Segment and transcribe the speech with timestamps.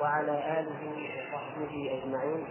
[0.00, 0.82] وعلى آله
[1.18, 2.46] وصحبه أجمعين.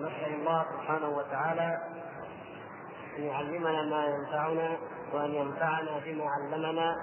[0.00, 1.78] نسأل الله سبحانه وتعالى
[3.18, 4.76] أن يعلمنا ما ينفعنا
[5.12, 6.96] وأن ينفعنا بما علمنا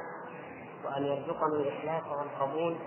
[0.86, 2.78] وأن يرزقنا الإخلاص والقبول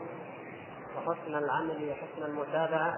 [0.97, 2.95] وحسن العمل وحسن المتابعة.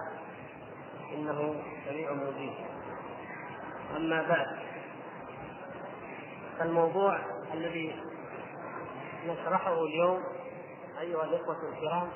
[1.13, 1.55] إنه
[1.85, 2.53] سميع مجيب.
[3.97, 4.47] أما بعد
[6.59, 7.19] فالموضوع
[7.53, 7.95] الذي
[9.27, 10.23] نشرحه اليوم
[10.99, 12.11] أيها الإخوة الكرام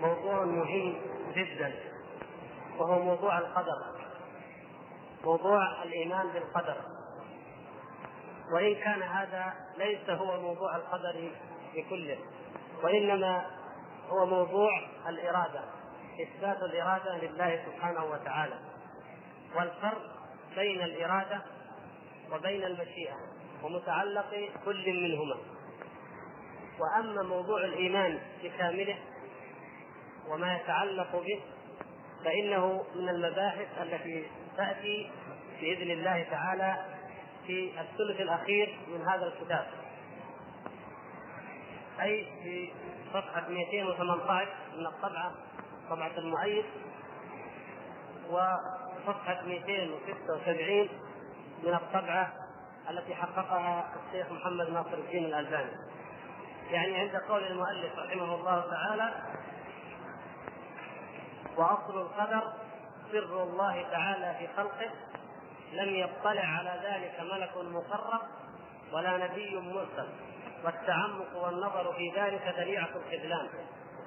[0.00, 0.96] موضوع مهم
[1.34, 1.74] جدا
[2.78, 3.94] وهو موضوع القدر
[5.24, 6.76] موضوع الإيمان بالقدر.
[8.52, 11.30] وإن كان هذا ليس هو موضوع القدر
[11.74, 12.18] بكله
[12.82, 13.46] وإنما
[14.08, 14.70] هو موضوع
[15.08, 15.60] الإرادة
[16.22, 18.58] إثبات الإرادة لله سبحانه وتعالى
[19.56, 20.02] والفرق
[20.56, 21.42] بين الإرادة
[22.32, 23.16] وبين المشيئة
[23.62, 25.36] ومتعلق كل منهما.
[26.78, 28.98] وأما موضوع الإيمان بكامله
[30.28, 31.40] وما يتعلق به
[32.24, 35.10] فإنه من المباحث التي تأتي
[35.60, 36.84] بإذن الله تعالى
[37.46, 39.66] في الثلث الأخير من هذا الكتاب.
[42.00, 42.72] أي في
[43.12, 45.32] صفحة 218 من الطبعة
[45.90, 46.64] طبعة المؤيد
[48.30, 50.88] وصفحة 276
[51.62, 52.32] من الطبعة
[52.90, 55.93] التي حققها الشيخ محمد ناصر الدين الألباني.
[56.70, 59.14] يعني عند قول المؤلف رحمه الله تعالى
[61.56, 62.52] وأصل القدر
[63.12, 64.90] سر الله تعالى في خلقه
[65.72, 68.20] لم يطلع على ذلك ملك مقرب
[68.92, 70.08] ولا نبي مرسل
[70.64, 73.48] والتعمق والنظر في ذلك ذريعة الخذلان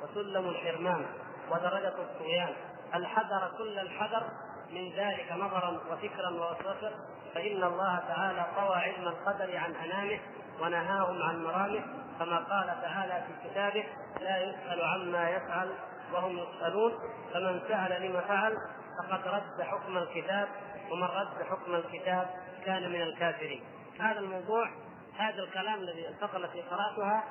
[0.03, 1.05] وسلم الحرمان
[1.51, 2.53] ودرجة الطغيان.
[2.95, 4.23] الحذر كل الحذر
[4.71, 6.91] من ذلك نظرا وفكرا ووسوسة؟
[7.35, 10.19] فإن الله تعالى طوى علم القدر عن أنامه
[10.61, 11.83] ونهاهم عن مرامه.
[12.19, 13.85] كما قال تعالى في كتابه
[14.21, 15.73] لا يسأل عما يفعل
[16.13, 16.91] وهم يسألون
[17.33, 18.57] فمن سأل لما فعل
[18.99, 20.47] فقد رد حكم الكتاب
[20.91, 22.29] ومن رد حكم الكتاب
[22.65, 23.63] كان من الكافرين.
[23.99, 24.69] هذا الموضوع
[25.17, 27.23] هذا الكلام الذي الفقرة التي قرأتها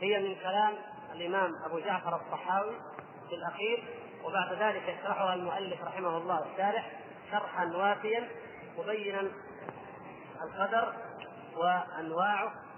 [0.00, 0.74] هي من كلام
[1.12, 2.74] الإمام أبو جعفر الطحاوي
[3.28, 3.84] في الأخير
[4.24, 6.90] وبعد ذلك يشرحها المؤلف رحمه الله الشارح
[7.30, 8.28] شرحا وافيا
[8.78, 9.30] مبينا
[10.42, 10.92] القدر
[11.56, 12.46] وأنواعه.
[12.46, 12.73] وحكم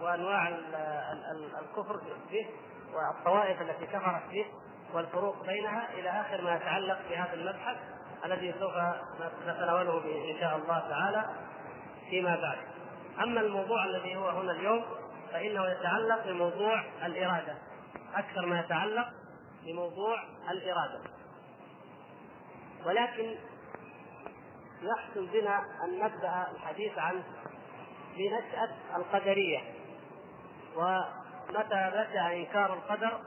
[0.00, 0.48] وأنواع
[1.60, 2.00] الكفر
[2.30, 2.46] به
[2.92, 4.46] والطوائف التي كفرت به
[4.94, 7.76] والفروق بينها إلى آخر ما يتعلق بهذا المبحث
[8.24, 8.72] الذي سوف
[9.46, 11.26] نتناوله إن شاء الله تعالى
[12.10, 12.58] فيما بعد.
[13.22, 14.84] أما الموضوع الذي هو هنا اليوم
[15.32, 17.54] فإنه يتعلق بموضوع الإرادة
[18.14, 19.08] أكثر ما يتعلق
[19.64, 21.00] بموضوع الإرادة.
[22.86, 23.36] ولكن
[24.82, 27.22] يحسن بنا أن نبدأ الحديث عن
[28.18, 29.60] بنشأة القدرية.
[30.76, 33.20] ومتى بدأ إنكار القدر؟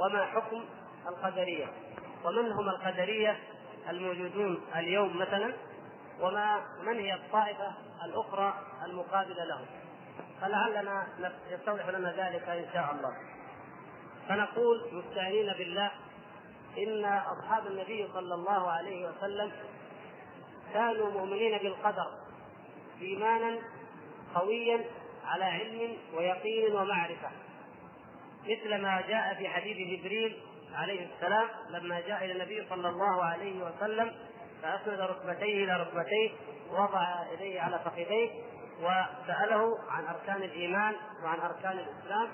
[0.00, 0.64] وما حكم
[1.08, 1.66] القدرية؟
[2.24, 3.38] ومن هم القدرية
[3.88, 5.52] الموجودون اليوم مثلا؟
[6.20, 7.72] وما من هي الطائفة
[8.04, 8.54] الأخرى
[8.84, 9.66] المقابلة لهم؟
[10.40, 11.06] فلعلنا
[11.50, 13.16] يستوضح لنا ذلك إن شاء الله.
[14.28, 15.90] فنقول مستعينين بالله
[16.78, 19.52] إن أصحاب النبي صلى الله عليه وسلم
[20.74, 22.10] كانوا مؤمنين بالقدر
[23.00, 23.58] إيمانا
[24.34, 24.84] قويا
[25.24, 27.30] على علم ويقين ومعرفة.
[28.44, 30.36] مثل ما جاء في حديث جبريل
[30.74, 34.12] عليه السلام لما جاء إلى النبي صلى الله عليه وسلم
[34.62, 36.30] فأسند ركبتيه إلى ركبتيه
[36.70, 38.30] ووضع يديه على فخذيه
[38.80, 40.94] وسأله عن أركان الإيمان
[41.24, 42.28] وعن أركان الإسلام.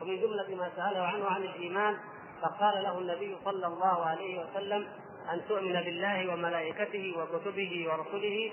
[0.00, 1.96] ومن جملة ما سأله عنه عن الإيمان
[2.42, 4.88] فقال له النبي صلى الله عليه وسلم
[5.32, 8.52] أن تؤمن بالله وملائكته وكتبه ورسله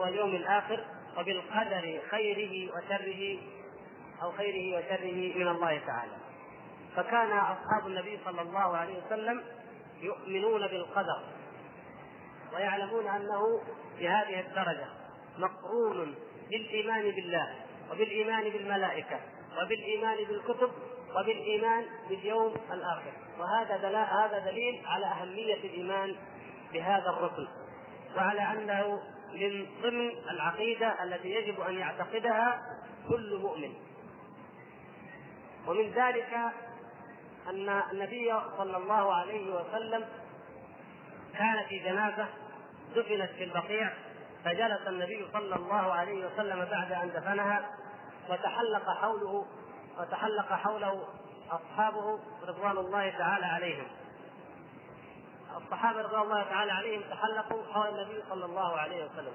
[0.00, 0.84] واليوم الآخر
[1.18, 3.38] وبالقدر خيره وشره
[4.22, 6.16] أو خيره وشره من الله تعالى.
[6.96, 9.44] فكان أصحاب النبي صلى الله عليه وسلم
[10.00, 11.22] يؤمنون بالقدر
[12.54, 13.40] ويعلمون أنه
[13.98, 14.86] في هذه الدرجة
[15.38, 16.14] مقرون
[16.50, 17.54] بالإيمان بالله
[17.90, 19.20] وبالإيمان بالملائكة
[19.62, 20.70] وبالإيمان بالكتب
[21.16, 23.12] وبالإيمان باليوم الآخر.
[23.38, 26.16] وهذا هذا دليل على أهمية الإيمان
[26.72, 27.48] بهذا الركن.
[28.16, 29.00] وعلى أنه
[29.34, 32.62] من ضمن العقيدة التي يجب أن يعتقدها
[33.08, 33.74] كل مؤمن.
[35.66, 36.34] ومن ذلك
[37.48, 40.04] أن النبي صلى الله عليه وسلم
[41.38, 42.26] كان في جنازة
[42.96, 43.92] دفنت في البقيع
[44.44, 47.70] فجلس النبي صلى الله عليه وسلم بعد أن دفنها
[48.30, 49.46] وتحلق حوله
[49.98, 51.04] وتحلق حوله
[51.50, 53.86] أصحابه رضوان الله تعالى عليهم.
[55.56, 59.32] الصحابة رضي الله تعالى عليهم تحلقوا حول النبي صلى الله عليه وسلم.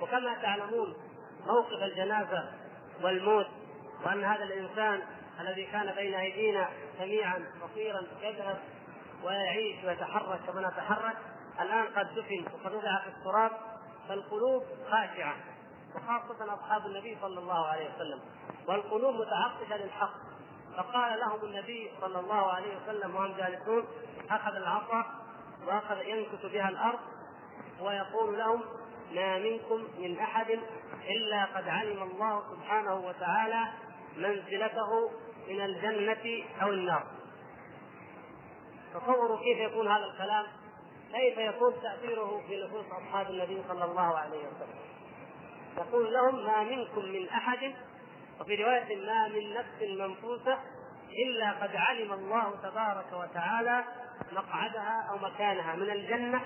[0.00, 0.94] وكما تعلمون
[1.46, 2.50] موقف الجنازة
[3.02, 3.46] والموت
[4.04, 5.02] وأن هذا الإنسان
[5.40, 8.58] الذي كان بين أيدينا سميعا بصيرا يذهب
[9.24, 11.16] ويعيش ويتحرك كما نتحرك
[11.60, 13.50] الآن قد دفن وقد وضع في التراب
[14.08, 15.36] فالقلوب خاشعة
[15.94, 18.20] وخاصة أصحاب النبي صلى الله عليه وسلم.
[18.68, 20.12] والقلوب متعطشة للحق.
[20.76, 23.84] فقال لهم النبي صلى الله عليه وسلم وهم جالسون
[24.30, 25.04] أخذ العصا
[25.66, 26.98] وأخذ ينكت بها الأرض
[27.80, 28.60] ويقول لهم
[29.12, 30.58] ما منكم من أحد
[31.08, 33.64] إلا قد علم الله سبحانه وتعالى
[34.16, 35.10] منزلته
[35.48, 37.06] من الجنة أو النار.
[38.94, 40.46] تصوروا كيف يكون هذا الكلام؟
[41.12, 44.80] كيف يكون تأثيره في نفوس أصحاب النبي صلى الله عليه وسلم؟
[45.76, 47.74] يقول لهم ما منكم من أحد
[48.40, 50.58] وفي رواية ما من نفس منفوسة
[51.26, 53.84] إلا قد علم الله تبارك وتعالى
[54.32, 56.40] مقعدها أو مكانها من الجنة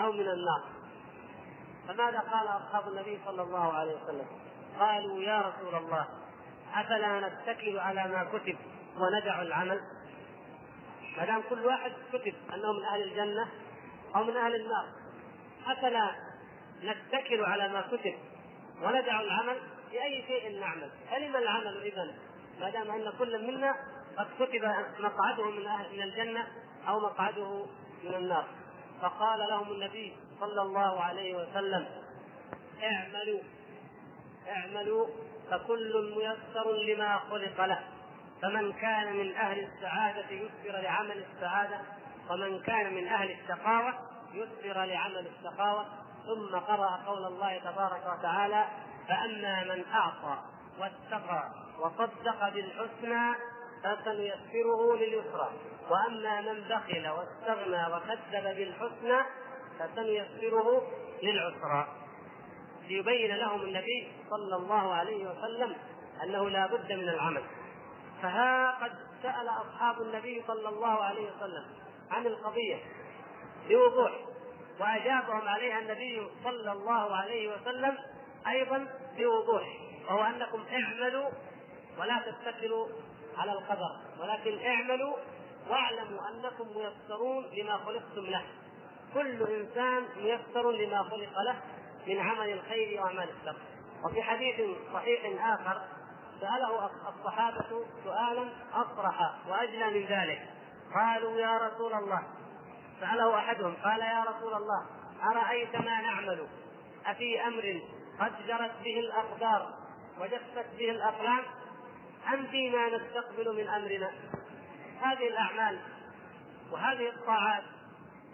[0.00, 0.62] أو من النار.
[1.88, 4.26] فماذا قال أصحاب النبي صلى الله عليه وسلم؟
[4.78, 6.06] قالوا يا رسول الله
[6.74, 8.56] أفلا نتكل على ما كتب
[8.96, 9.80] وندع العمل؟
[11.16, 13.48] ما دام كل واحد كتب أنه من أهل الجنة
[14.16, 14.86] أو من أهل النار
[15.66, 16.10] أفلا
[16.82, 18.14] نتكل على ما كتب
[18.82, 19.56] وندع العمل؟
[19.90, 22.14] بأي شيء نعمل؟ فلما العمل إذا
[22.60, 23.74] ما دام أن كل منا
[24.18, 24.64] قد كتب
[24.98, 26.46] مقعده من أهل من الجنة
[26.88, 27.66] أو مقعده
[28.04, 28.44] من النار.
[29.02, 31.86] فقال لهم النبي صلى الله عليه وسلم
[32.82, 33.40] اعملوا
[34.48, 35.06] اعملوا
[35.50, 37.80] فكل ميسر لما خلق له.
[38.42, 41.80] فمن كان من أهل السعادة يسر لعمل السعادة
[42.30, 43.94] ومن كان من أهل الشقاوه
[44.32, 45.86] يسر لعمل الشقاوه
[46.26, 48.64] ثم قرأ قول الله تبارك وتعالى
[49.08, 50.38] فأما من أعطى
[50.80, 51.50] واتقى
[51.80, 53.34] وصدق بالحسنى
[53.84, 55.52] فسنيسره لليسرى.
[55.90, 59.18] وأما من بخل واستغنى وكذب بالحسنى
[59.78, 60.82] فسنيسره
[61.22, 61.88] للعسرى.
[62.88, 65.76] ليبين لهم النبي صلى الله عليه وسلم
[66.22, 67.42] أنه لا بد من العمل.
[68.22, 68.92] فها قد
[69.22, 71.64] سأل أصحاب النبي صلى الله عليه وسلم
[72.10, 72.76] عن القضية
[73.68, 74.12] بوضوح
[74.80, 77.98] وأجابهم عليها النبي صلى الله عليه وسلم
[78.48, 78.86] أيضا
[79.18, 79.62] بوضوح
[80.08, 81.30] وهو أنكم اعملوا
[81.98, 82.88] ولا تتكلوا
[83.38, 85.16] على القدر ولكن اعملوا
[85.70, 88.42] واعلموا أنكم ميسرون لما خلقتم له.
[89.14, 91.56] كل إنسان ميسر لما خلق له
[92.06, 93.56] من عمل الخير وأعمال الشر.
[94.04, 94.60] وفي حديث
[94.92, 95.80] صحيح آخر
[96.40, 100.48] سأله الصحابة سؤالا أصرح واجلى من ذلك.
[100.94, 102.22] قالوا يا رسول الله.
[103.00, 104.86] سأله أحدهم قال يا رسول الله
[105.22, 106.46] أرأيت ما نعمل؟
[107.06, 107.80] أفي أمر
[108.20, 109.74] قد جرت به الاقدار
[110.20, 111.42] وجفت به الأقلام؟
[112.34, 114.12] ام فيما نستقبل من أمرنا.
[115.02, 115.78] هذه الأعمال
[116.72, 117.62] وهذه الطاعات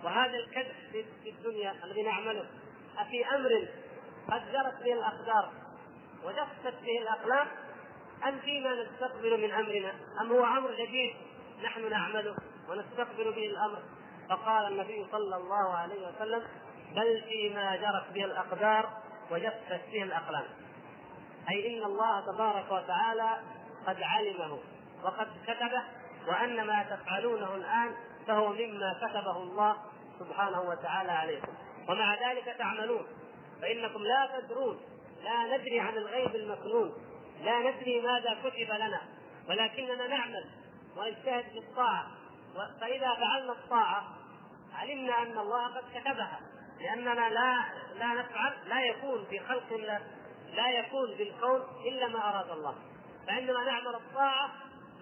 [0.04, 0.74] وهذا الكدح
[1.22, 2.46] في الدنيا الذي نعمله
[2.98, 3.68] أفي أمر
[4.30, 5.52] قد جرت به الأقدار
[6.24, 7.46] وجفت به الأقلام
[8.28, 11.14] أم فيما نستقبل من أمرنا؟ أم هو أمر جديد
[11.64, 12.36] نحن نعمله
[12.68, 13.82] ونستقبل به الأمر؟
[14.28, 16.42] فقال النبي صلى الله عليه وسلم
[16.96, 18.90] بل فيما جرت به الأقدار
[19.30, 20.44] وجفت به الأقلام.
[21.50, 23.38] أي إن الله تبارك وتعالى
[23.86, 24.58] قد علمه
[25.02, 25.82] وقد كتبه
[26.28, 27.94] وأن ما تفعلونه الآن
[28.26, 29.76] فهو مما كتبه الله
[30.18, 31.52] سبحانه وتعالى عليكم
[31.88, 33.06] ومع ذلك تعملون
[33.62, 34.80] فإنكم لا تدرون
[35.24, 36.92] لا ندري عن الغيب المكنون
[37.42, 39.00] لا ندري ماذا كتب لنا
[39.48, 40.44] ولكننا نعمل
[40.96, 42.06] ونجتهد في الطاعة.
[42.80, 44.04] فإذا فعلنا الطاعة
[44.74, 46.40] علمنا أن الله قد كتبها
[46.80, 50.00] لأننا لا لا نفعل لا يكون في خلق الله
[50.54, 52.74] لا يكون بالكون إلا ما أراد الله.
[53.26, 54.50] فعندما نعمل الطاعة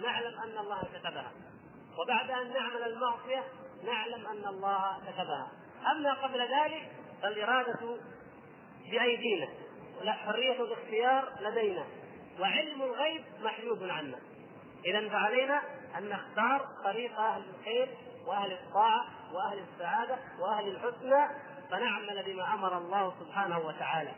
[0.02, 1.32] نعلم أن الله كتبها.
[1.98, 3.44] وبعد أن نعمل المعصية
[3.84, 5.48] نعلم أن الله كتبها.
[5.90, 6.90] أما قبل ذلك
[7.22, 7.98] فالإرادة
[8.90, 9.48] بأيدينا.
[10.06, 11.84] حرية الاختيار لدينا.
[12.40, 14.18] وعلم الغيب محجوب عنا.
[14.86, 15.62] إذا فعلينا
[15.98, 17.88] أن نختار طريق أهل الخير
[18.26, 21.28] وأهل الطاعة وأهل السعادة وأهل الحسنى
[21.70, 24.12] فنعمل بما أمر الله سبحانه وتعالى.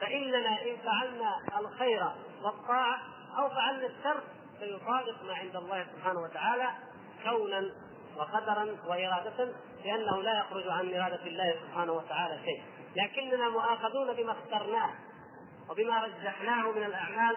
[0.00, 4.22] فإننا إن فعلنا الخير والطاعة أو فعلنا الشر
[4.58, 6.70] فيصادق ما عند الله سبحانه وتعالى
[7.24, 7.70] كونا
[8.16, 9.52] وقدرا وإرادة
[9.84, 12.62] لأنه لا يخرج عن إرادة الله سبحانه وتعالى شيء.
[12.96, 14.90] لكننا مؤاخذون بما اخترناه
[15.70, 17.36] وبما رجحناه من الأعمال.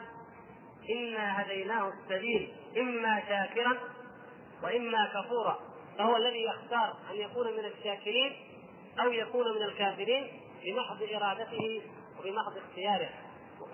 [0.89, 3.77] إنا هديناه السبيل إما شاكرا
[4.63, 5.59] وإما كفورا.
[5.97, 8.35] فهو الذي يختار أن يكون من الشاكرين
[8.99, 11.81] أو يكون من الكافرين بمحض إرادته
[12.19, 13.09] وبمحض اختياره.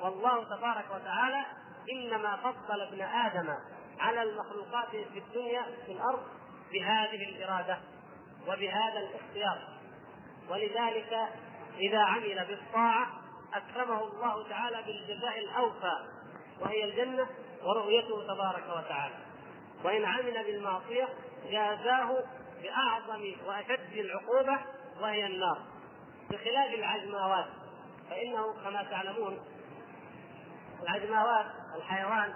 [0.04, 1.46] والله تبارك وتعالى
[1.92, 3.54] إنما فضل ابن آدم
[4.00, 6.24] على المخلوقات في الدنيا في الأرض
[6.72, 7.78] بهذه الإرادة
[8.48, 9.80] وبهذا الاختيار.
[10.50, 11.30] ولذلك
[11.78, 13.08] إذا عمل بالطاعة
[13.54, 16.08] أكرمه الله تعالى بالجزاء الأوفى
[16.60, 17.28] وهي الجنة
[17.64, 19.16] ورؤيته تبارك وتعالى.
[19.84, 21.08] وإن عمل بالمعصية
[21.52, 22.24] جازاه
[22.62, 24.60] بأعظم وأشد العقوبة
[25.02, 25.62] وهي النار.
[26.30, 27.48] بخلاف العجماوات
[28.10, 29.40] فإنه كما تعلمون
[30.84, 32.34] العجماوات الحيوان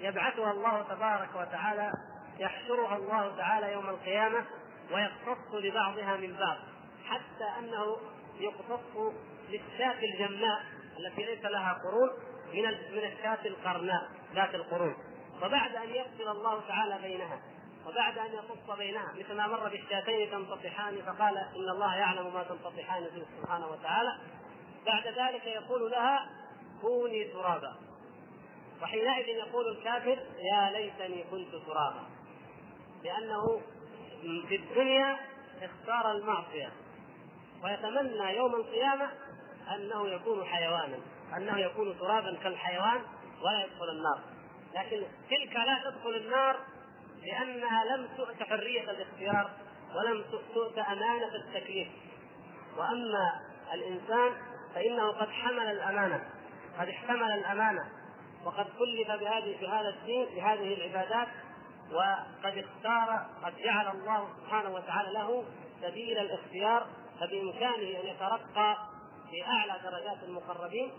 [0.00, 1.92] يبعثها الله تبارك وتعالى
[2.38, 4.44] يحشرها الله تعالى يوم القيامة
[4.92, 6.56] ويقتص لبعضها من بعض
[7.04, 7.96] حتى أنه
[8.38, 9.14] يقتص
[9.48, 10.62] للشاة الجماء
[10.98, 12.10] التي ليس لها قرون
[12.52, 14.94] من من الشاة القرناء ذات القرون.
[15.42, 17.38] وبعد أن يفصل الله تعالى بينها
[17.86, 23.04] وبعد أن يقص بينها مثل ما مر بالشاتين تنتطحان فقال إن الله يعلم ما تنتطحان
[23.14, 24.18] فيه سبحانه وتعالى
[24.86, 26.30] بعد ذلك يقول لها
[26.80, 27.76] كوني ترابا.
[28.84, 32.02] وحينئذ يقول الكافر يا ليتني كنت ترابا.
[33.04, 33.60] لأنه
[34.48, 35.16] في الدنيا
[35.62, 36.72] اختار المعصية.
[37.64, 39.10] ويتمنى يوم القيامة
[39.74, 40.98] أنه يكون حيوانا
[41.36, 43.02] أنه يكون ترابا كالحيوان
[43.42, 44.20] ولا يدخل النار.
[44.74, 46.56] لكن تلك لا تدخل النار
[47.22, 49.50] لأنها لم تؤت حرية الاختيار
[49.96, 51.88] ولم تؤت أمانة التكليف.
[52.76, 53.40] وأما
[53.74, 54.32] الإنسان
[54.74, 56.24] فإنه قد حمل الأمانة
[56.78, 58.03] قد احتمل الأمانة.
[58.44, 61.28] وقد كلف بهذه بهذا الدين بهذه العبادات
[61.92, 65.44] وقد اختار قد جعل الله سبحانه وتعالى له
[65.82, 66.86] سبيل الاختيار
[67.20, 68.76] فبإمكانه أن يترقى
[69.30, 70.92] في أعلى درجات المقربين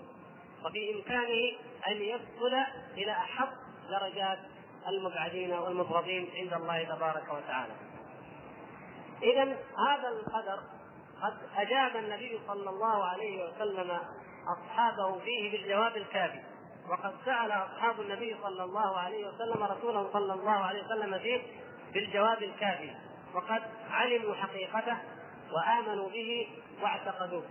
[0.65, 2.63] وبإمكانه أن يدخل
[2.97, 3.47] إلى أحب
[3.89, 4.39] درجات
[4.87, 7.73] المبعدين والمبغضين عند الله تبارك وتعالى.
[9.23, 9.43] إذا
[9.87, 10.59] هذا القدر
[11.23, 13.99] قد أجاب النبي صلى الله عليه وسلم
[14.47, 16.54] أصحابه فيه بالجواب الكافي
[16.89, 21.41] وقد سأل أصحاب النبي صلى الله عليه وسلم رسوله صلى الله عليه وسلم فيه
[21.93, 22.91] بالجواب الكافي
[23.33, 23.61] وقد
[23.91, 24.97] علموا حقيقته
[25.51, 26.47] وآمنوا به
[26.81, 27.43] واعتقدوه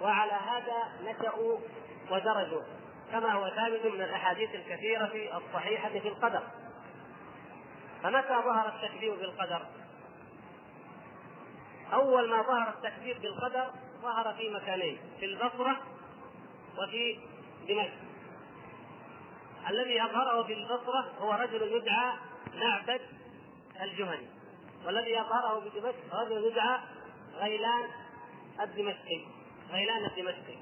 [0.00, 1.58] وعلى هذا نشأوا
[2.10, 2.62] ودرجوا
[3.12, 6.42] كما هو ثابت من الأحاديث الكثيرة الصحيحة في القدر
[8.02, 9.66] فمتى ظهر التكذيب بالقدر؟
[11.92, 13.70] أول ما ظهر التكذيب بالقدر
[14.02, 15.76] ظهر في مكانين في البصرة
[16.78, 17.18] وفي
[17.68, 18.09] دمشق
[19.68, 22.12] الذي اظهره في البصرة هو رجل يدعى
[22.54, 23.00] معبد
[23.82, 24.26] الجهني.
[24.86, 26.78] والذي اظهره في دمشق رجل يدعى
[27.34, 27.84] غيلان
[28.60, 29.20] الدمشقي.
[29.70, 30.56] غيلان الدمشقي.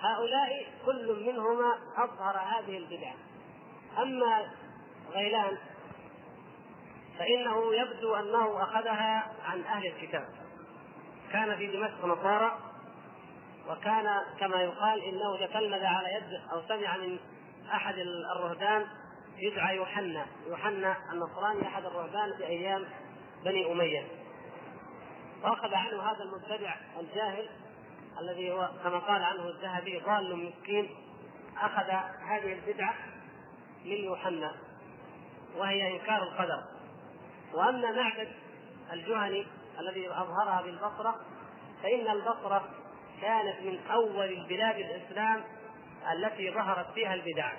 [0.00, 3.14] هؤلاء كل منهما أظهر هذه البدعة.
[3.98, 4.46] أما
[5.12, 5.58] غيلان
[7.18, 10.28] فإنه يبدو أنه أخذها عن أهل الكتاب.
[11.32, 12.58] كان في دمشق نصارى
[13.68, 17.18] وكان كما يقال إنه تتلمذ على يد أو سمع من
[17.72, 17.94] أحد
[18.36, 18.86] الرهبان
[19.38, 20.26] يدعى يوحنا.
[20.46, 22.84] يوحنا النصراني أحد الرهبان في أيام
[23.44, 24.06] بني أمية.
[25.42, 27.48] وأخذ عنه هذا المبتدع الجاهل
[28.20, 30.90] الذي هو كما قال عنه الذهبي ضال مسكين
[31.56, 31.90] أخذ
[32.28, 32.94] هذه البدعة
[33.84, 34.52] من يوحنا
[35.56, 36.62] وهي إنكار القدر.
[37.54, 38.28] وأما معبد
[38.92, 39.46] الجهني
[39.80, 41.20] الذي أظهرها بالبصرة
[41.82, 42.68] فإن البصرة
[43.20, 45.44] كانت من أول البلاد الإسلام
[46.12, 47.52] التي ظهرت فيها البدع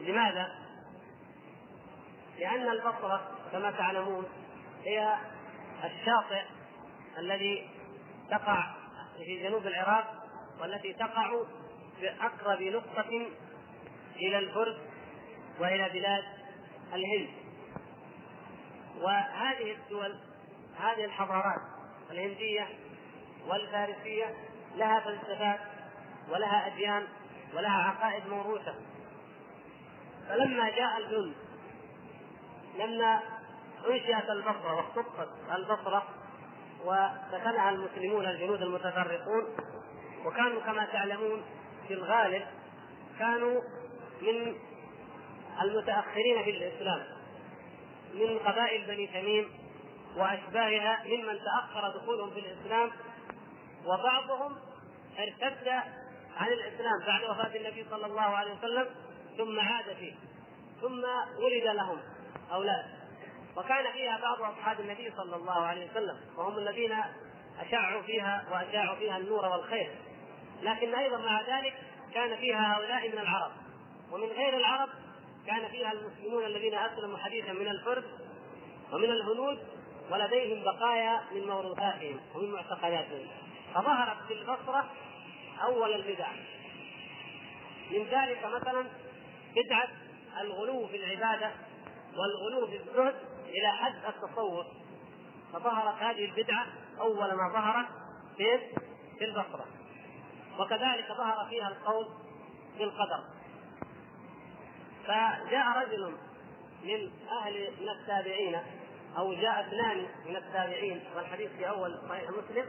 [0.00, 0.66] لماذا؟
[2.38, 4.26] لأن البصرة كما تعلمون
[4.84, 5.16] هي
[5.84, 6.42] الشاطئ
[7.18, 7.68] الذي
[8.30, 8.74] تقع
[9.16, 10.26] في جنوب العراق
[10.60, 11.42] والتي تقع
[12.00, 13.26] بأقرب نقطة
[14.16, 14.76] إلى الفرس
[15.60, 16.24] وإلى بلاد
[16.94, 17.28] الهند
[19.00, 20.18] وهذه الدول
[20.78, 21.60] هذه الحضارات
[22.10, 22.68] الهندية
[23.46, 24.34] والفارسية
[24.76, 25.60] لها فلسفات
[26.28, 27.06] ولها أديان
[27.56, 28.74] ولها عقائد موروثة.
[30.28, 31.34] فلما جاء الهند
[32.78, 33.20] لما
[33.88, 36.06] انشئت البصرة واختصت البصرة
[36.84, 39.44] وسكنها المسلمون الجنود المتفرقون
[40.24, 41.42] وكانوا كما تعلمون
[41.88, 42.42] في الغالب
[43.18, 43.60] كانوا
[44.22, 44.56] من
[45.62, 47.02] المتأخرين في الإسلام
[48.14, 49.48] من قبائل بني تميم
[50.16, 52.90] وأشباهها ممن تأخر دخولهم في الإسلام
[53.84, 54.56] وبعضهم
[55.18, 55.82] ارتد
[56.36, 58.86] عن الإسلام بعد وفاة النبي صلى الله عليه وسلم
[59.36, 60.14] ثم عاد فيه
[60.80, 61.04] ثم
[61.44, 61.98] ولد لهم
[62.52, 62.84] أولاد.
[63.56, 66.96] وكان فيها بعض أصحاب النبي صلى الله عليه وسلم وهم الذين
[67.60, 69.90] اشعوا فيها وأشاعوا فيها النور والخير.
[70.62, 71.74] لكن أيضا مع ذلك
[72.14, 73.52] كان فيها هؤلاء من العرب.
[74.12, 74.88] ومن غير العرب
[75.46, 78.04] كان فيها المسلمون الذين أسلموا حديثا من الفرس
[78.92, 79.58] ومن الهنود
[80.10, 83.26] ولديهم بقايا من موروثاتهم ومن معتقداتهم.
[83.74, 84.90] فظهرت في البصرة
[85.62, 86.28] أول البدع
[87.90, 88.86] من ذلك مثلا
[89.56, 89.88] بدعه
[90.40, 91.50] الغلو في العبادة
[92.16, 93.14] والغلو في الزهد
[93.48, 94.66] إلى حد التصوف.
[95.52, 96.66] فظهرت هذه البدعة
[97.00, 97.86] أول ما ظهرت
[98.36, 98.58] في
[99.18, 99.66] في البصرة.
[100.58, 102.08] وكذلك ظهر فيها القول
[102.78, 103.24] بالقدر
[105.06, 106.16] فجاء رجل
[106.84, 108.58] من أهل من التابعين
[109.18, 112.66] أو جاء اثنان من التابعين والحديث في أول صحيح مسلم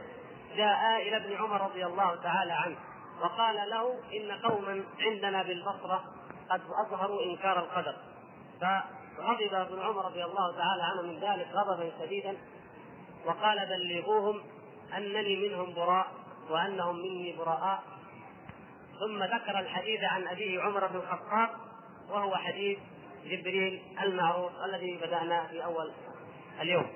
[0.58, 2.76] جاء إلى ابن عمر رضي الله تعالى عنه
[3.20, 6.04] وقال له إن قوما عندنا بالبصرة
[6.50, 7.96] قد أظهروا إنكار القدر.
[8.60, 12.36] فغضب ابن عمر رضي الله تعالى عنه من ذلك غضبا شديدا
[13.24, 14.42] وقال بلغوهم
[14.96, 16.06] أنني منهم براء
[16.50, 17.82] وأنهم مني براء.
[19.00, 21.50] ثم ذكر الحديث عن ابيه عمر بن الخطاب
[22.10, 22.78] وهو حديث
[23.24, 25.92] جبريل المعروف الذي بدأنا في أول
[26.60, 26.86] اليوم.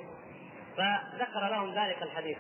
[0.77, 2.39] فذكر لهم ذلك الحديث.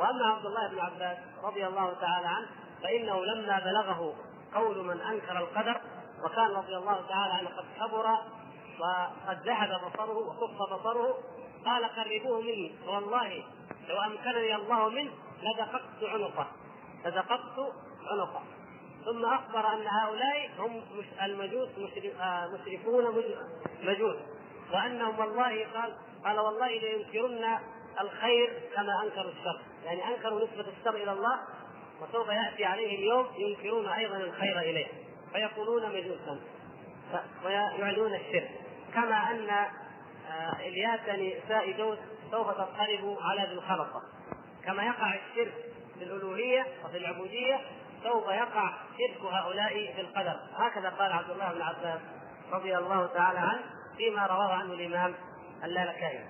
[0.00, 2.46] وأما عبد الله بن عباس رضي الله تعالى عنه
[2.82, 4.14] فإنه لما بلغه
[4.54, 5.80] قول من أنكر القدر
[6.24, 8.06] وكان رضي الله تعالى عنه قد كبر
[8.80, 11.18] وقد ذهب بصره وكف بصره
[11.66, 12.74] قال قربوه مني.
[12.86, 13.44] والله
[13.88, 15.10] لو أمكنني الله منه
[15.42, 16.46] لدققت عنقه
[17.04, 17.74] لدققت
[18.10, 18.42] عنقه.
[19.04, 20.82] ثم أخبر أن هؤلاء هم
[21.22, 21.68] المجوس
[22.20, 23.22] آه، مشركون
[23.82, 24.16] مجوس.
[24.72, 25.94] وأنهم والله قال
[26.24, 27.58] قال والله لينكرن
[28.00, 29.60] الخير كما أنكروا الشر.
[29.84, 31.38] يعني أنكروا نسبة الشر إلى الله
[32.00, 34.86] وسوف يأتي عليه اليوم ينكرون أيضا الخير إليه.
[35.32, 36.40] فيقولون مجوسا
[37.44, 38.50] ويعلنون الشرك.
[38.94, 39.50] كما أن
[40.30, 41.98] آه، إلياس نساء جوز
[42.30, 44.02] سوف تضطرب على ذي الخلطه
[44.64, 45.54] كما يقع الشرك
[45.98, 47.60] في الالوهيه وفي العبودية
[48.02, 50.40] سوف يقع شرك هؤلاء في القدر.
[50.56, 52.00] هكذا قال عبد الله بن عباس
[52.52, 53.62] رضي الله تعالى عنه
[53.96, 55.14] فيما رواه عنه الإمام
[55.64, 56.24] اللالكائي.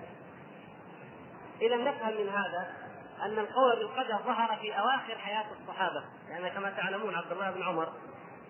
[1.61, 2.73] إذا نفهم من هذا
[3.21, 6.03] أن القول بالقدر ظهر في أواخر حياة الصحابة.
[6.27, 7.93] لأن يعني كما تعلمون عبد الله بن عمر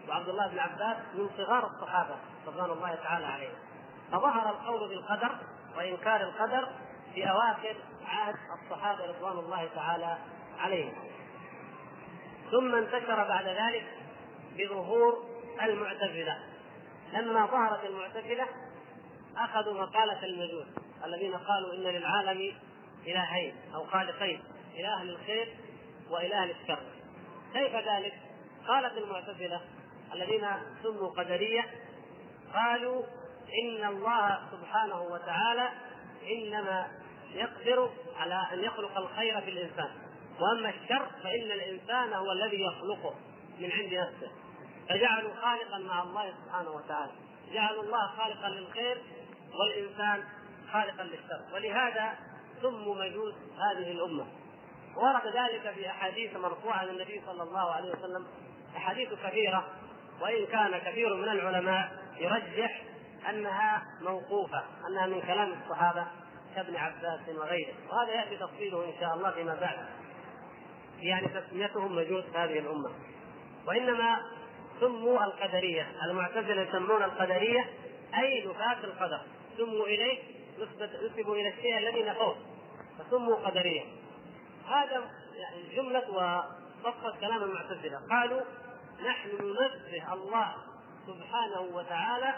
[0.10, 2.16] وعبد الله بن عباس من صغار الصحابة
[2.48, 3.56] رضوان الله تعالى عليهم.
[4.12, 5.36] فظهر القول بالقدر
[5.78, 6.68] وإنكار القدر
[7.14, 10.18] في أواخر عهد الصحابة رضوان الله تعالى
[10.60, 10.94] عليهم.
[12.52, 13.86] ثم انتشر بعد ذلك
[14.58, 15.24] بظهور
[15.64, 16.40] المعتزلة.
[17.14, 18.48] لما ظهرت المعتزلة
[19.38, 20.66] أخذوا مقالة المجوس
[21.06, 22.54] الذين قالوا إن للعالم
[23.08, 24.44] إلهين أو خالقين
[24.76, 25.56] اله للخير
[26.10, 26.84] واله للشر
[27.54, 28.14] كيف ذلك؟
[28.68, 29.62] قالت المعتزلة
[30.14, 30.48] الذين
[30.84, 31.66] سموا قدرية
[32.54, 33.04] قالوا
[33.64, 35.70] إن الله سبحانه وتعالى
[36.32, 36.88] إنما
[37.34, 39.92] يقدر على أن يخلق الخير في الإنسان.
[40.40, 43.16] وأما الشر فإن الإنسان هو الذي يخلقه
[43.60, 44.32] من عند نفسه.
[44.90, 47.12] فجعلوا خالقا مع الله سبحانه وتعالى.
[47.54, 48.98] جعلوا الله خالقا للخير
[49.60, 50.24] والإنسان
[50.72, 51.42] خالقا للشر.
[51.54, 52.14] ولهذا
[52.64, 54.26] سموا مجوس هذه الأمة.
[54.96, 58.28] ورد ذلك في أحاديث مرفوعة عن النبي صلى الله عليه وسلم.
[58.78, 59.68] أحاديث كثيره
[60.22, 62.82] وإن كان كثير من العلماء يرجح
[63.30, 66.08] أنها موقوفة أنها من كلام الصحابة
[66.56, 67.74] كابن عباس وغيره.
[67.90, 69.78] وهذا يأتي تفصيله إن شاء الله فيما بعد.
[71.00, 72.92] يعني تسميتهم مجوس هذه الأمة.
[73.68, 74.22] وإنما
[74.80, 75.88] سموا القدرية.
[76.10, 77.70] المعتزلة يسمون القدرية
[78.18, 79.22] أي نفاة القدر.
[79.58, 80.20] سموا إليه
[81.04, 82.36] نسبوا إلى الشيء الذي نفوه.
[83.00, 83.84] فسموا قدرية.
[84.68, 88.02] هذا يعني جملة وصفت كلام المعتزلة.
[88.10, 88.42] قالوا
[89.06, 90.56] نحن ننزه الله
[91.08, 92.36] سبحانه وتعالى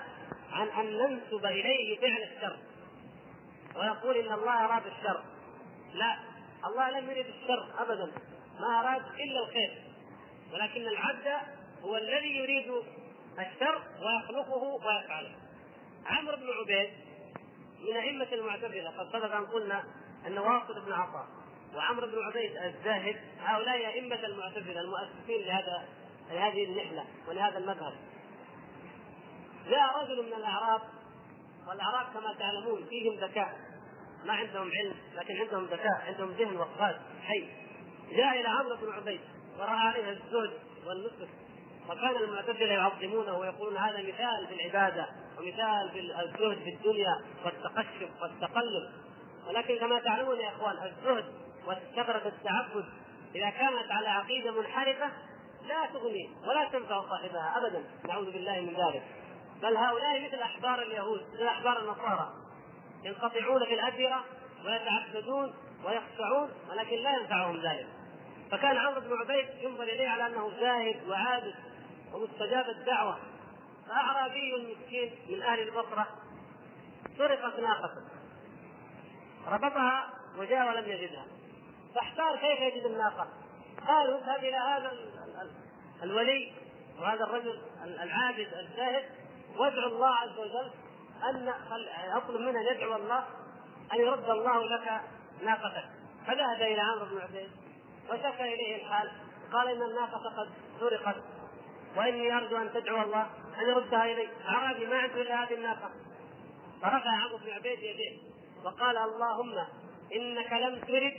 [0.51, 2.57] عن أن ننسب إليه فعل الشر.
[3.75, 5.23] ويقول إن الله أراد الشر.
[5.93, 6.17] لا
[6.65, 8.11] الله لم يرد الشر ابدا.
[8.59, 9.83] ما أراد إلا الخير.
[10.53, 11.27] ولكن العبد
[11.83, 12.71] هو الذي يريد
[13.39, 15.35] الشر ويخلقه ويفعله.
[16.05, 16.89] عمرو بن عبيد
[17.79, 19.83] من أئمة المعتزلة قد سبق أن قلنا
[20.27, 21.27] أن واصل بن عطاء
[21.75, 25.85] وعمرو بن عبيد الزاهد هؤلاء أئمة المعتزلة المؤسسين لهذا
[26.31, 27.93] لهذه النحلة ولهذا المذهب.
[29.69, 30.81] جاء رجل من الأعراب
[31.67, 33.59] والأعراب كما تعلمون فيهم ذكاء.
[34.25, 37.47] ما عندهم علم لكن عندهم ذكاء عندهم ذهن وقفات حي.
[38.11, 39.21] جاء إلى عمرو بن عبيد
[39.59, 40.53] ورأى عليه الزهد
[40.87, 41.29] والنصف.
[41.89, 45.07] وكان المعتزلة يعظمونه ويقولون هذا مثال في العبادة
[45.37, 49.04] ومثال في الزهد في الدنيا والتقشف والتقلب.
[49.47, 51.25] ولكن كما تعلمون يا إخوان الزهد
[51.67, 52.85] وكثره التعبد
[53.35, 55.11] إذا كانت على عقيدة منحرفة
[55.67, 59.03] لا تغني ولا تنفع صاحبها ابدا نعوذ بالله من ذلك.
[59.61, 62.33] بل هؤلاء مثل أحبار اليهود مثل أحبار النصارى
[63.03, 64.23] ينقطعون في الاديره
[64.65, 65.53] ويتعبدون
[65.85, 67.87] ويخشعون ولكن لا ينفعهم ذلك.
[68.51, 71.55] فكان عمرو بن عبيد ينظر إليه على أنه زاهد وعابد
[72.13, 73.17] ومستجاب الدعوة
[73.87, 76.07] فاعرابي مسكين من أهل البصرة
[77.17, 78.14] سرقت ناقته
[79.47, 81.25] ربطها وجاء ولم يجدها.
[81.95, 83.27] فاحتار كيف يجد الناقة.
[83.87, 84.91] قالوا اذهب إلى هذا
[86.03, 86.53] الولي
[86.99, 89.03] وهذا الرجل العابد الزاهد
[89.57, 90.71] وادعو الله عز وجل
[91.23, 91.53] أن
[92.13, 93.23] اطلب منه أن يدعو الله
[93.93, 95.01] أن يرد الله لك
[95.43, 95.85] ناقتك.
[96.27, 97.49] فذهب إلى عمرو بن عبيد
[98.09, 99.11] وشكى إليه الحال.
[99.53, 101.23] قال إن الناقة قد سرقت
[101.95, 103.27] وإني أرجو أن تدعو الله
[103.61, 104.29] أن يردها إلي.
[104.47, 105.89] اعرابي ما عنده الا هذه الناقة.
[106.81, 108.34] فرفع عمرو بن عبيد يديه.
[108.65, 109.65] وقال اللهم
[110.15, 111.13] إنك لم ترد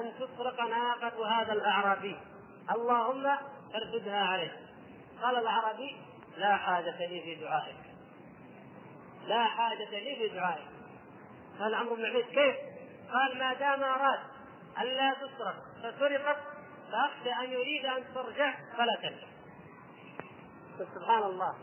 [0.00, 2.16] أن تسرق ناقة هذا الأعرابي.
[2.74, 3.26] اللهم
[3.74, 4.56] ارددها عليه.
[5.22, 5.96] قال الأعرابي
[6.36, 7.76] لا حاجة لي في دعائك.
[9.26, 10.68] لا حاجة لي في دعائك.
[11.60, 12.56] قال عمرو بن عبيد كيف؟
[13.12, 14.20] قال ما دام أراد
[14.80, 16.38] الا تسرق فسرقت
[16.92, 19.28] فاخشى أن يريد أن ترجع فلا ترجع
[20.94, 21.54] سبحان الله.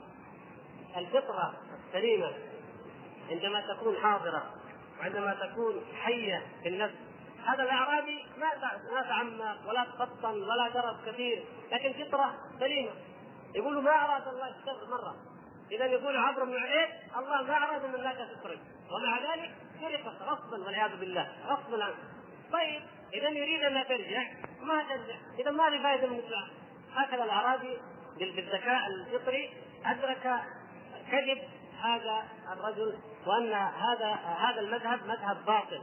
[0.98, 1.54] الفطرة
[1.88, 2.34] السليمة
[3.30, 4.54] عندما تكون حاضرة
[5.00, 6.96] وعندما تكون حية في النفس.
[7.46, 8.48] هذا الأعرابي ما
[8.92, 12.92] ما تعمق ولا تفطن ولا درس كثير لكن فطرة سليمة.
[13.56, 15.16] يقول ما أراد الله الشر مرة.
[15.72, 18.60] إذا يقول عمرو بن عبيد الله ما أراد ان الناس تسرق
[18.92, 21.94] ومع ذلك سرقت غصبا والعياذ بالله غصبا
[22.52, 22.82] طيب
[23.14, 24.24] إذا يريد انها ترجع
[24.62, 26.22] ما ترجع؟ إذا ما في فائدة من
[26.96, 27.78] هكذا الأعرابي
[28.18, 29.54] بالذكاء الفطري
[29.86, 30.42] أدرك
[31.12, 31.42] كذب
[31.86, 35.82] هذا الرجل وأن هذا هذا المذهب مذهب باطل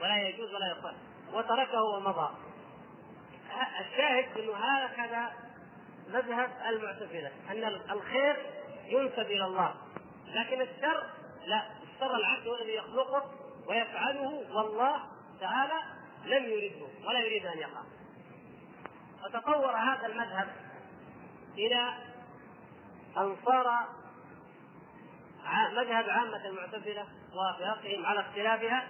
[0.00, 0.94] ولا يجوز ولا يصح
[1.32, 2.30] وتركه ومضى.
[3.80, 5.32] الشاهد إنه هكذا
[6.08, 8.36] مذهب المعتزلة أن الخير
[8.86, 9.74] ينسب إلى الله
[10.26, 11.06] لكن الشر
[11.46, 11.62] لا.
[11.82, 13.30] الشر العبد هو الذي يخلقه
[13.66, 15.00] ويفعله والله
[15.40, 15.82] تعالى
[16.24, 17.82] لم يرده ولا يريد أن يقع
[19.24, 20.48] وتطور هذا المذهب
[21.58, 21.94] إلى
[23.16, 23.88] أن صار
[25.72, 28.88] مذهب عامة المعتزلة وفرقهم على اختلافها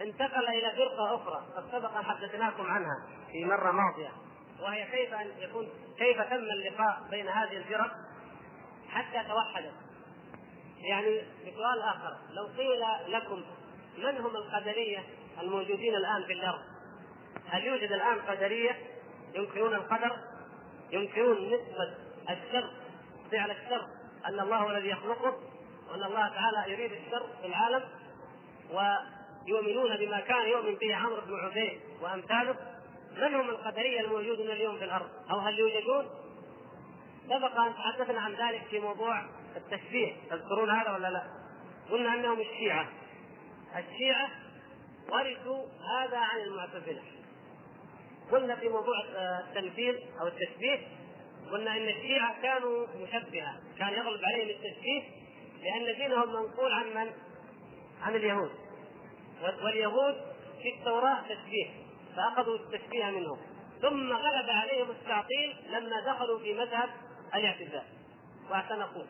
[0.00, 4.12] انتقل إلى فرقة أخرى قد سبق أن حدثناكم عنها في مرة ماضية
[4.60, 7.92] وهي كيف أن يكون كيف تم اللقاء بين هذه الفرق
[8.88, 9.74] حتى توحدت؟
[10.80, 13.44] يعني بسؤال آخر لو قيل لكم
[13.98, 15.04] من هم القدرية
[15.40, 16.62] الموجودين الآن في الأرض؟
[17.48, 18.76] هل يوجد الآن قدرية
[19.34, 20.18] ينكرون القدر؟
[20.90, 21.94] ينكرون نسبة
[22.30, 22.70] الشر
[23.32, 23.86] فعل الشر
[24.26, 25.36] أن الله الذي يخلقه؟
[25.90, 27.82] وأن الله تعالى يريد الشر في العالم
[28.70, 32.56] ويؤمنون بما كان يؤمن به عمرو بن عبيد وأمثاله.
[33.16, 36.06] من هم القدرية الموجودون اليوم في الأرض؟ أو هل يوجدون؟
[37.28, 39.22] سبق أن تحدثنا عن ذلك في موضوع
[39.56, 40.12] التشبيه.
[40.30, 41.22] تذكرون هذا ولا لا؟
[41.90, 42.88] قلنا أنهم الشيعة.
[43.76, 44.28] الشيعة
[45.12, 45.66] ورثوا
[45.98, 47.02] هذا عن المعتزلة.
[48.32, 48.94] قلنا في موضوع
[49.48, 50.78] التمثيل أو التشبيه
[51.52, 55.02] قلنا إن الشيعة كانوا مشبهة كان يغلب عليهم التشبيه
[55.66, 57.12] لأن دينهم منقول عن من؟
[58.02, 58.50] عن اليهود.
[59.62, 60.14] واليهود
[60.62, 61.70] في التوراة تشبيه
[62.16, 63.38] فأخذوا التشبيه منهم.
[63.82, 66.88] ثم غلب عليهم التعطيل لما دخلوا في مذهب
[67.34, 67.82] الاعتزال.
[68.50, 69.04] واعتنقوا.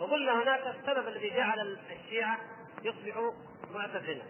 [0.00, 2.38] وقلنا هناك السبب الذي جعل الشيعة
[2.82, 3.32] يصبحوا
[3.74, 4.22] معتزلة.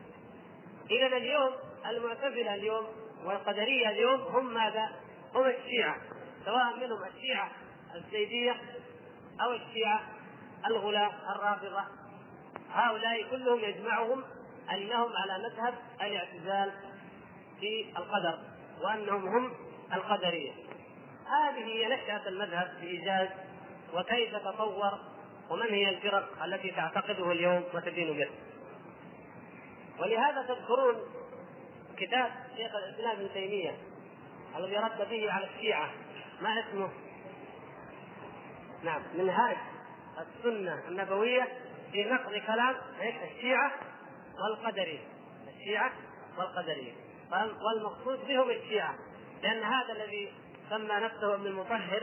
[0.91, 1.53] إذا اليوم
[1.87, 2.87] المعتزلة اليوم
[3.25, 4.91] والقدرية اليوم هم ماذا؟
[5.35, 5.97] هم الشيعة.
[6.45, 7.51] سواء منهم الشيعة
[7.95, 8.57] الزيدية
[9.41, 10.20] أو الشيعة
[10.67, 11.85] الغلاة الرافضة.
[12.73, 14.25] هؤلاء كلهم يجمعهم
[14.73, 16.73] أنهم على مذهب الاعتزال
[17.61, 18.39] في القدر
[18.83, 19.53] وأنهم هم
[19.93, 20.53] القدرية.
[21.27, 23.29] هذه هي نشأة المذهب بإيجاز
[23.95, 24.99] وكيف تطور
[25.51, 28.29] ومن هي الفرق التي تعتقده اليوم وتدين به
[29.99, 30.97] ولهذا تذكرون
[31.97, 33.77] كتاب شيخ الإسلام ابن تيمية
[34.57, 35.91] الذي رد به على الشيعة.
[36.41, 36.91] ما اسمه؟
[38.85, 39.57] نعم منهاج.
[40.23, 41.49] السنة النبوية
[41.93, 43.73] في نقض كلام الشيعة
[44.39, 45.01] والقدرية
[45.49, 45.93] الشيعة
[46.39, 46.93] والقدرية
[47.33, 48.95] والمقصود بهم الشيعة.
[49.43, 50.33] لأن هذا الذي
[50.71, 52.03] سمى نفسه ابن المطهر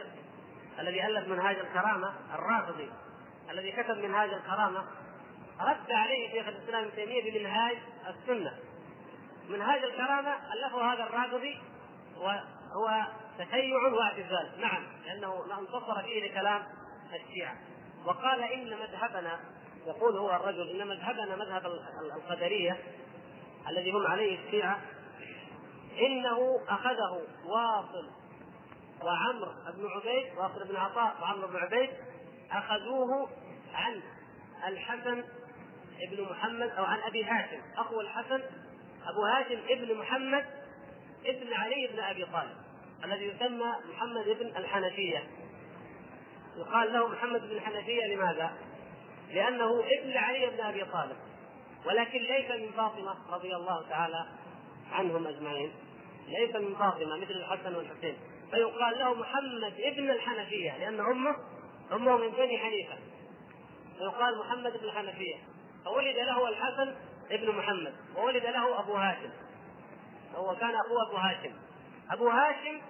[0.80, 2.90] الذي ألف منهاج الكرامة الرافضي
[3.50, 4.84] الذي كتب منهاج الكرامة
[5.60, 7.78] رد عليه شيخ الإسلام ابن تيمية بمنهاج
[8.08, 8.54] السنة.
[9.50, 11.60] منهاج الكرامة ألفه هذا الرافضي
[12.18, 13.06] وهو
[13.40, 14.62] تشيع واعتزال.
[14.62, 16.64] نعم لأنه انتصر فيه لكلام
[17.14, 17.56] الشيعة.
[18.08, 19.40] وقال إن مذهبنا
[19.88, 21.66] يقول هو الرجل إن مذهبنا مذهب
[22.16, 22.78] القدرية
[23.68, 24.82] الذي هم عليه الشيعة
[26.00, 28.10] إنه أخذه واصل
[29.04, 31.90] وعمرو بن عبيد واصل بن عطاء وعمرو بن عبيد
[32.52, 33.30] أخذوه
[33.74, 34.02] عن
[34.68, 35.24] الحسن
[36.02, 37.62] ابن محمد أو عن أبي هاشم.
[37.78, 38.42] أخو الحسن
[39.08, 40.46] أبو هاشم ابن محمد
[41.26, 42.58] ابن علي بن أبي طالب
[43.04, 45.24] الذي يسمى محمد بن الحنفية.
[46.58, 48.52] يقال له محمد بن الحنفية لماذا؟
[49.30, 51.18] لأنه ابن علي بن أبي طالب.
[51.86, 54.26] ولكن ليس من فاطمة رضي الله تعالى
[54.92, 55.72] عنهم أجمعين.
[56.28, 58.18] ليس من فاطمة مثل الحسن والحسين.
[58.52, 61.36] فيقال له محمد ابن الحنفية لأن أمه
[61.92, 62.98] أمه من بني حنيفة.
[63.98, 65.36] فيقال محمد بن الحنفية
[65.86, 66.96] فولد له الحسن
[67.32, 69.30] ابن محمد وولد له أبو هاشم.
[70.36, 71.54] هو كان أبوه أبو هاشم.
[72.12, 72.82] أبو هاشم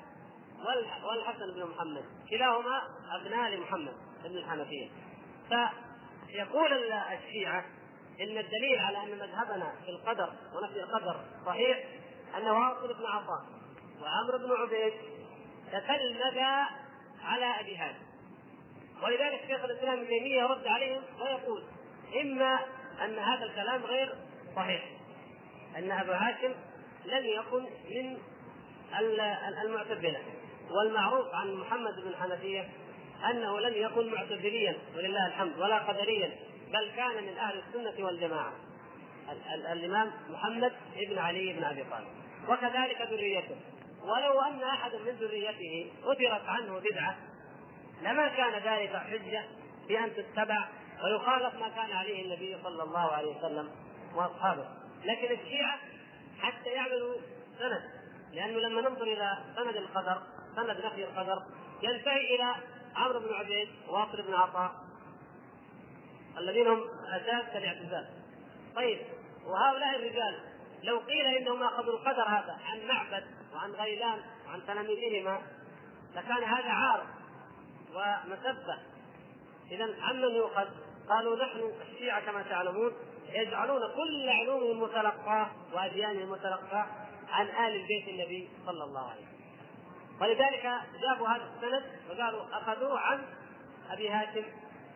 [1.04, 2.06] والحسن بن محمد.
[2.30, 3.94] كلاهما أبناء لمحمد
[4.24, 4.90] بن الحنفية.
[5.50, 7.66] فيقول الشيعة
[8.22, 11.78] إن الدليل على أن مذهبنا في القدر ونفي القدر صحيح
[12.38, 13.46] أن واصل بن عطاء
[14.02, 14.94] وعمرو بن عبيد
[15.72, 16.68] تتلمذا
[17.24, 18.08] على أبي هاشم
[19.04, 21.64] ولذلك شيخ الإسلام ابن تيمية يرد عليهم ويقول
[22.22, 22.60] إما
[23.04, 24.16] أن هذا الكلام غير
[24.56, 24.84] صحيح
[25.78, 26.54] أن أبا هاشم
[27.06, 28.18] لم يكن من
[29.64, 30.20] المعتزلة.
[30.72, 32.70] والمعروف عن محمد بن حنفية
[33.30, 36.32] أنه لم يكن معتزليا ولله الحمد ولا قدريا
[36.74, 38.54] بل كان من أهل السنة والجماعة.
[39.72, 40.74] الإمام محمد
[41.10, 42.08] بن علي بن أبي طالب.
[42.50, 43.56] وكذلك ذريته.
[44.02, 47.16] ولو أن أحدا من ذريته أثرت عنه بدعة
[48.02, 49.44] لما كان ذلك حجة
[49.88, 50.68] في أن تتبع
[51.04, 53.72] ويخالف ما كان عليه النبي صلى الله عليه وسلم
[54.16, 54.66] وأصحابه.
[55.06, 55.80] لكن الشيعة
[56.40, 57.16] حتى يعملوا
[57.60, 57.82] سند
[58.34, 60.22] لأنه لما ننظر إلى سند القدر
[60.58, 61.44] سند نفي القدر
[61.82, 62.56] ينتهي إلى
[62.96, 64.72] عمرو بن عبيد واصل بن عطاء
[66.38, 68.08] الذين هم أساس الاعتزال.
[68.76, 69.00] طيب
[69.46, 70.40] وهؤلاء الرجال
[70.84, 75.42] لو قيل إنهم أخذوا القدر هذا عن معبد وعن غيلان وعن تلاميذهما
[76.16, 77.06] لكان هذا عار
[77.94, 78.78] ومسبة.
[79.72, 80.68] اذا عمن يؤخذ؟
[81.10, 82.94] قالوا نحن الشيعة كما تعلمون
[83.30, 86.86] يجعلون كل علومهم المتلقاة وأديانهم المتلقاة
[87.30, 89.37] عن آل البيت النبي صلى الله عليه وسلم.
[90.22, 93.22] ولذلك جابوا هذا السند وقالوا أخذوه عن
[93.92, 94.44] أبي هاشم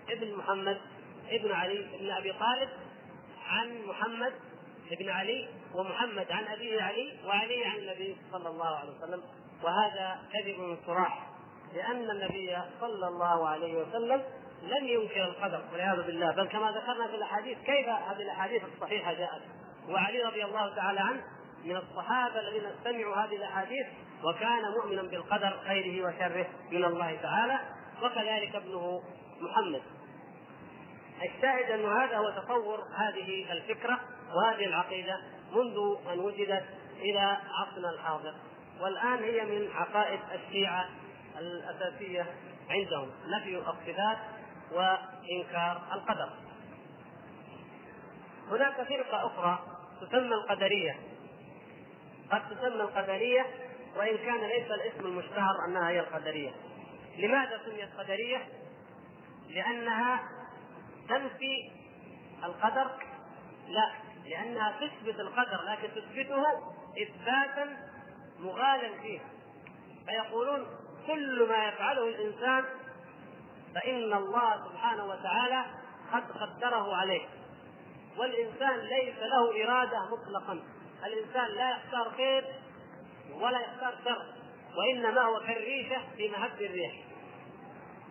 [0.09, 0.81] ابن محمد
[1.29, 2.69] ابن علي ابن أبي طالب
[3.47, 4.33] عن محمد
[4.91, 9.23] ابن علي ومحمد عن أبيه علي وعلي عن النبي صلى الله عليه وسلم.
[9.63, 11.27] وهذا كذب صراح
[11.73, 14.23] لأن النبي صلى الله عليه وسلم
[14.61, 16.31] لم ينكر القدر والعياذ بالله.
[16.31, 19.41] بل كما ذكرنا في الأحاديث كيف هذه الأحاديث الصحيحة جاءت؟
[19.89, 21.23] وعلي رضي الله تعالى عنه
[21.65, 23.87] من الصحابة الذين سمعوا هذه الأحاديث
[24.23, 27.59] وكان مؤمنا بالقدر خيره وشره من الله تعالى
[28.03, 29.01] وكذلك ابنه
[29.41, 29.81] محمد.
[31.17, 33.99] الشاهد أن هذا هو تصور هذه الفكرة
[34.35, 35.17] وهذه العقيدة
[35.51, 35.77] منذ
[36.13, 36.65] أن وجدت
[36.99, 38.33] إلى عصرنا الحاضر.
[38.81, 40.89] والآن هي من عقائد الشيعة
[41.39, 42.25] الأساسية
[42.69, 44.17] عندهم نفي الصفات
[44.71, 46.29] وإنكار القدر.
[48.51, 49.59] هناك فرقة أخرى
[50.01, 50.95] تسمى القدرية.
[52.31, 53.45] قد تسمى القدرية
[53.95, 56.51] وإن كان ليس الاسم المشتهر أنها هي القدرية.
[57.17, 58.47] لماذا سميت قدرية؟
[59.49, 60.19] لأنها
[61.09, 61.71] تنفي
[62.43, 62.91] القدر.
[63.67, 63.91] لا
[64.25, 66.43] لأنها تثبت القدر لكن تثبته
[67.01, 67.77] إثباتا
[68.39, 69.19] مغالا فيه
[70.05, 70.67] فيقولون
[71.07, 72.63] كل ما يفعله الإنسان
[73.75, 75.65] فإن الله سبحانه وتعالى
[76.13, 77.27] قد قدره عليه.
[78.17, 80.59] والإنسان ليس له إرادة مطلقا.
[81.05, 82.60] الإنسان لا يختار خير
[83.39, 84.25] ولا يختار شر
[84.77, 86.93] وإنما هو كالريشة في مهب الريح.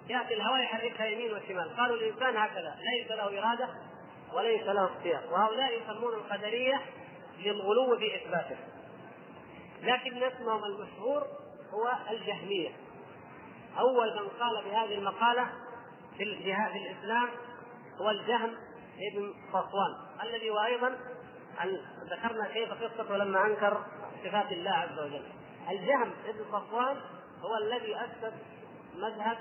[0.08, 1.76] يأتي الهواء يحركها يمين وشمال.
[1.76, 3.68] قالوا الإنسان هكذا ليس له إرادة
[4.32, 5.22] وليس له اختيار.
[5.32, 6.80] وهؤلاء يسمون القدرية
[7.38, 8.56] للغلو في إثباته.
[9.82, 11.26] لكن اسمهم المشهور
[11.70, 12.70] هو الجهمية.
[13.78, 15.48] أول من قال بهذه المقالة
[16.16, 17.28] في الجهاد الإسلام
[18.00, 18.56] هو الجهم
[19.12, 20.50] ابن صفوان الذي
[21.60, 23.84] وأيضا ذكرنا كيف قصته لما أنكر
[24.24, 25.22] صفات الله عز وجل.
[25.70, 26.96] الجهم ابن صفوان
[27.40, 28.34] هو الذي أسس
[28.96, 29.38] مذهب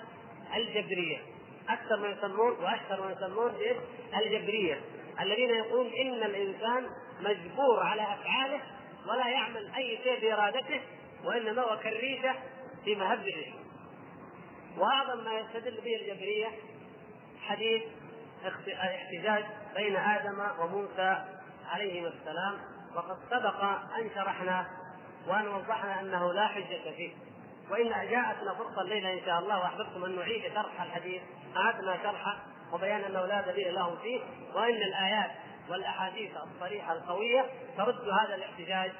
[0.55, 1.17] الجبرية.
[1.69, 3.53] أكثر ما يسمون وأشهر ما يسمون
[4.17, 4.81] الجبرية.
[5.21, 6.89] الذين يقولون إن الإنسان
[7.21, 8.61] مجبور على أفعاله
[9.07, 10.81] ولا يعمل أي شيء بارادته
[11.23, 12.35] وإنما هو كالريشه
[12.85, 13.53] في مهب الريح
[14.77, 16.47] وأعظم ما يستدل به الجبرية
[17.41, 17.83] حديث
[18.67, 21.38] الاحتجاج بين آدم وموسى
[21.69, 22.53] عليهما السلام
[22.95, 23.63] وقد سبق
[23.99, 24.67] أن شرحنا
[25.27, 27.13] وأن وضحنا أنه لا حجة فيه.
[27.71, 31.21] وإن جاءتنا فرصة الليلة إن شاء الله وأحببتم أن نعيد شرح الحديث.
[31.57, 32.37] أعدنا شرحه
[32.73, 34.21] وبيان انه لا دليل له فيه.
[34.55, 35.31] وإن الآيات
[35.69, 37.45] والأحاديث الصريحة القوية
[37.77, 38.91] ترد هذا الاحتجاج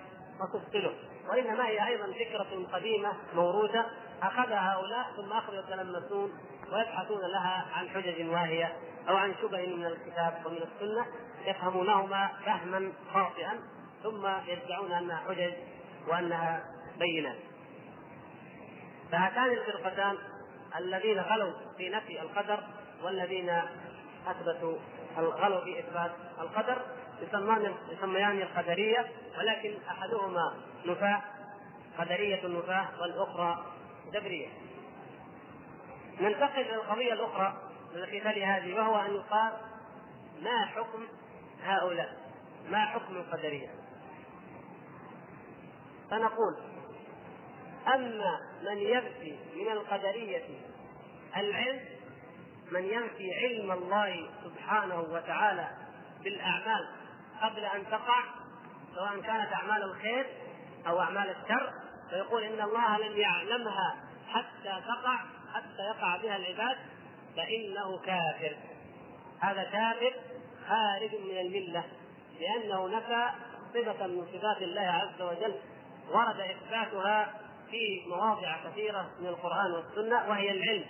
[0.42, 0.94] وتبطله.
[1.30, 3.86] وإنما هي أيضا فكرة قديمة موروثة.
[4.24, 6.32] أخذها هؤلاء ثم اخذوا يتلمسون
[6.74, 8.74] ويبحثون لها عن حجج واهية
[9.10, 11.06] أو عن شبه من الكتاب ومن السنة.
[11.46, 13.60] يفهمونهما فهما خاطئا
[14.04, 15.54] ثم يدعون أنها حجج
[16.08, 16.64] وأنها
[17.00, 17.38] بينات
[19.12, 20.18] فهاتان الفرقتان
[20.78, 22.64] الذين غلوا في نفي القدر
[23.04, 23.62] والذين
[24.28, 24.78] أثبتوا
[25.18, 26.82] الغلو في إثبات القدر
[27.22, 30.54] يسمان يسميان القدرية ولكن أحدهما
[30.86, 31.22] نفاة
[32.00, 33.66] قدرية النفاة والأخرى
[34.14, 34.48] جبرية.
[36.22, 37.54] ننتقل إلى القضية الأخرى
[37.96, 39.52] التي تلي هذه وهو أن يقال
[40.42, 41.08] ما حكم
[41.64, 42.18] هؤلاء
[42.70, 43.70] ما حكم القدرية؟
[46.12, 46.58] فنقول
[47.88, 50.46] أما من يبكي من القدرية
[51.38, 51.80] العلم
[52.72, 55.70] من ينفي علم الله سبحانه وتعالى
[56.24, 56.88] بالأعمال
[57.42, 58.24] قبل أن تقع
[58.96, 60.26] سواء كانت أعمال الخير
[60.88, 61.74] أو أعمال الشر
[62.10, 63.96] فيقول إن الله لم يعلمها
[64.30, 65.18] حتى تقع
[65.54, 66.78] حتى يقع بها العباد
[67.36, 68.56] فإنه كافر.
[69.40, 70.14] هذا كافر
[70.70, 71.84] خارج من الملة
[72.40, 73.30] لأنه نفى
[73.74, 75.56] صفة من صفات الله عز وجل
[76.12, 77.34] ورد إثباتها
[77.72, 80.86] في مواضع كثيرة من القرآن والسنة وهي العلم.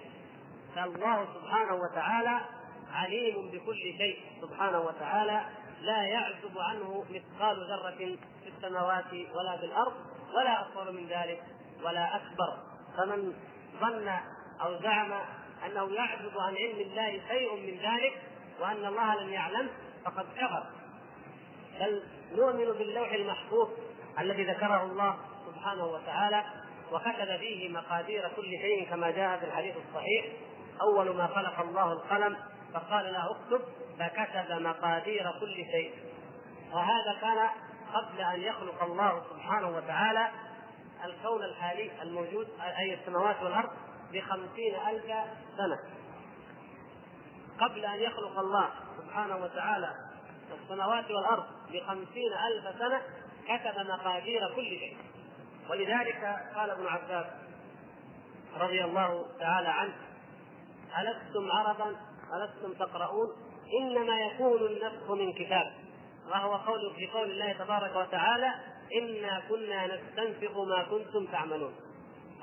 [0.75, 2.39] فالله سبحانه وتعالى
[2.93, 5.45] عليم بكل شيء سبحانه وتعالى
[5.81, 9.93] لا يعزب عنه مثقال ذرة في السماوات ولا في الأرض
[10.35, 11.43] ولا أصغر من ذلك
[11.83, 12.57] ولا أكبر.
[12.97, 13.33] فمن
[13.79, 14.07] ظن
[14.61, 15.11] أو زعم
[15.65, 18.21] أنه يعزب عن علم الله شيء من ذلك
[18.61, 19.69] وأن الله لم يعلم
[20.05, 20.63] فقد كفر.
[21.79, 22.03] بل
[22.35, 23.69] نؤمن باللوح المحفوظ
[24.19, 25.17] الذي ذكره الله
[25.47, 26.43] سبحانه وتعالى
[26.91, 30.25] وكتب فيه مقادير كل شيء كما جاء في الحديث الصحيح.
[30.81, 32.37] أول ما خلق الله القلم
[32.73, 33.61] فقال له اكتب
[33.99, 35.93] فكتب مقادير كل شيء.
[36.73, 37.49] وهذا كان
[37.93, 40.27] قبل أن يخلق الله سبحانه وتعالى
[41.05, 42.47] الكون الحالي الموجود
[42.79, 43.69] أي السماوات والأرض
[44.13, 45.05] بخمسين ألف
[45.57, 45.79] سنة.
[47.59, 49.95] قبل أن يخلق الله سبحانه وتعالى
[50.63, 53.01] السماوات والأرض بخمسين ألف سنة
[53.47, 54.97] كتب مقادير كل شيء.
[55.69, 57.25] ولذلك قال ابن عباس
[58.59, 59.93] رضي الله تعالى عنه
[60.99, 61.95] ألستم عربا؟
[62.33, 63.27] ألستم تقرؤون؟
[63.81, 65.73] إنما يكون النسخ من كتاب.
[66.29, 68.53] وهو قول في قول الله تبارك وتعالى
[68.95, 71.75] إنا كنا نستنسخ ما كنتم تعملون.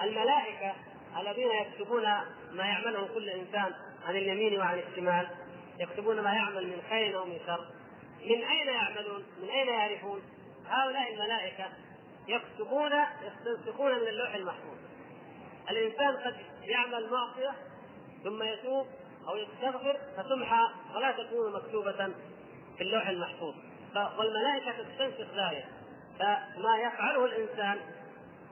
[0.02, 0.74] الملائكة
[1.20, 2.02] الذين يكتبون
[2.52, 3.74] ما يعمله كل إنسان
[4.06, 5.28] عن اليمين وعن الشمال
[5.80, 7.66] يكتبون ما يعمل من خير أو من شر
[8.24, 10.22] من أين يعملون؟ من أين يعرفون؟
[10.68, 11.64] هؤلاء الملائكة
[12.28, 12.92] يكتبون
[13.22, 14.76] يستنسخون من اللوح المحفوظ
[15.70, 17.54] الإنسان قد يعمل معصية
[18.24, 18.86] ثم يتوب
[19.28, 22.12] أو يستغفر فتمحى ولا تكون مكتوبة
[22.76, 23.54] في اللوح المحفوظ
[24.18, 25.66] والملائكة تستنسخ ذلك
[26.18, 27.78] فما يفعله الإنسان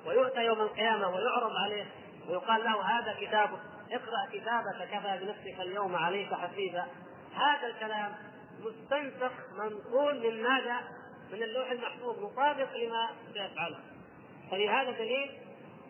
[0.06, 1.86] ويؤتى يوم القيامة ويعرض عليه
[2.28, 6.86] ويقال له هذا كتابك اقرأ كتابك كفى بنفسك اليوم عليك حسيبا
[7.34, 8.14] هذا الكلام
[8.60, 10.80] مستنسخ منقول من ماذا؟
[11.32, 13.78] من اللوح المحفوظ مطابق لما سيفعله.
[14.50, 15.30] فلهذا دليل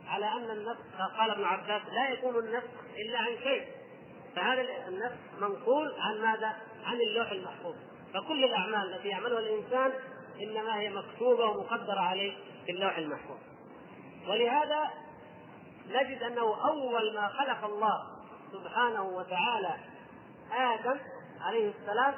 [0.09, 3.67] على أن النسخ قال ابن عباس لا يكون النسخ إلا عن شيء.
[4.37, 6.53] فهذا النسخ منقول عن ماذا؟
[6.85, 7.75] عن اللوح المحفوظ.
[8.15, 9.93] فكل الأعمال التي يعملها الإنسان
[10.43, 12.33] إنما هي مكتوبة ومقدرة عليه
[12.67, 13.39] في اللوح المحفوظ.
[14.29, 14.91] ولهذا
[15.89, 18.03] نجد أنه أول ما خلق الله
[18.53, 19.75] سبحانه وتعالى
[20.53, 20.99] آدم
[21.41, 22.15] عليه السلام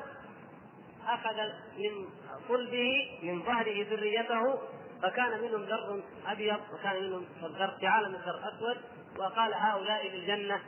[1.09, 1.37] أخذ
[1.79, 2.09] من
[2.48, 4.59] صلبه من ظهره ذريته
[5.02, 8.76] فكان منهم ذر أبيض وكان منهم ذر في عالم الذر أسود
[9.18, 10.61] وقال هؤلاء للجنة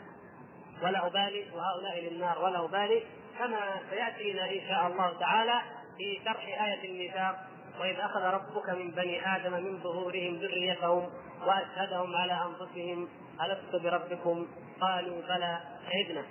[0.82, 3.02] ولا ابالي وهؤلاء للنار ولا ابالي
[3.38, 5.61] كما سيأتينا إن شاء الله تعالى
[5.98, 7.47] في شرح آية الميثاق
[7.80, 11.10] وإذ أخذ ربك من بني آدم من ظهورهم ذريتهم
[11.46, 13.08] وأشهدهم على أنفسهم
[13.42, 14.46] ألست بربكم؟
[14.80, 15.60] قالوا بلى
[15.90, 16.24] شهدنا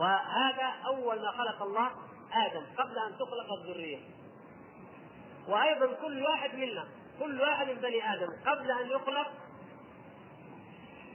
[0.00, 1.90] وهذا أول ما خلق الله
[2.32, 3.98] آدم قبل أن تخلق الذرية.
[5.48, 6.84] وأيضا كل واحد منا
[7.20, 9.26] كل واحد من بني آدم قبل أن يخلق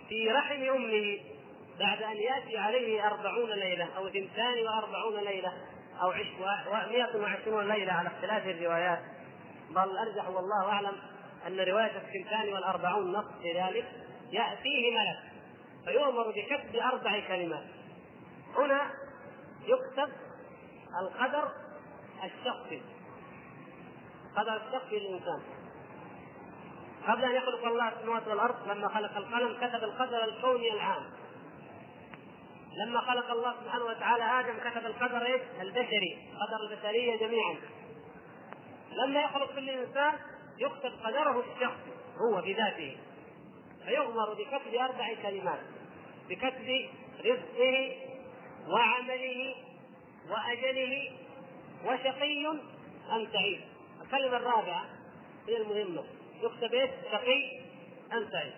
[0.10, 1.19] في رحم أمه
[1.79, 5.53] بعد أن يأتي عليه أربعون ليلة أو اثنتان وأربعون ليلة
[6.01, 6.13] أو
[6.89, 8.99] مئة وعشرون ليلة على اختلاف الروايات.
[9.69, 10.95] بل الارجح والله أعلم
[11.47, 13.86] أن رواية الثنتان والأربعون نص في ذلك
[14.32, 15.19] يأتيه ملك
[15.86, 17.63] فيؤمر بكتب أربع كلمات.
[18.55, 18.91] هنا
[19.65, 20.10] يكتب
[21.01, 21.51] القدر
[22.23, 22.82] الشخصي
[24.38, 25.41] قدر الشخصي للإنسان.
[27.08, 31.03] قبل أن يخلق الله السماوات والأرض لما خلق القلم كتب القدر الكوني العام.
[32.86, 37.55] لما خلق الله سبحانه وتعالى آدم كتب القدر؟ البشري قدر البشرية جميعا.
[38.91, 40.13] لما يخلق كل إنسان
[40.58, 42.97] يكتب قدره الشخصي هو بذاته.
[43.86, 45.59] فيؤمر بكتب أربع كلمات
[46.30, 46.89] بكتب
[47.20, 47.95] رزقه
[48.68, 49.55] وعمله
[50.30, 51.11] وأجله
[51.86, 52.47] وشقي
[53.11, 53.61] أم سعيد.
[54.01, 54.86] الكلمة الرابعة
[55.47, 56.03] هي المهمة.
[56.43, 57.61] يكتب إيش؟ شقي
[58.14, 58.53] أم سعيد.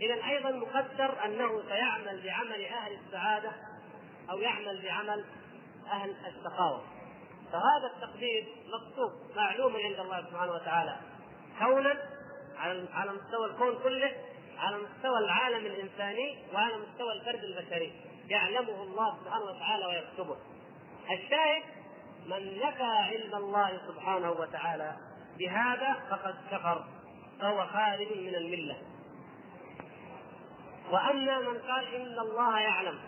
[0.00, 3.52] إذا أيضا مقدر أنه سيعمل بعمل أهل السعادة
[4.30, 5.24] أو يعمل بعمل
[5.90, 6.82] أهل الشقاوه
[7.52, 10.96] فهذا التقدير مكتوب معلوم عند الله سبحانه وتعالى.
[11.58, 11.96] كونا
[12.94, 14.12] على مستوى الكون كله
[14.58, 17.92] على مستوى العالم الإنساني وعلى مستوى الفرد البشري.
[18.28, 20.36] يعلمه الله سبحانه وتعالى ويكتبه.
[21.10, 21.62] الشاهد
[22.26, 24.96] من نفى علم الله سبحانه وتعالى
[25.38, 26.84] بهذا فقد كفر
[27.40, 28.76] فهو خارج من الملة.
[30.90, 32.98] وأما من قال إن الله يعلم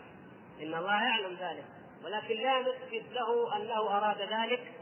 [0.62, 1.64] إن الله يعلم ذلك
[2.04, 4.72] ولكن لا نثبت له أنه أراد ذلك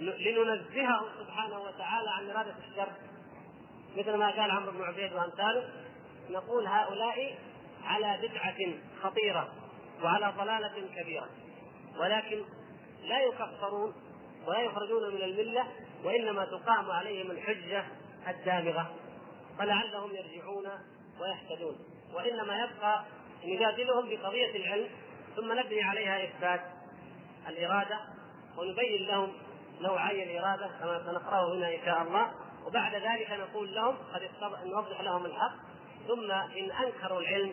[0.00, 2.92] لننزهه سبحانه وتعالى عن إرادة الشر.
[3.96, 5.68] مثل ما قال عمرو بن عبيد وأمثاله
[6.30, 7.38] نقول هؤلاء
[7.84, 8.56] على بدعة
[9.02, 9.52] خطيرة
[10.02, 11.28] وعلى ضلالة كبيرة
[12.00, 12.42] ولكن
[13.04, 13.94] لا يكفرون
[14.46, 15.64] ولا يخرجون من الملة
[16.04, 17.84] وإنما تقام عليهم الحجة
[18.28, 18.94] الدامغة
[19.58, 20.68] فلعلهم يرجعون
[21.20, 21.78] ويهتدون.
[22.14, 23.04] وإنما يبقى
[23.44, 24.88] نجادلهم بقضية العلم
[25.36, 26.60] ثم نبني عليها إثبات
[27.48, 28.00] الإرادة
[28.58, 29.32] ونبين لهم
[29.80, 32.32] نوعي الإرادة كما سنقرأه هنا إن شاء الله.
[32.66, 34.30] وبعد ذلك نقول لهم قد
[34.64, 35.54] نوضح لهم الحق.
[36.08, 37.52] ثم إن أنكروا العلم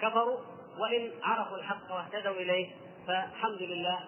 [0.00, 0.38] كفروا
[0.78, 2.70] وإن عرفوا الحق واهتدوا إليه
[3.06, 3.98] فالحمد لله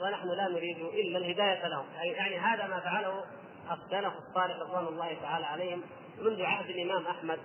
[0.00, 1.86] ونحن لا نريد إلا الهداية لهم.
[1.94, 3.24] يعني هذا ما فعله
[3.72, 5.82] السلف الصالح رضوان الله تعالى عليهم
[6.18, 7.38] منذ عهد الإمام أحمد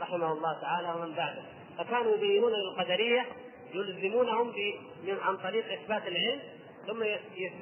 [0.00, 1.42] رحمه الله تعالى ومن بعده.
[1.78, 3.26] فكانوا يبينون للقدرية
[3.74, 4.52] يلزمونهم
[5.04, 6.40] من عن طريق إثبات العلم
[6.86, 7.02] ثم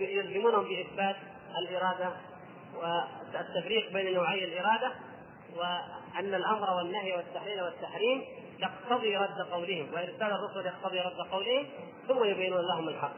[0.01, 1.17] يلزمونهم بإثبات
[1.59, 2.13] الإرادة
[2.75, 4.93] والتفريق بين نوعي الإرادة
[5.57, 8.23] وأن الأمر والنهي والتحليل والتحريم
[8.59, 11.67] يقتضي رد قولهم وإرسال الرسل يقتضي رد قولهم
[12.09, 13.15] ثم يبينون لهم الحق.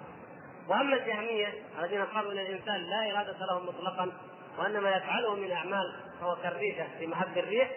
[0.68, 4.12] وأما الجهمية الذين قالوا إن الإنسان لا إرادة له مطلقا
[4.58, 7.70] وإنما يفعله من أعمال فهو كالريشه في محب الريح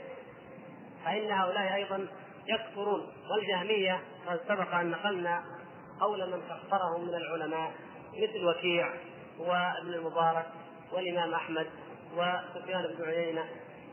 [1.06, 2.08] فإن هؤلاء أيضا
[2.50, 3.08] يكفرون.
[3.32, 5.44] والجهمية قد سبق أن نقلنا
[6.00, 7.72] قول من كفرهم من العلماء
[8.14, 8.94] مثل وكيع
[9.40, 10.46] وابن المبارك
[10.92, 11.68] والإمام أحمد
[12.14, 13.46] وسفيان بن عيينة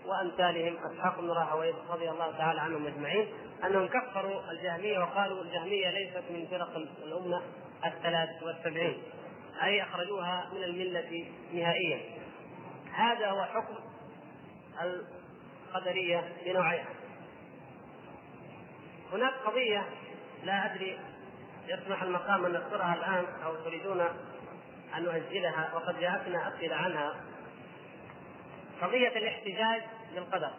[0.07, 3.29] وأمثالهم اسحاق بن راهوية رضي الله تعالى عنهم أجمعين
[3.65, 7.43] أنهم كفروا الجهمية وقالوا الجهمية ليست من فرق الأمة
[7.87, 9.03] الثلاث والسبعين
[9.63, 12.01] أي أخرجوها من الملة نهائيا.
[12.93, 13.75] هذا هو حكم
[14.83, 16.96] القدرية بنوعيها
[19.13, 19.89] هناك قضية
[20.45, 20.99] لا أدري
[21.67, 24.01] يسمح المقام أن نذكرها الآن أو تريدون
[24.97, 27.15] أن نؤجلها وقد جاءتنا أسئلة عنها
[28.83, 29.83] قضية الاحتجاج
[30.15, 30.51] بالقدر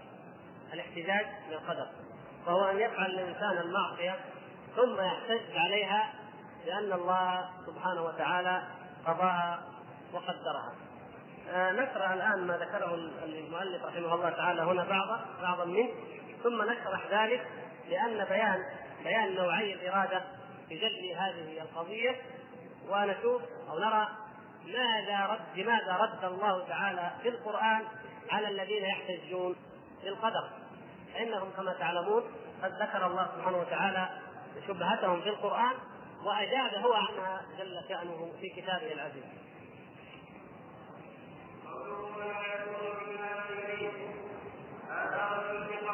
[0.74, 1.88] الاحتجاج بالقدر
[2.48, 4.20] وهو أن يفعل الإنسان المعصية
[4.76, 6.14] ثم يحتج عليها
[6.66, 8.64] لأن الله سبحانه وتعالى
[9.06, 9.60] قضاها
[10.14, 10.74] وقدرها.
[11.50, 12.94] آه نقرأ الآن ما ذكره
[13.24, 15.90] المؤلف رحمه الله تعالى هنا بعضا بعضا منه
[16.44, 17.48] ثم نشرح ذلك
[17.90, 18.64] لأن بيان
[19.04, 20.24] بيان نوعي الإرادة
[20.70, 22.16] يجلي هذه القضية
[22.90, 24.08] ونشوف أو نرى
[24.66, 27.84] ماذا رد لماذا رد الله تعالى في القرآن
[28.32, 29.56] على الذين يحتجون
[30.04, 30.50] بالقدر.
[31.14, 32.24] فإنهم كما تعلمون
[32.64, 34.10] قد ذكر الله سبحانه وتعالى
[34.68, 35.74] شبهتهم في القرآن
[36.24, 39.24] واجاب هو عنها جل شأنه في كتابه العزيز.
[44.92, 45.87] أترى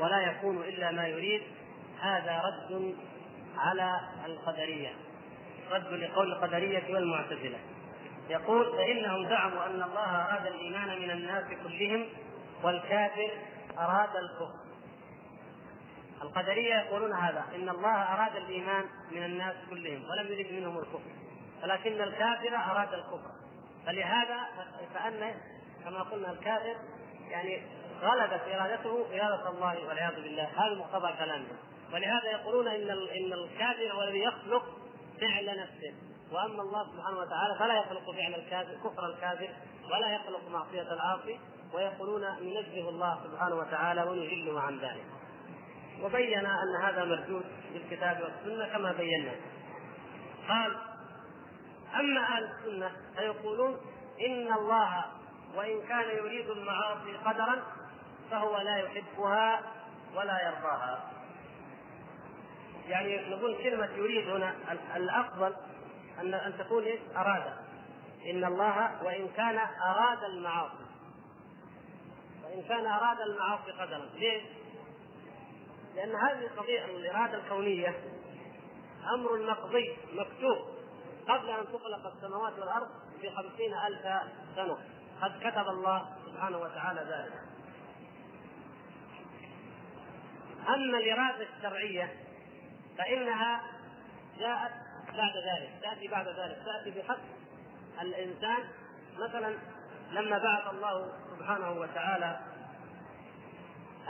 [0.00, 1.42] ولا يكون إلا ما يريد.
[2.00, 2.94] هذا رد
[3.56, 4.90] على القدرية
[5.70, 7.58] رد لقول القدرية والمعتزلة.
[8.30, 12.06] يقول فإنهم زعموا أن الله أراد الإيمان من الناس كلهم
[12.62, 13.30] والكافر
[13.78, 14.60] أراد الكفر.
[16.22, 21.10] القدرية يقولون هذا إن الله أراد الإيمان من الناس كلهم ولم يرد منهم الكفر
[21.62, 23.30] ولكن الكافر أراد الكفر.
[23.86, 24.38] فلهذا
[24.94, 25.34] فأن
[25.84, 26.76] كما قلنا الكافر
[27.30, 27.62] يعني
[28.02, 30.48] غلبت إرادته إرادة الله والعياذ بالله.
[30.56, 31.56] هذا مقتضى كلامهم
[31.92, 34.62] ولهذا يقولون إن إن الكافر هو الذي يخلق
[35.20, 35.94] فعل نفسه.
[36.32, 39.48] وأما الله سبحانه وتعالى فلا يخلق فعل الكافر كفر الكافر
[39.92, 41.40] ولا يخلق معصية العاصي
[41.74, 45.06] ويقولون ننزه الله سبحانه وتعالى ونجله عن ذلك.
[46.02, 49.32] وبين أن هذا مردود بالكتاب والسنة كما بينا.
[50.48, 50.76] قال
[51.94, 53.80] أما أهل السنة فيقولون
[54.26, 55.04] إن الله
[55.56, 57.62] وإن كان يريد المعاصي قدرا
[58.30, 59.60] فهو لا يحبها
[60.14, 61.10] ولا يرضاها.
[62.88, 64.54] يعني نقول كلمة يريد هنا
[64.96, 65.56] الأفضل
[66.20, 67.52] أن أن تكون إيش؟ أراد
[68.30, 70.84] إن الله وإن كان أراد المعاصي.
[72.44, 74.08] وإن كان أراد المعاصي قدرا.
[74.14, 74.42] ليش؟
[75.94, 77.94] لأن هذه القضية الإرادة الكونية
[79.14, 80.80] أمر مقضي مكتوب.
[81.28, 82.88] قبل أن تخلق السماوات والأرض
[83.22, 84.02] بخمسين ألف
[84.56, 84.78] سنة.
[85.22, 87.49] قد كتب الله سبحانه وتعالى ذلك.
[90.68, 92.12] أما الإرادة الشرعية
[92.98, 93.62] فإنها
[94.38, 94.72] جاءت
[95.16, 97.20] بعد ذلك تأتي بعد ذلك تأتي بحق
[98.02, 98.64] الإنسان
[99.18, 99.58] مثلا
[100.12, 102.40] لما بعث الله سبحانه وتعالى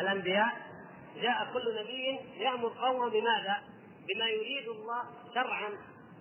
[0.00, 0.56] الأنبياء
[1.16, 3.62] جاء كل نبي يأمر قومه بماذا؟
[4.08, 5.02] بما يريد الله
[5.34, 5.70] شرعا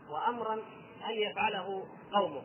[0.09, 0.53] وأمرا
[1.09, 2.41] أن يفعله قومه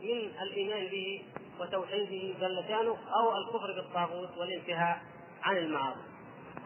[0.00, 1.24] من الإيمان به
[1.60, 5.02] وتوحيده جل شأنه أو الكفر بالطاغوت والانتهاء
[5.42, 6.09] عن المعاصي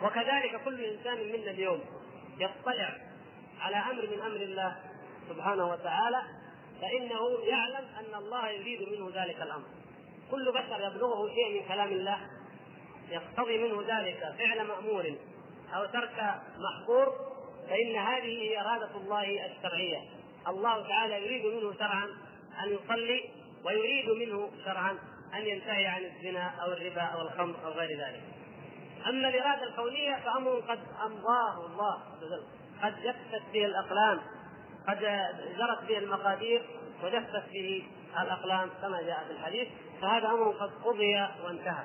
[0.03, 1.81] وكذلك كل إنسان منا اليوم
[2.39, 2.97] يطلع
[3.61, 4.77] على أمر من أمر الله
[5.29, 6.23] سبحانه وتعالى
[6.81, 9.65] فإنه يعلم أن الله يريد منه ذلك الأمر
[10.31, 12.19] كل بشر يبلغه شيء من كلام الله
[13.11, 15.15] يقتضي منه ذلك فعل مأمور
[15.75, 17.35] أو ترك محظور
[17.69, 20.01] فإن هذه هي إرادة الله الشرعية
[20.49, 22.05] الله تعالى يريد منه شرعا
[22.63, 23.31] أن يصلي
[23.65, 24.99] ويريد منه شرعا
[25.35, 28.23] أن ينتهي عن الزنا أو الربا أو الخمر أو غير ذلك.
[29.09, 32.43] أما الإرادة الكونية فأمر قد أمضاه الله عز وجل.
[32.83, 34.21] قد جفت به الأقلام
[34.89, 34.99] قد
[35.59, 36.67] جرت به المقادير
[37.05, 37.89] وجفت به
[38.21, 39.69] الأقلام كما جاء في الحديث
[40.03, 41.85] فهذا أمر قد قضي وانتهى.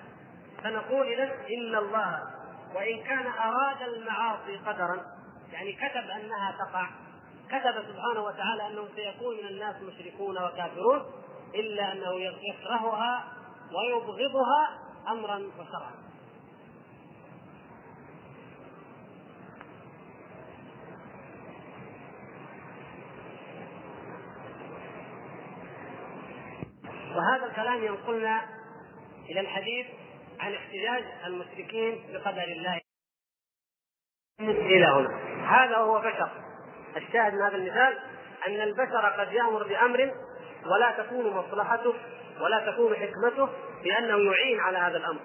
[0.64, 2.24] فنقول اذا إن الله
[2.76, 5.06] وإن كان أراد المعاصي قدرا
[5.54, 6.90] يعني كتب أنها تقع
[7.48, 11.06] كتب سبحانه وتعالى أنه سيكون من الناس مشركون وكافرون
[11.56, 12.14] إلا أنه
[12.50, 13.24] يكرهها
[13.74, 16.00] ويبغضها أمرا وشرعا
[27.16, 28.42] وهذا الكلام ينقلنا
[29.30, 29.86] إلى الحديث
[30.40, 32.82] عن احتجاج المشركين بقدر الله.
[34.40, 35.10] إلى هنا.
[35.46, 36.30] هذا هو بشر.
[36.98, 38.00] الشاهد من هذا المثال
[38.48, 40.14] أن البشر قد يأمر بأمر
[40.66, 41.94] ولا تكون مصلحته
[42.42, 43.50] ولا تكون حكمته
[43.84, 45.22] بأنه يعين على هذا الأمر.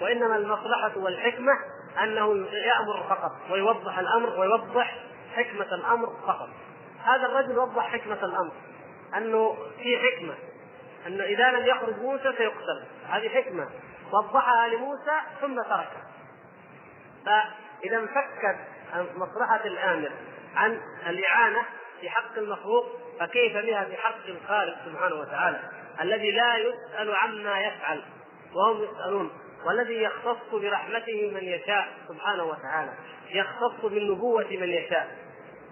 [0.00, 1.52] وإنما المصلحة والحكمة
[2.02, 4.98] أنه يأمر فقط ويوضح الأمر ويوضح
[5.34, 6.48] حكمة الأمر فقط.
[7.04, 8.52] هذا الرجل وضح حكمة الأمر
[9.16, 10.34] أنه في حكمة.
[11.06, 12.84] أنه إذا لم يخرج موسى سيقتل.
[13.08, 13.68] هذه حكمة.
[14.12, 16.04] وضحها لموسى ثم تركها
[17.26, 18.58] فإذا انفكت
[19.16, 20.10] مصلحة الآمر
[20.56, 21.62] عن الإعانة
[22.00, 22.86] في حق المخلوق
[23.20, 25.60] فكيف بها في حق الخالق سبحانه وتعالى؟
[26.00, 28.02] الذي لا يسأل عما يفعل
[28.54, 29.30] وهم يسألون.
[29.66, 32.92] والذي يختص برحمته من يشاء سبحانه وتعالى.
[33.30, 35.16] يختص بالنبوة من يشاء.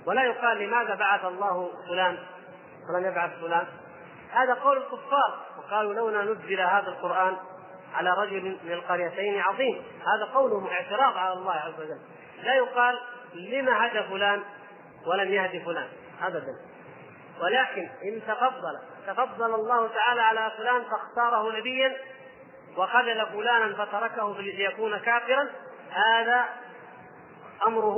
[0.07, 2.19] ولا يقال لماذا بعث الله فلان؟
[2.89, 3.67] ولم يبعث فلان.
[4.33, 5.41] هذا قول الكفار.
[5.59, 7.37] وقالوا لولا نزل هذا القرآن
[7.95, 9.83] على رجل من القريتين عظيم.
[10.15, 12.01] هذا قولهم اعتراض على الله عز وجل.
[12.43, 12.99] لا يقال
[13.35, 14.43] لما هدى فلان
[15.07, 15.89] ولم يهد فلان.
[16.23, 16.57] ابدا.
[17.41, 21.97] ولكن إن تفضل تفضل الله تعالى على فلان فاختاره نبيا
[22.77, 25.49] وخذل فلانا فتركه ليكون كافرا
[25.91, 26.45] هذا
[27.67, 27.97] أمره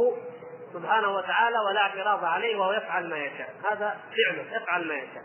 [0.72, 3.54] سبحانه وتعالى ولا اعتراض عليه وهو يفعل ما يشاء.
[3.70, 5.22] هذا فعله يفعل ما يشاء.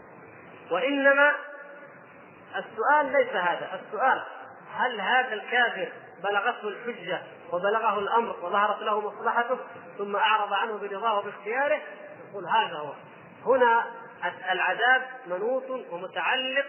[0.72, 1.36] وإنما
[2.56, 3.80] السؤال ليس هذا.
[3.86, 4.24] السؤال
[4.74, 5.90] هل هذا الكافر
[6.24, 9.58] بلغته الحجة وبلغه الأمر وظهرت له مصلحته
[9.98, 11.80] ثم أعرض عنه برضاه وباختياره
[12.30, 12.94] يقول هذا هو.
[13.46, 13.86] هنا
[14.52, 16.66] العذاب منوط ومتعلق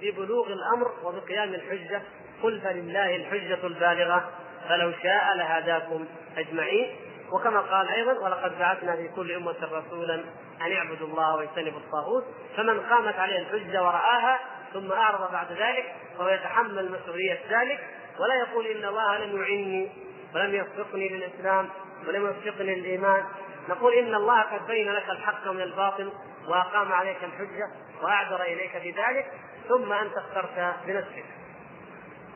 [0.00, 2.02] ببلوغ الأمر وبقيام الحجة.
[2.42, 4.30] قل فلله الحجة البالغة
[4.68, 6.96] فلو شاء لهداكم أجمعين.
[7.32, 10.24] وكما قال أيضا ولقد بعثنا في كل أمة رسولا
[10.62, 12.24] أن اعبدوا الله واجتنبوا الطاغوت
[12.56, 14.40] فمن قامت عليه الحجة ورآها
[14.72, 17.80] ثم أعرض بعد ذلك فهو يتحمل مسؤولية ذلك
[18.18, 19.88] ولا يقول إن الله لم يعني
[20.34, 21.68] ولم يوفقني للإسلام
[22.06, 23.24] ولم يوفقني للإيمان.
[23.68, 26.12] نقول إن الله قد بين لك الحق من الباطل
[26.48, 27.70] وأقام عليك الحجة
[28.02, 29.32] وأعذر إليك بذلك
[29.68, 31.24] ثم أنت اخترت بنفسك.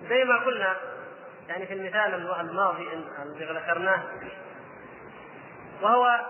[0.09, 0.77] زي ما قلنا
[1.49, 2.89] يعني في المثال الماضي
[3.23, 4.03] الذي ذكرناه
[5.83, 6.21] وهو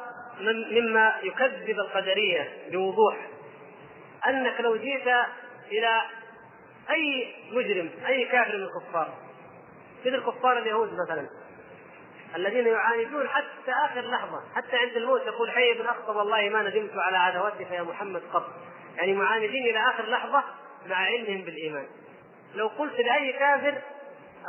[0.70, 3.16] مما يكذب القدرية بوضوح.
[4.28, 5.07] أنك لو جيت
[5.72, 6.03] إلى
[6.91, 9.14] أي مجرم أي كافر من الكفار
[10.07, 11.28] مثل كفار اليهود مثلا
[12.37, 16.97] الذين يعاندون حتى آخر لحظة حتى عند الموت يقول حي بن أخطب والله ما ندمت
[16.97, 18.47] على عداوتك يا محمد قط.
[18.97, 20.45] يعني معاندين إلى آخر لحظة
[20.87, 21.87] مع علمهم بالإيمان.
[22.55, 23.74] لو قلت لأي كافر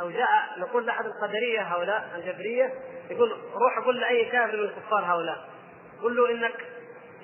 [0.00, 0.28] أو جاء
[0.58, 2.74] نقول لأحد القدرية هؤلاء الجبرية
[3.10, 5.51] يقول روح قل لأي كافر من الكفار هؤلاء.
[6.02, 6.54] قل له إنك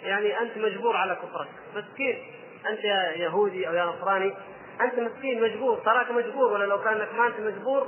[0.02, 1.48] يعني أنت مجبور على كفرك.
[1.76, 2.22] مسكين.
[2.68, 4.34] أنت يا يهودي أو يا نصراني.
[4.80, 5.78] أنت مسكين مجبور.
[5.78, 6.52] تراك مجبور.
[6.52, 7.86] ولا لو كانك ما أنت مجبور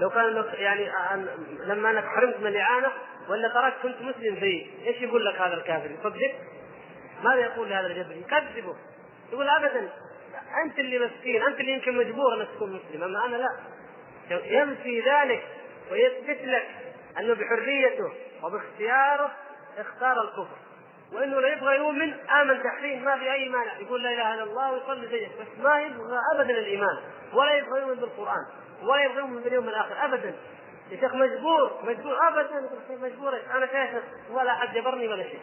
[0.00, 0.92] لو كان لك يعني
[1.66, 2.92] لما أنك حرمت من الاعانه
[3.28, 4.70] ولا تراك كنت مسلم زيي.
[4.86, 6.34] إيش يقول لك هذا الكافر؟ يصدق؟
[7.24, 8.76] ماذا يقول لهذا الجبري يكذبه.
[9.32, 9.88] يقول ابدا
[10.64, 13.02] أنت اللي مسكين أنت اللي يمكن مجبور إنك تكون مسلم.
[13.04, 13.48] أما أنا لا.
[14.30, 15.42] ينفي ذلك
[15.90, 16.68] ويثبت لك
[17.18, 18.12] أنه بحريته
[18.42, 19.32] وباختياره
[19.78, 20.56] اختار الكفر.
[21.12, 23.78] وإنه لا يبغى يؤمن آمن تحريم ما في أي مانع.
[23.78, 26.98] يقول لا إله إلا الله ويصلي زيك بس ما يبغى ابدا الإيمان.
[27.32, 28.46] ولا يبغى يؤمن بالقرآن.
[28.82, 30.04] ولا يبغى يؤمن باليوم الآخر.
[30.04, 30.34] ابدا.
[30.90, 31.80] يا شيخ مجبور.
[31.82, 32.28] مجبور.
[32.28, 32.70] ابدا.
[32.90, 33.38] مجبور.
[33.54, 35.40] أنا كافر ولا احد جبرني ولا شيء.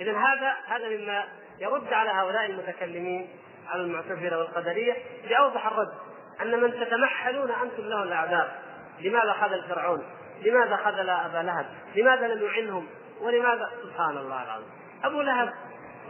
[0.00, 1.24] اذا هذا هذا مما
[1.58, 3.28] يرد على هؤلاء المتكلمين
[3.68, 4.96] على المعتزلة والقدرية
[5.28, 5.92] بأوضح الرد.
[6.42, 8.50] أن من تتمحلون أنتم له الأعذار.
[9.00, 10.02] لماذا خذل فرعون؟
[10.42, 12.86] لماذا خذل أبا لهب؟ لماذا لم يعنهم؟
[13.20, 14.68] ولماذا؟ سبحان الله العظيم.
[15.04, 15.52] أبو لهب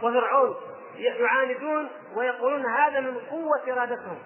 [0.03, 0.55] وفرعون
[0.97, 4.19] يعاندون ويقولون هذا من قوة إرادتهم.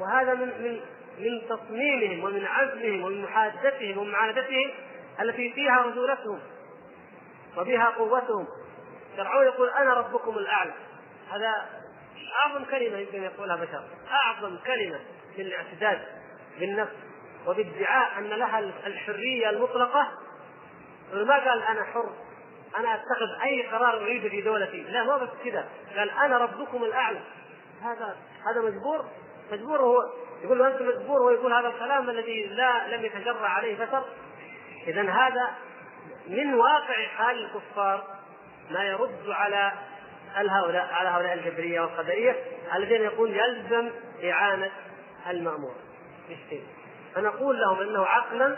[0.00, 0.80] وهذا من من
[1.18, 4.70] من تصميمهم ومن عزمهم ومن محادثتهم ومعاندتهم
[5.20, 6.40] التي فيها رجولتهم
[7.56, 8.46] وبها قوتهم.
[9.16, 10.72] فرعون يقول أنا ربكم الأعلى.
[11.32, 11.66] هذا
[12.40, 13.82] أعظم كلمة يمكن يقولها بشر.
[14.10, 15.00] أعظم كلمة
[15.36, 16.00] في الاعتداد
[16.60, 16.92] بالنفس
[17.46, 20.08] وبادعاء أن لها الحرية المطلقة
[21.12, 22.12] ما قال أنا حر
[22.78, 24.82] أنا أتخذ أي قرار أريده في دولتي.
[24.82, 27.20] لا ما بس كذا قال أنا ربكم الأعلى.
[27.82, 28.16] هذا
[28.50, 29.04] هذا مجبور.
[29.52, 29.98] مجبور هو.
[30.44, 34.04] يقول له أنت مجبور هو يقول هذا الكلام الذي لا لم يتجرع عليه بشر
[34.86, 35.54] اذا هذا
[36.26, 38.04] من واقع حال الكفار
[38.70, 39.72] ما يرد على
[40.34, 42.36] هؤلاء على هؤلاء الجبرية والقدرية
[42.74, 43.90] الذين يقول يلزم
[44.24, 44.70] إعانة
[45.30, 45.74] المأمور.
[47.14, 48.56] فنقول لهم إنه عقلا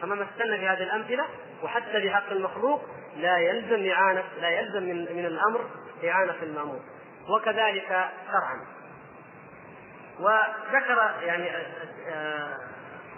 [0.00, 1.26] كما مثلنا في هذه الأمثلة
[1.62, 2.82] وحتى في حق المخلوق
[3.16, 5.64] لا يلزم إعانة لا يلزم من من الأمر
[6.04, 6.80] إعانة المأمور.
[7.28, 8.66] وكذلك شرعا.
[10.20, 11.50] وذكر يعني
[12.08, 12.56] آه،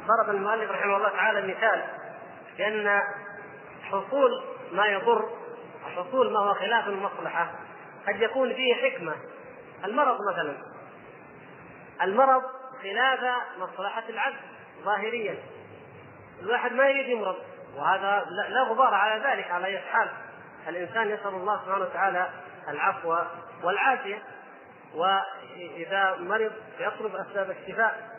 [0.07, 1.83] ضرب المؤلف رحمه الله تعالى مثال
[2.59, 3.01] بان
[3.83, 5.31] حصول ما يضر
[5.97, 7.51] حصول ما هو خلاف المصلحة
[8.09, 9.15] قد يكون فيه حكمة.
[9.85, 10.57] المرض مثلا.
[12.03, 12.43] المرض
[12.83, 13.21] خلاف
[13.59, 14.37] مصلحة العبد
[14.85, 15.39] ظاهريا.
[16.43, 17.37] الواحد ما يريد يمرض.
[17.77, 20.09] وهذا لا غبار على ذلك على أي حال.
[20.69, 22.29] الإنسان يسأل الله سبحانه وتعالى
[22.69, 23.17] العفو
[23.63, 24.23] والعافية.
[24.95, 28.11] وإذا مرض يطلب أسباب الشفاء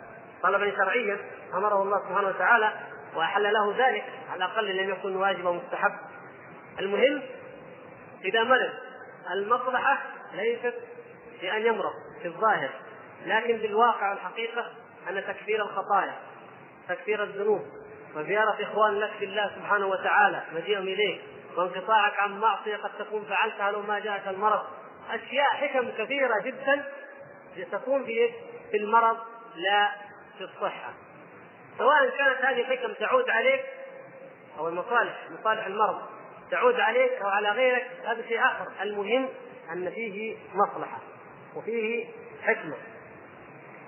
[0.43, 1.18] طلبا شرعيا
[1.54, 2.74] أمره الله سبحانه وتعالى
[3.16, 4.04] وأحل له ذلك.
[4.32, 5.93] على الأقل لم يكن واجبا مستحب
[6.80, 7.22] المهم
[8.26, 8.70] إذا مرض
[9.32, 9.97] المصلحة
[10.34, 10.74] ليست
[11.39, 12.70] في ان يمرض في الظاهر.
[13.26, 14.72] لكن بالواقع والحقيقة
[15.10, 16.14] أن تكفير الخطايا
[16.89, 17.62] تكفير الذنوب
[18.16, 21.22] وزيارة إخوان لك في الله سبحانه وتعالى مجيئهم إليك.
[21.57, 24.62] وانقطاعك عن معصية قد تكون فعلتها لو ما جاءك المرض.
[25.09, 26.84] أشياء حكم كثيرة جدا
[27.72, 28.32] تكون في
[28.72, 29.18] في المرض
[29.55, 29.91] لا
[30.38, 30.93] في الصحة.
[31.78, 33.66] سواء كانت هذه الحكم تعود عليك
[34.59, 36.01] أو المصالح مصالح المرض
[36.51, 38.68] تعود عليك أو على غيرك هذا شيء آخر.
[38.82, 39.30] المهم
[39.74, 40.99] أن فيه مصلحة
[41.55, 42.05] وفيه
[42.43, 42.76] حكمة.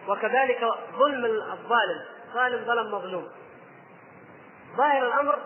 [0.07, 0.59] وكذلك
[0.91, 2.05] ظلم الظالم.
[2.34, 3.42] ظالم ظلم مظلوم.
[4.78, 5.39] ظاهر الأمر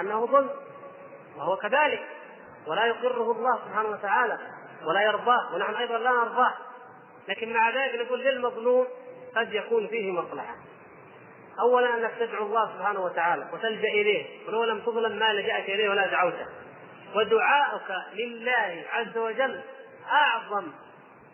[0.00, 0.50] أنه ظلم
[1.36, 2.06] وهو كذلك
[2.66, 4.38] ولا يقره الله سبحانه وتعالى
[4.84, 6.54] ولا يرضاه ونحن أيضا لا نرضاه
[7.28, 8.86] لكن مع ذلك نقول للمظلوم
[9.36, 10.56] قد يكون فيه مصلحة.
[11.60, 16.06] اولا أنك تدعو الله سبحانه وتعالى وتلجأ إليه ولو لم تظلم ما لجأك إليه ولا
[16.06, 16.46] دعوته.
[17.14, 19.60] ودعاؤك لله عز وجل
[20.12, 20.66] أعظم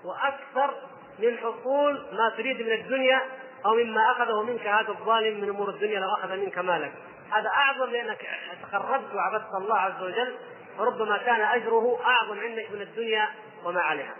[0.04, 0.74] وأكثر
[1.18, 3.22] من حصول ما تريد من الدنيا
[3.66, 6.92] أو مما أخذه منك هذا الظالم من أمور الدنيا لو أخذ منك مالك.
[7.32, 8.26] هذا أعظم لأنك
[8.62, 10.36] تقربت وعبدت الله عز وجل
[10.78, 13.28] وربما كان أجره أعظم عندك من الدنيا
[13.64, 14.14] وما عليها.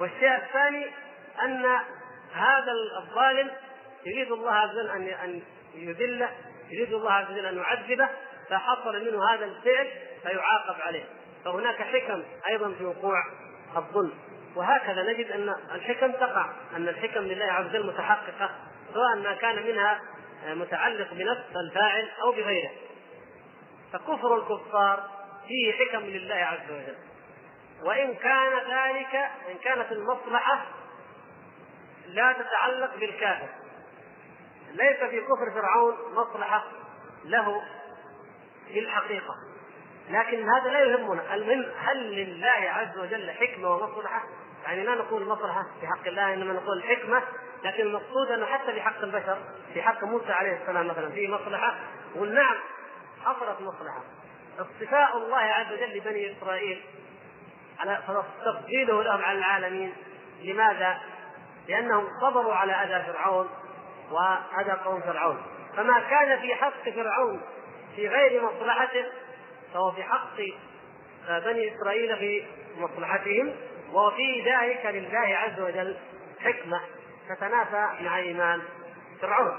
[0.00, 0.86] والشيء الثاني
[1.42, 1.66] أن
[2.34, 3.50] هذا الظالم
[4.06, 5.42] يريد الله عز وجل ان أن
[5.74, 6.30] يذله
[6.70, 8.08] يريد الله عز وجل أن يعذبه
[8.50, 9.88] فحصل منه هذا الفعل
[10.22, 11.04] فيعاقب عليه
[11.44, 13.24] فهناك حكم أيضا في وقوع
[13.76, 14.12] الظلم
[14.56, 18.50] وهكذا نجد أن الحكم تقع أن الحكم لله عز وجل متحققة
[18.94, 20.00] سواء ما كان منها
[20.54, 22.70] متعلق بنفس الفاعل أو بغيره.
[23.92, 25.10] فكفر الكفار
[25.48, 26.96] فيه حكم لله عز وجل.
[27.82, 29.14] وإن كان ذلك
[29.50, 30.66] إن كانت المصلحة
[32.06, 33.48] لا تتعلق بالكافر.
[34.72, 36.64] ليس في كفر فرعون مصلحة
[37.24, 37.62] له
[38.68, 39.34] في الحقيقة.
[40.10, 41.34] لكن هذا لا يهمنا.
[41.34, 44.24] المهم هل لله عز وجل حكمة ومصلحة؟
[44.64, 47.22] يعني لا نقول مصلحة في حق الله إنما نقول حكمة
[47.64, 49.38] لكن المقصود أنه حتى في حق البشر
[49.74, 51.74] في حق موسى عليه السلام مثلا فيه مصلحة.
[52.14, 52.56] نقول نعم
[53.24, 54.02] حصلت مصلحة.
[54.58, 56.82] اصطفاء الله عز وجل لبني إسرائيل
[57.78, 57.98] على
[58.44, 59.92] تفضيله لهم على العالمين.
[60.42, 60.98] لماذا؟
[61.68, 63.48] لأنهم صبروا على أذى فرعون
[64.10, 65.42] وأذى قوم فرعون.
[65.76, 67.40] فما كان في حق فرعون
[67.96, 69.04] في غير مصلحته
[69.74, 70.36] فهو في حق
[71.28, 72.46] بني إسرائيل في
[72.78, 73.54] مصلحتهم
[73.92, 75.96] وفي ذلك لله عز وجل
[76.40, 76.80] حكمة.
[77.28, 78.62] تتنافى مع إيمان
[79.20, 79.56] فرعون.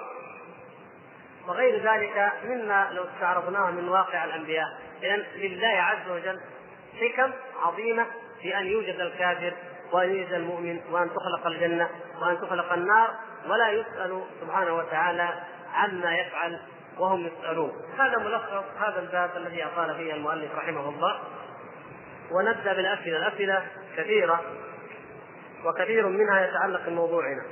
[1.47, 4.67] وغير ذلك مما لو استعرضناه من واقع الأنبياء.
[5.03, 6.39] اذا لله عز وجل
[6.99, 7.31] حكم
[7.63, 8.05] عظيمة
[8.41, 9.53] في أن يوجد الكافر
[9.91, 11.89] وأن يوجد المؤمن وأن تخلق الجنة
[12.21, 13.09] وأن تخلق النار
[13.47, 15.29] ولا يسأل سبحانه وتعالى
[15.73, 16.59] عما يفعل
[16.97, 17.71] وهم يسألون.
[17.99, 21.19] هذا ملخص هذا الباب الذي أطال فيه المؤلف رحمه الله.
[22.31, 23.67] ونبدأ بالاسئله الاسئله
[23.97, 24.43] كثيرة.
[25.65, 27.43] وكثير منها يتعلق بموضوعنا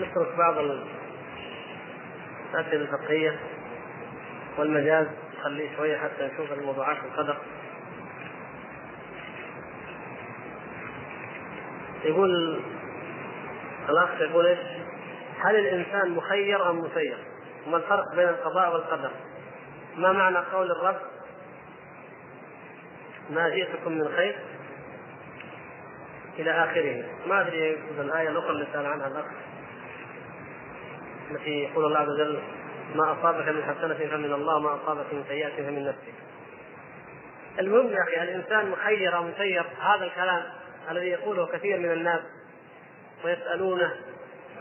[0.00, 3.38] نترك بعض الأسئلة الفقهية
[4.58, 5.06] والمجاز
[5.38, 7.36] نخليه شوية حتى نشوف الموضوعات القدر
[12.04, 12.60] يقول
[13.88, 14.58] الأخ يقول إيش؟
[15.38, 17.18] هل الإنسان مخير أم مسير؟
[17.66, 19.10] وما الفرق بين القضاء والقدر؟
[19.96, 21.00] ما معنى قول الرب
[23.30, 24.36] ما جئتكم من خير
[26.38, 27.04] إلى آخره.
[27.26, 29.24] ما أدري الآية الأخرى اللي سأل عنها الأخ
[31.30, 32.42] التي يقول الله عز وجل
[32.94, 36.14] ما أصابك من حسنة فمن الله وما أصابك من سيئة فمن نفسك.
[37.58, 40.42] المهم يا أخي الإنسان مخير أو مسير هذا الكلام
[40.90, 42.20] الذي يقوله كثير من الناس
[43.24, 43.94] ويسألونه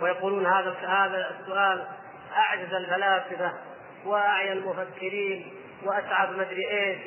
[0.01, 1.86] ويقولون هذا هذا السؤال
[2.36, 3.53] أعجز الفلاسفة
[4.05, 5.53] وأعيا المفكرين.
[5.86, 6.97] وأتعب مدري إيش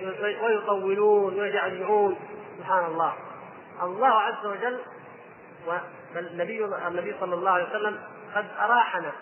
[0.43, 2.17] ويطولون ويجعلون
[2.59, 3.15] سبحان الله.
[3.83, 4.81] الله عز وجل
[5.67, 8.01] والنبي النبي صلى الله عليه وسلم
[8.35, 9.13] قد أراحنا.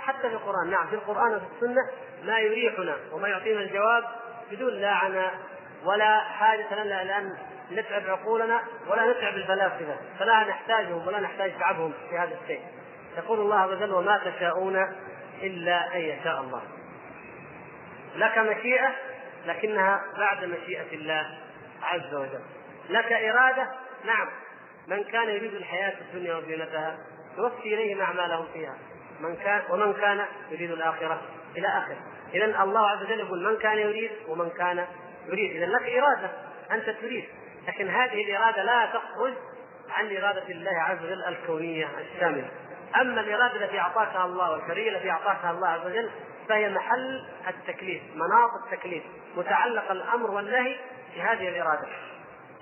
[0.00, 0.70] حتى في القرآن.
[0.70, 1.90] نعم في القرآن وفي السنة
[2.24, 4.04] ما يريحنا وما يعطينا الجواب
[4.50, 5.34] بدون لا عناء
[5.84, 7.36] ولا حاجة لنا لأن
[7.72, 12.60] نتعب عقولنا ولا نتعب الفلاسفة فلا نحتاجهم ولا نحتاج تعبهم في هذا الشيء.
[13.16, 14.76] يقول الله عز وجل وما تشاءون
[15.42, 16.62] إلا أن يشاء الله.
[18.16, 18.92] لك مشيئة
[19.46, 21.38] لكنها بعد مشيئة الله
[21.82, 22.40] عز وجل.
[22.90, 23.68] لك إرادة؟
[24.04, 24.28] نعم.
[24.88, 26.98] من كان يريد الحياة الدنيا وزينتها
[27.38, 28.74] يوفي إليهم أعمالهم فيها.
[29.20, 31.22] من كان ومن كان يريد الآخرة؟
[31.56, 31.96] إلى آخره
[32.34, 34.86] إذا الله عز وجل يقول من كان يريد ومن كان
[35.26, 35.56] يريد.
[35.56, 36.30] إذا لك إرادة.
[36.70, 37.24] أنت تريد.
[37.68, 39.32] لكن هذه الإرادة لا تخرج
[39.90, 42.50] عن إرادة الله عز وجل الكونية الشاملة.
[43.00, 46.10] أما الإرادة التي أعطاكها الله والحرية التي أعطاكها الله عز وجل
[46.48, 49.02] فهي محل التكليف مناط التكليف
[49.36, 50.76] متعلق الأمر والنهي
[51.14, 51.88] في هذه الإرادة.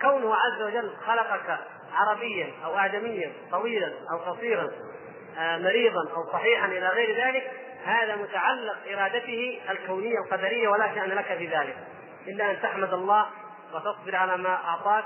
[0.01, 1.59] كونه عز وجل خلقك
[1.93, 4.71] عربيا أو أعجميا طويلا أو قصيرا
[5.39, 7.51] آه، مريضا أو صحيحا إلى غير ذلك
[7.85, 11.77] هذا متعلق إرادته الكونية القدرية ولا شأن لك في ذلك.
[12.29, 13.27] إلا أن تحمد الله
[13.75, 15.05] وتصبر على ما أعطاك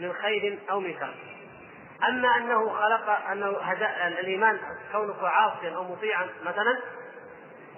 [0.00, 1.14] من خير أو من شر
[2.08, 3.72] أما أنه خلق أنه
[4.06, 4.58] الإيمان
[4.92, 6.78] كونك عاصيا أو مطيعا مثلا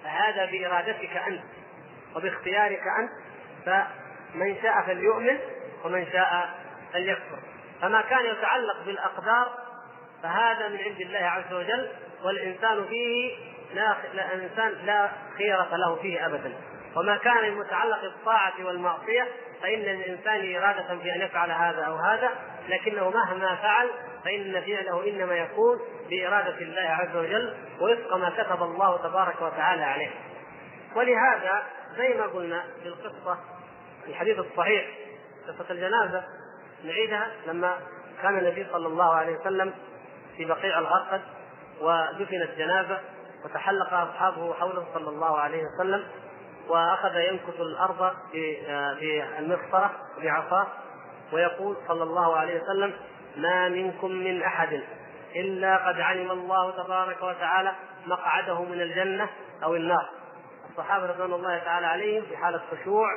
[0.03, 1.43] فهذا بإرادتك أنت
[2.15, 3.11] وباختيارك أنت
[3.65, 5.39] فمن شاء فليؤمن
[5.85, 6.49] ومن شاء
[6.93, 7.39] فليكفر.
[7.81, 9.57] فما كان يتعلق بالأقدار
[10.23, 11.89] فهذا من عند الله عز وجل
[12.23, 13.35] والإنسان فيه
[13.73, 16.53] لا الإنسان لا خيرة له فيه أبدا.
[16.95, 19.27] وما كان متعلق بالطاعة والمعصية
[19.61, 22.29] فإن للإنسان إرادة في أن يفعل هذا أو هذا
[22.69, 23.89] لكنه مهما فعل
[24.23, 25.79] فإن فعله إنما يكون
[26.11, 30.09] بإرادة الله عز وجل وفق ما كتب الله تبارك وتعالى عليه.
[30.95, 31.63] ولهذا
[31.97, 33.37] زي ما قلنا في القصة
[34.07, 34.85] الحديث الصحيح
[35.47, 36.23] قصة الجنازة
[36.83, 37.77] نعيدها لما
[38.21, 39.73] كان النبي صلى الله عليه وسلم
[40.37, 41.21] في بقيع الغرقد
[41.81, 42.99] ودفنت جنازة
[43.45, 46.03] وتحلق أصحابه حوله صلى الله عليه وسلم
[46.67, 48.13] وأخذ ينكث الأرض
[48.99, 49.91] بالمخصره
[50.23, 50.67] بعصاه
[51.33, 52.93] ويقول صلى الله عليه وسلم
[53.37, 54.81] ما منكم من أحد
[55.35, 57.71] إلا قد علم الله تبارك وتعالى
[58.05, 59.29] مقعده من الجنة
[59.63, 60.09] أو النار.
[60.69, 63.07] الصحابة رضوان الله تعالى عليهم في حاله خشوع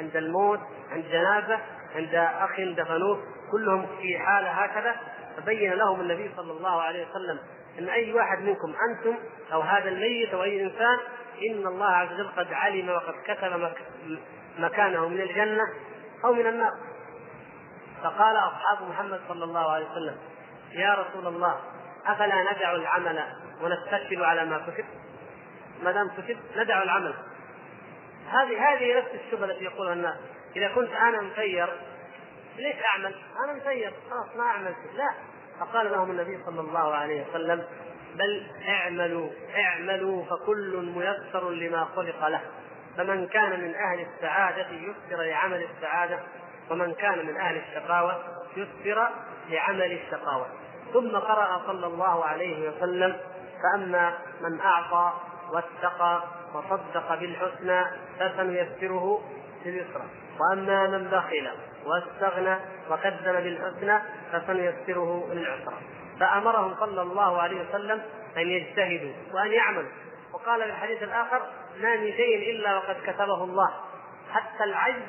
[0.00, 0.60] عند الموت
[0.90, 1.58] عند جنازة
[1.94, 4.96] عند أخ دفنوه كلهم في حاله هكذا.
[5.36, 7.38] فبين لهم النبي صلى الله عليه وسلم
[7.78, 9.18] أن أي واحد منكم أنتم
[9.52, 10.98] أو هذا الميت أو أي إنسان
[11.50, 13.72] إن الله عز وجل قد علم وقد كتب
[14.58, 15.62] مكانه من الجنة
[16.24, 16.72] أو من النار.
[18.02, 20.16] فقال أصحاب محمد صلى الله عليه وسلم
[20.72, 21.60] يا رسول الله
[22.06, 23.24] أفلا ندع العمل
[23.62, 24.84] ونتكل على ما كتب
[25.82, 27.14] ما دام كتب ندع العمل.
[28.28, 30.16] هذه هذه نفس الشبهة التي يقولها الناس.
[30.56, 31.68] إذا كنت أنا مسير
[32.56, 33.14] ليش أعمل؟
[33.44, 35.10] أنا مسير خلاص ما أعمل لا.
[35.60, 37.64] فقال لهم النبي صلى الله عليه وسلم
[38.14, 42.40] بل اعملوا اعملوا فكل ميسر لما خلق له.
[42.96, 46.18] فمن كان من أهل السعادة يسر لعمل السعادة
[46.70, 48.22] ومن كان من أهل الشقاوة
[48.56, 49.08] يسر
[49.48, 50.46] لعمل الشقاوه
[50.92, 53.16] ثم قرأ صلى الله عليه وسلم
[53.62, 55.12] فأما من أعطى
[55.52, 56.22] واتقى
[56.54, 57.84] وصدق بالحسنى
[58.18, 59.22] فسنيسره
[59.66, 60.04] لليسرى.
[60.40, 61.48] وأما من بخل
[61.84, 62.56] واستغنى
[62.90, 64.00] وكذب بالحسنى
[64.32, 65.76] فسنيسره للعسرى.
[66.20, 68.02] فأمرهم صلى الله عليه وسلم
[68.36, 69.90] أن يجتهدوا وأن يعملوا.
[70.32, 71.42] وقال في الحديث الآخر
[71.80, 73.74] ما من شيء إلا وقد كتبه الله
[74.32, 75.02] حتى العجز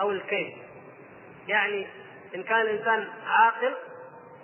[0.00, 0.56] أو الكيد.
[1.48, 1.86] يعني
[2.34, 3.74] إن كان الإنسان عاقل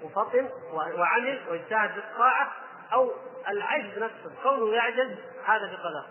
[0.02, 2.52] وفطن وعمل واجتهد بالطاعه
[2.92, 3.12] أو
[3.48, 5.10] العجز نفسه كونه يعجز
[5.46, 6.06] هذا بقدر.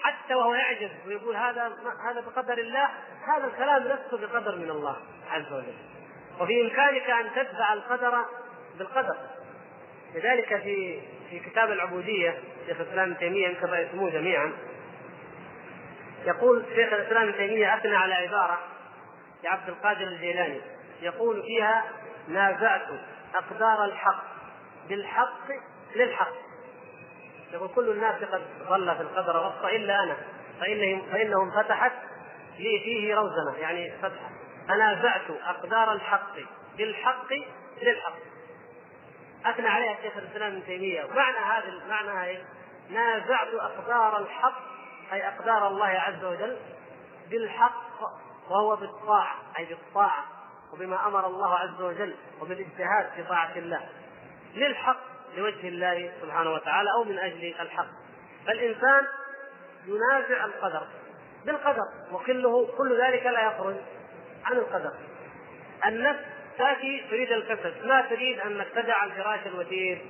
[0.00, 1.72] حتى وهو يعجز ويقول هذا
[2.10, 2.88] هذا بقدر الله
[3.26, 4.96] هذا الكلام نفسه بقدر من الله
[5.30, 5.74] عز وجل.
[6.40, 8.24] وفي إمكانك أن تتبع القدر
[8.78, 9.16] بالقدر.
[10.14, 11.00] لذلك في
[11.30, 14.52] في كتاب العبودية شيخ الإسلام تيمية يمكن رايتموه جميعا
[16.24, 18.60] يقول شيخ الإسلام ابن تيمية أثنى على عبارة
[19.44, 20.60] لعبد القادر الجيلاني.
[21.00, 21.84] يقول فيها
[22.28, 22.88] نازعت
[23.34, 24.24] أقدار الحق
[24.88, 25.48] بالحق
[25.96, 26.32] للحق.
[27.52, 30.16] يقول كل الناس قد ظل في القدر غصه إلا أنا
[30.60, 31.92] فانهم فإنهم فتحت
[32.58, 34.30] لي فيه روزنه يعني فتحه
[34.68, 36.36] فنازعت أقدار الحق
[36.76, 37.32] بالحق
[37.82, 38.14] للحق.
[39.46, 41.04] أثنى عليها شيخ الإسلام ابن تيمية.
[41.04, 42.44] ومعنى هذا معناها إيه؟
[42.90, 44.60] نازعت أقدار الحق
[45.12, 46.56] أي أقدار الله عز وجل
[47.30, 48.00] بالحق
[48.50, 50.24] وهو بالطاعة أي بالطاعة.
[50.72, 53.88] وبما أمر الله عز وجل وبالاجتهاد في طاعة الله
[54.54, 55.00] للحق
[55.36, 57.86] لوجه الله سبحانه وتعالى أو من أجل الحق.
[58.46, 59.06] فالإنسان
[59.86, 60.86] ينازع القدر
[61.46, 63.76] بالقدر وكله كل ذلك لا يخرج
[64.44, 64.92] عن القدر.
[65.86, 66.20] النفس
[66.58, 70.06] تأتي تريد الكسل ما تريد انك تدع الفراش الوتير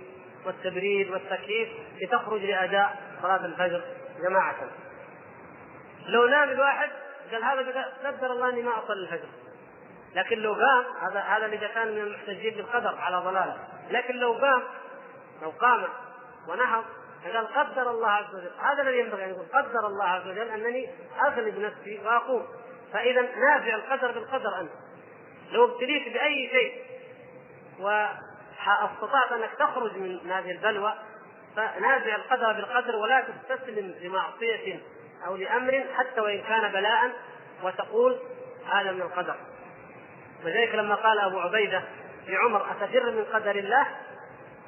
[0.46, 1.68] والتبريد والتكييف
[2.02, 3.82] لتخرج لأداء صلاة الفجر
[4.28, 4.56] جماعة.
[6.06, 6.90] لو نام الواحد
[7.32, 9.28] قال هذا قدر الله إني ما أصلي الفجر.
[10.14, 13.58] لكن لو قام هذا هذا اللي كان من المحتجين بالقدر على ضلاله.
[13.90, 14.62] لكن لو قام
[15.42, 15.88] لو قام
[16.48, 16.84] ونهض
[17.24, 18.50] قال قدر الله عز وجل.
[18.58, 20.90] هذا الذي ينبغي أن يقول قدر الله عز وجل أنني
[21.26, 22.46] أغلب نفسي وأقوم.
[22.92, 24.70] فإذا نافع القدر بالقدر أنت.
[25.52, 26.84] لو ابتليت بأي شيء
[27.80, 30.94] واستطعت أنك تخرج من هذه البلوى
[31.56, 34.80] فنازع القدر بالقدر ولا تستسلم لمعصية
[35.26, 37.12] أو لأمر حتى وإن كان بلاء
[37.62, 38.18] وتقول
[38.72, 39.36] هذا من القدر.
[40.44, 41.82] ولذلك لما قال أبو عبيدة
[42.28, 43.86] لعمر أتفر من قدر الله؟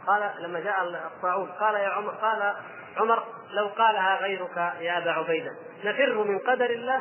[0.07, 2.55] قال لما جاء الطاعون قال يا عمر قال
[2.97, 5.51] عمر لو قالها غيرك يا أبا عبيدة
[5.85, 7.01] نفر من قدر الله؟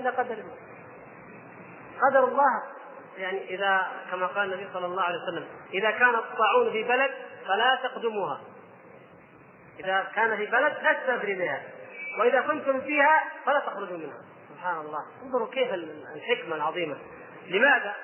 [0.00, 0.56] إلى قدر الله.
[2.10, 2.62] قدر الله
[3.18, 7.10] يعني إذا كما قال النبي صلى الله عليه وسلم إذا كان الطاعون في بلد
[7.46, 8.40] فلا تقدموها.
[9.80, 11.62] إذا كان في بلد لا تسافري بها.
[12.18, 14.18] وإذا كنتم فيها فلا تخرجوا منها.
[14.48, 15.04] سبحان الله.
[15.22, 15.74] انظروا كيف
[16.14, 16.96] الحكمة العظيمة.
[17.46, 17.94] لماذا؟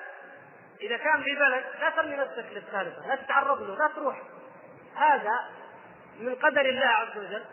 [0.81, 4.21] إذا كان في بلد لا ترمي نفسك للثالثه لا تتعرض له لا تروح.
[4.95, 5.39] هذا
[6.19, 7.43] من قدر الله عز وجل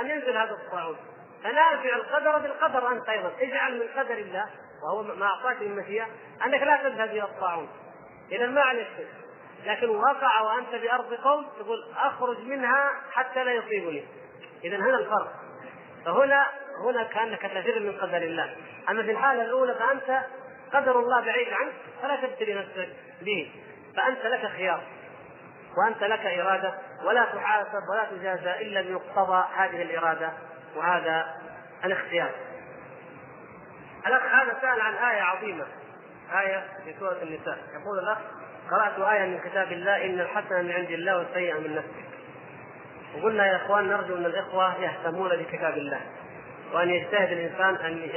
[0.00, 0.96] أن ينزل هذا الطاعون.
[1.44, 4.46] فنافع القدر بالقدر أنت أيضا اجعل من قدر الله
[4.82, 6.06] وهو ما أعطاك من مشيئة
[6.46, 7.68] أنك لا تذهب إلى الطاعون.
[8.32, 9.06] اذا ما عليك؟ شيء
[9.64, 14.04] لكن وقع وأنت بأرض قوم تقول أخرج منها حتى لا يصيبني.
[14.64, 15.32] اذا هنا الفرق.
[16.04, 16.46] فهنا
[16.84, 18.56] هنا كأنك تفر من قدر الله.
[18.88, 20.24] أما في الحالة الأولى فأنت
[20.72, 22.88] قدر الله بعيد عنك فلا تبتلي نفسك
[23.22, 23.50] به
[23.96, 24.82] فأنت لك خيار
[25.76, 30.32] وأنت لك إرادة ولا تحاسب ولا تجازى إلا بمقتضى هذه الإرادة
[30.76, 31.34] وهذا
[31.84, 32.30] الاختيار.
[34.06, 35.66] الأخ هذا سأل عن آية عظيمة
[36.40, 38.18] آية في سورة النساء يقول الأخ
[38.70, 42.12] قرأت آية من كتاب الله إن الحسنة من عند الله والسيئة من نفسك.
[43.16, 46.00] وقلنا يا إخوان نرجو من الإخوة يهتمون بكتاب الله
[46.72, 48.08] وأن يجتهد الإنسان أن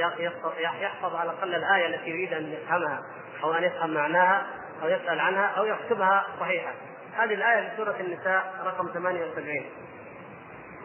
[0.58, 3.00] يحفظ على الأقل الآية التي يريد أن يفهمها
[3.44, 4.46] أو أن يفهم معناها
[4.82, 6.72] أو يسأل عنها أو يكتبها صحيحة.
[7.16, 9.64] هذه الآية في سورة النساء رقم 78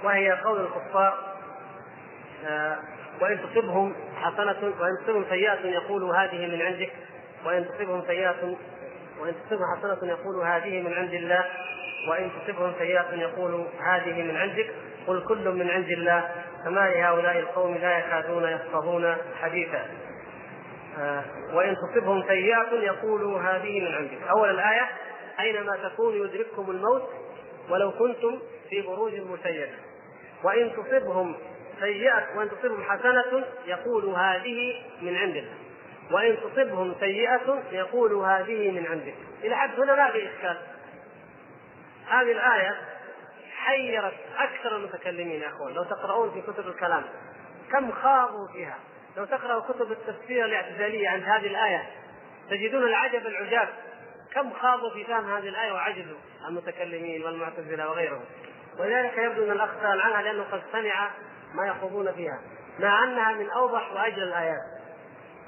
[0.04, 1.18] وهي قول الكفار
[2.46, 2.78] آه
[3.22, 6.92] وإن تصبهم حسنة وإن تصبهم سيئة يقولوا هذه من عندك
[7.46, 8.56] وإن تصبهم سيئة
[9.20, 11.46] وإن تصبهم حسنة يقولوا هذه من عند الله
[12.10, 14.70] وإن تصبهم سيئة يقولوا هذه من عندك.
[15.08, 16.32] قل كل من عند الله
[16.66, 19.86] فما لهؤلاء القوم لا يكادون يفقهون حديثا.
[21.00, 21.24] آه
[21.54, 24.18] وإن تصبهم سيئة يقولوا هذه من عندك.
[24.30, 24.90] أول الآية
[25.40, 27.10] أينما تكونوا يدرككم الموت
[27.70, 28.40] ولو كنتم
[28.70, 29.70] في بروج مشيدة
[30.44, 31.36] وإن تصبهم
[31.80, 35.56] سيئة وإن تصبهم حسنة يقول هذه من عند الله
[36.12, 39.16] وإن تصبهم سيئة يقول هذه من عندك.
[39.44, 40.58] إلى حد هنا ما في إشكال.
[42.08, 42.76] هذه الآية
[43.66, 45.74] حيرت أكثر المتكلمين يا أخوان.
[45.74, 47.04] لو تقرؤون في كتب الكلام
[47.72, 48.78] كم خاضوا فيها.
[49.18, 51.90] لو تقرأوا كتب التفسير الاعتزالية عن هذه الآية
[52.50, 53.70] تجدون العجب العجاب.
[54.34, 58.26] كم خاضوا في فهم هذه الآية وعجزوا المتكلمين والمعتزلة وغيرهم.
[58.80, 61.12] ولذلك يبدو أن الأخ سأل عنها لأنه قد سمع
[61.54, 62.40] ما يخوضون فيها
[62.80, 64.82] مع أنها من أوضح وأجل الآيات.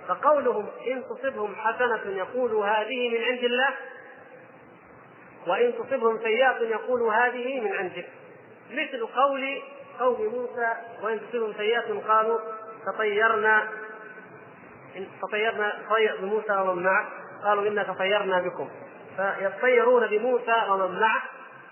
[0.07, 3.69] فقولهم إن تصبهم حسنة يقول هذه من عند الله
[5.47, 8.05] وإن تصبهم سيئة يقول هذه من عندك.
[8.71, 9.61] مثل قول
[9.99, 12.39] قوم موسى وإن تصبهم سيئة قالوا
[12.85, 13.69] تطيرنا.
[15.21, 17.09] تطيرنا طير بموسى ومن معه.
[17.43, 18.69] قالوا إنا تطيرنا بكم.
[19.17, 21.21] فيطيرون بموسى ومن معه.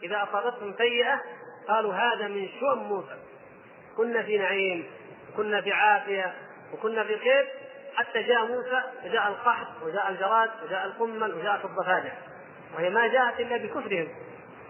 [0.04, 1.22] إذا أصابتهم سيئة
[1.68, 3.16] قالوا هذا من شؤم موسى.
[3.98, 4.86] كنا في نعيم
[5.38, 6.34] كنا في عافية
[6.74, 7.48] وكنا في خير.
[7.96, 12.12] حتى جاء موسى وجاء القحط وجاء الجراد وجاء القمل وجاءت الضفادع.
[12.76, 14.08] وهي ما جاءت إلا بكفرهم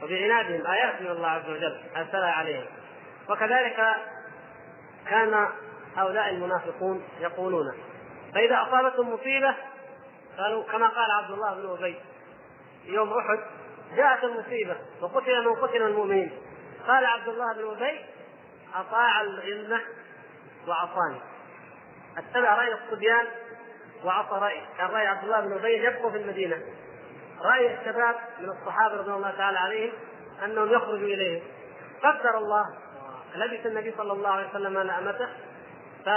[0.04, 2.66] وبعنادهم آيات من الله عز وجل ارسلها عليهم.
[3.30, 3.96] وكذلك
[5.10, 5.50] كان
[5.96, 7.74] هؤلاء المنافقون يقولون
[8.34, 9.56] فإذا أصابتهم مصيبة
[10.38, 11.96] قالوا كما قال عبد الله بن أبي
[12.86, 13.40] يوم أحد
[13.96, 16.32] جاءت المصيبة وقتل من قتل المؤمنين.
[16.88, 18.00] قال عبد الله بن أبي
[18.76, 19.82] أطاع الغلمه
[20.68, 21.22] وعصاني.
[22.18, 23.26] اتبع رأي الصبيان
[24.04, 26.62] وعصى رأي كان رأي عبد الله بن أبي يبقوا في المدينة.
[27.46, 29.92] رأي الشباب من الصحابة رضي الله تعالى عليهم
[30.46, 31.42] أنهم يخرجوا إليهم.
[32.04, 32.66] قدر الله
[33.36, 35.28] لبس النبي صلى الله عليه وسلم نعمته
[36.06, 36.10] ف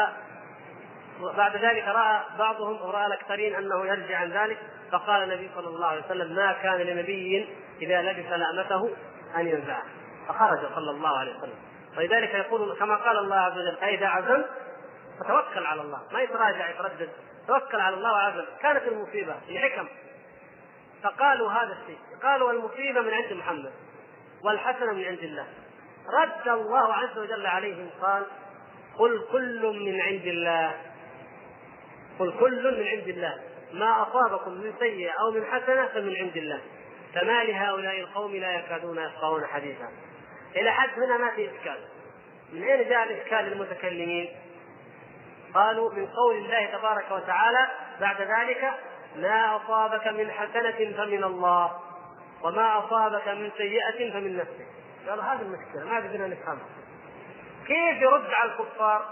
[1.21, 4.59] وبعد ذلك رأى بعضهم وراى الأكثرين أنه يرجع عن ذلك
[4.93, 7.49] فقال النبي صلى الله عليه وسلم ما كان لنبي
[7.83, 8.91] إذا لبس لأمته
[9.37, 9.83] أن ينزعه
[10.29, 11.59] فخرج صلى الله عليه وسلم.
[11.97, 14.47] ولذلك يقول كما قال الله عز وجل فاذا عزمت
[15.21, 16.03] فتوكل على الله.
[16.13, 17.11] ما يتراجع يتردد
[17.47, 19.89] توكل على الله وعزم كانت المصيبة لحكم
[21.05, 21.99] فقالوا هذا الشيء.
[22.23, 23.73] قالوا المصيبة من عند محمد
[24.45, 25.47] والحسنة من عند الله.
[26.23, 28.27] رد الله عز وجل عليهم قال
[28.99, 30.81] قل كل من عند الله.
[32.19, 33.43] قل كل من عند الله.
[33.73, 36.61] ما أصابكم من سيئة أو من حسنة فمن عند الله.
[37.15, 39.89] فما لهؤلاء القوم لا يكادون يفقهون حديثا.
[40.57, 41.79] إلى حد هنا ما في إشكال.
[42.53, 44.29] من أين جاء الإشكال للمتكلمين؟
[45.55, 47.69] قالوا من قول الله تبارك وتعالى
[48.01, 48.75] بعد ذلك
[49.17, 51.81] ما أصابك من حسنة فمن الله
[52.43, 54.67] وما أصابك من سيئة فمن نفسك.
[55.09, 56.67] قال هذه المشكلة ما قدرنا نفهمها.
[57.67, 59.05] كيف يرد على الكفار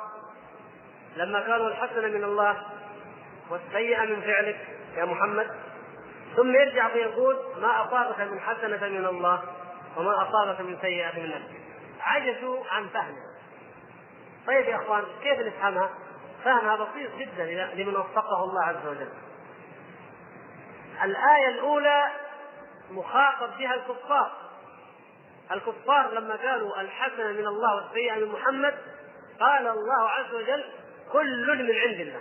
[1.17, 2.63] لما قالوا الحسنة من الله
[3.51, 5.51] والسيئة من فعلك يا محمد؟
[6.37, 9.43] ثم يرجع فيقول ما أصابك من حسنة من الله
[9.97, 11.63] وما أصابك من سيئة من نفسك.
[12.01, 13.33] عجزوا عن فهمها.
[14.47, 15.91] طيب يا إخوان كيف نفهمها؟
[16.45, 19.09] فهمها بسيط جدا لمن وفقه الله عز وجل.
[21.05, 22.11] الآية الأولى
[22.91, 24.33] مخاطب بها الكفار.
[25.53, 28.75] الكفار لما قالوا الحسنة من الله والسيئة من محمد
[29.41, 30.65] قال الله عز وجل
[31.13, 32.21] كل من عند الله.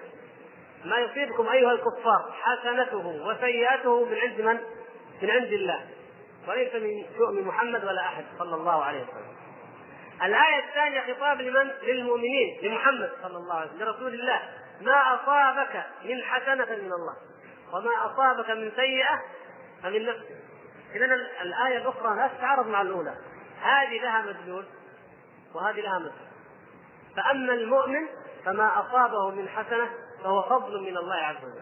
[0.86, 4.60] ما يصيبكم أيها الكفار حسنته وسيئته من عند من؟
[5.22, 5.88] من عند الله.
[6.48, 9.36] وليس من شؤم محمد ولا أحد صلى الله عليه وسلم.
[10.24, 14.42] الآية الثانية خطاب لمن؟ للمؤمنين لمحمد صلى الله عليه وسلم لرسول الله
[14.82, 17.16] ما أصابك من حسنة من الله
[17.74, 19.22] وما أصابك من سيئة
[19.84, 20.36] فمن نفسك.
[20.96, 21.06] إذا
[21.42, 23.16] الآية الأخرى لا تتعارض مع الأولى.
[23.62, 24.66] هذه لها مدلول
[25.56, 26.32] وهذه لها مدلول.
[27.16, 28.08] فأما المؤمن
[28.46, 29.90] فما أصابه من حسنة
[30.24, 31.62] فهو فضل من الله عز وجل.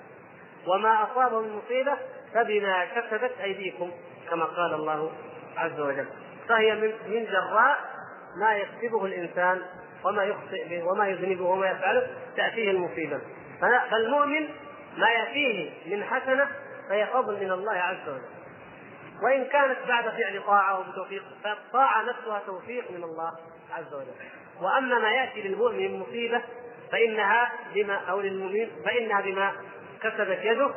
[0.67, 1.97] وما أصابه من مصيبة
[2.33, 3.91] فبما كسبت أيديكم
[4.29, 5.11] كما قال الله
[5.57, 6.07] عز وجل.
[6.49, 7.77] فهي من من جراء
[8.41, 9.61] ما يكسبه الإنسان
[10.03, 13.19] وما يخطئ به وما يذنبه وما يفعله تأتيه المصيبة.
[13.91, 14.49] فالمؤمن
[14.99, 16.47] ما يأتيه من حسنة
[16.89, 18.21] فهي فضل من الله عز وجل.
[19.23, 23.31] وإن كانت بعد فعل طاعة وبتوفيق فالطاعه نفسها توفيق من الله
[23.77, 24.13] عز وجل.
[24.61, 26.41] وأما ما يأتي للمؤمن من مصيبة
[26.91, 29.51] فإنها بما أو للمؤمن فإنها بما
[30.01, 30.71] كسبت يده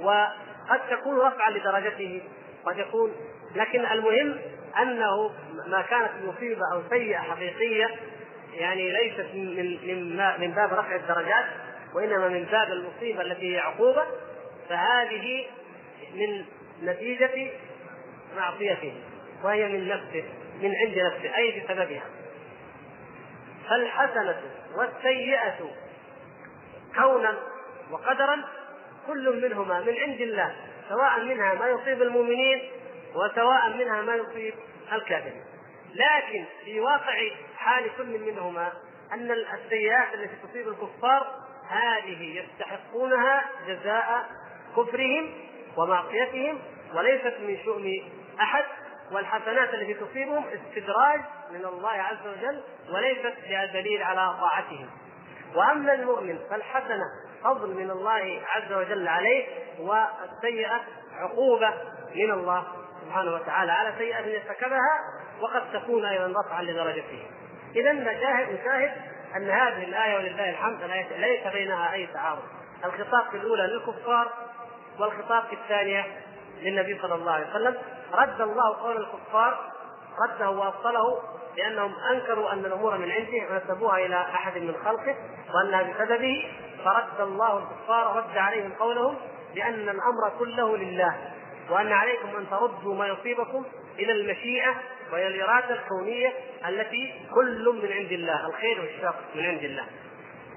[0.00, 2.22] وقد تكون رفعا لدرجته
[2.64, 3.12] قد يكون.
[3.54, 4.38] لكن المهم
[4.82, 5.30] أنه
[5.66, 7.90] ما كانت مصيبة أو سيئة حقيقية
[8.54, 11.44] يعني ليست من من من باب رفع الدرجات
[11.94, 14.06] وإنما من باب المصيبة التي هي عقوبة
[14.68, 15.46] فهذه
[16.14, 16.44] من
[16.82, 17.50] نتيجة
[18.36, 18.94] معصيته
[19.44, 20.24] وهي من نفسه
[20.62, 22.04] من عند نفسه أي بسببها.
[23.68, 24.40] فالحسنة
[24.76, 25.70] والسيئة
[26.94, 27.38] كونا
[27.90, 28.44] وقدرا
[29.06, 30.54] كل منهما من عند الله
[30.88, 32.70] سواء منها ما يصيب المؤمنين
[33.14, 34.54] وسواء منها ما يصيب
[34.92, 35.44] الكافرين.
[35.94, 38.72] لكن في واقع حال كل منهما
[39.12, 44.26] أن السيئات التي تصيب الكفار هذه يستحقونها جزاء
[44.76, 45.30] كفرهم
[45.76, 46.58] ومعصيتهم
[46.94, 47.92] وليست من شؤم
[48.40, 48.64] أحد
[49.12, 52.62] والحسنات التي تصيبهم استدراج من الله عز وجل
[52.92, 53.34] وليست
[53.72, 54.90] دليل على طاعتهم
[55.54, 57.04] وأما المؤمن فالحسنة
[57.44, 59.46] فضل من الله عز وجل عليه
[59.78, 60.80] والسيئة
[61.12, 61.74] عقوبة
[62.14, 62.66] من الله
[63.04, 65.00] سبحانه وتعالى على سيئة يرتكبها
[65.40, 67.26] وقد تكون أيضا رفعا لدرجته.
[67.76, 68.58] إذا نشاهد
[69.36, 70.82] أن هذه الآية ولله الحمد
[71.18, 72.42] ليس بينها أي تعارض.
[72.84, 74.28] الخطاب في الأولى للكفار
[74.98, 76.06] والخطاب في الثانية
[76.62, 77.76] للنبي صلى الله عليه وسلم
[78.14, 79.58] رد الله قول الكفار
[80.28, 81.22] رده وأبطله
[81.56, 85.16] لأنهم أنكروا أن الأمور من عنده ونسبوها إلى أحد من خلقه
[85.54, 86.50] وأنها بسببه
[86.84, 89.16] فرد الله الكفار ورد عليهم قولهم
[89.54, 91.16] بأن الأمر كله لله
[91.70, 93.64] وأن عليكم أن تردوا ما يصيبكم
[93.98, 94.74] إلى المشيئة
[95.12, 96.32] والى الإرادة الكونية
[96.68, 99.84] التي كل من عند الله الخير والشر من عند الله.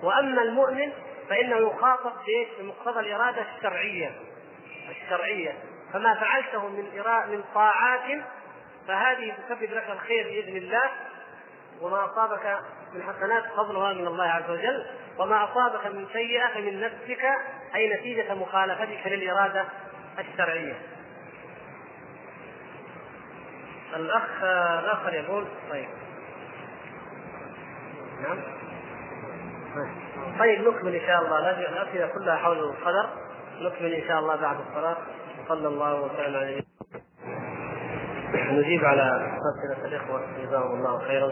[0.04, 0.92] وأما المؤمن
[1.30, 2.12] فإنه يخاطب
[2.60, 4.12] بمقتضى الإرادة الشرعية
[4.90, 5.54] الشرعية.
[5.94, 6.86] فما فعلته من
[7.30, 8.22] من طاعات
[8.88, 10.92] فهذه تسبب لك الخير بإذن الله.
[11.82, 12.60] وما أصابك
[12.94, 14.86] من حسنات فضلها من الله عز وجل.
[15.20, 17.26] وما أصابك من سيئة فمن نفسك
[17.76, 19.66] أي نتيجة مخالفتك للإرادة
[20.20, 20.74] الشرعية.
[23.96, 24.44] الأخ
[24.84, 25.90] الآخر يقول طيب.
[28.22, 28.38] نعم.
[30.40, 31.40] طيب نكمل إن شاء الله.
[31.50, 33.10] الأسئلة كلها حول القدر.
[33.62, 34.98] نكمل إن شاء الله بعد الصلاة.
[35.48, 36.64] صلى الله وسلم على
[38.34, 41.32] نجيب على أسئلة الإخوة جزاهم الله خيرا.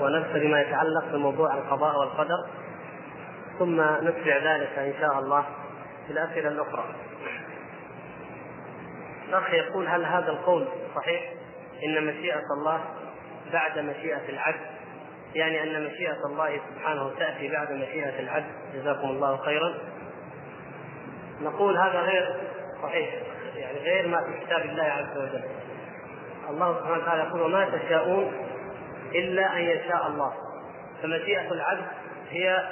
[0.00, 2.48] ونبتدي بما يتعلق بموضوع القضاء والقدر.
[3.58, 5.44] ثم نتبع ذلك إن شاء الله
[6.06, 6.48] في الأسئلة
[9.28, 11.32] الأخ يقول هل هذا القول صحيح؟
[11.84, 12.80] إن مشيئة الله
[13.52, 14.60] بعد مشيئة العبد.
[15.34, 18.46] يعني أن مشيئة الله سبحانه تأتي بعد مشيئة العبد.
[18.74, 19.74] جزاكم الله خيرا.
[21.40, 22.36] نقول هذا غير
[22.82, 23.08] صحيح
[23.56, 25.44] يعني غير ما في كتاب الله عز وجل.
[26.50, 28.32] الله سبحانه وتعالى يقول وما تشاءون
[29.14, 30.32] إلا أن يشاء الله.
[31.02, 31.86] فمشيئة العبد
[32.30, 32.68] هي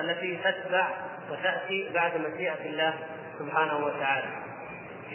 [0.00, 0.88] التي تتبع
[1.30, 2.94] وتأتي بعد مشيئة الله
[3.38, 4.28] سبحانه وتعالى.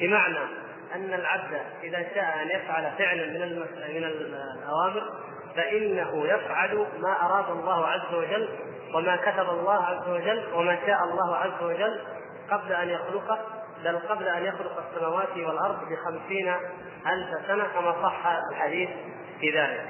[0.01, 0.64] بمعنى
[0.95, 3.59] أن العبد إذا شاء أن يفعل فعلا من
[3.95, 5.03] من الأوامر
[5.55, 8.49] فإنه يفعل ما أراد الله عز وجل
[8.93, 12.01] وما كتب الله عز وجل وما شاء الله عز وجل
[12.51, 13.39] قبل أن يخلقه
[13.83, 16.53] بل قبل أن يخلق السماوات والأرض بخمسين
[17.07, 18.89] ألف سنة كما صح الحديث
[19.39, 19.85] في ذلك.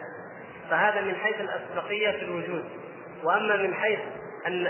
[0.70, 2.66] فهذا من حيث الأسبقية في الوجود.
[3.24, 4.00] وأما من حيث
[4.48, 4.68] أن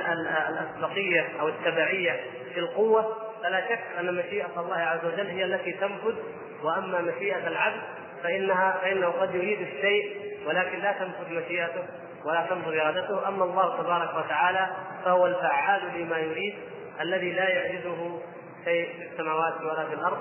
[0.49, 2.19] الأسبقية أو التبعية
[2.53, 6.15] في القوة فلا شك أن مشيئة الله عز وجل هي التي تنفذ
[6.63, 7.81] وأما مشيئة العبد
[8.23, 11.83] فإنها فإنه قد يريد الشيء ولكن لا تنفذ مشيئته
[12.25, 13.27] ولا تنفذ إرادته.
[13.27, 14.69] أما الله تبارك وتعالى
[15.05, 16.55] فهو الفعال لما يريد
[17.01, 18.19] الذي لا يعجزه
[18.65, 20.17] شيء في السماوات ولا في الأرض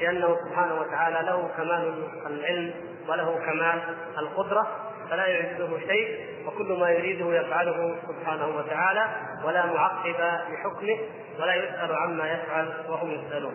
[0.00, 2.74] لأنه سبحانه وتعالى له كمال العلم
[3.08, 3.80] وله كمال
[4.18, 4.87] القدرة.
[5.10, 9.08] فلا يعجزه شيء وكل ما يريده يفعله سبحانه وتعالى
[9.44, 10.16] ولا معقب
[10.52, 10.98] لحكمه
[11.40, 13.54] ولا يسأل عما يفعل وهم يسألون.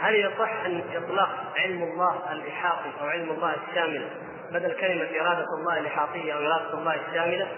[0.00, 4.08] هل يصح أن اطلاق علم الله الإحاطي أو علم الله الشامل
[4.50, 7.48] بدل كلمة إرادة الله الإحاطية أو إرادة الله الشاملة؟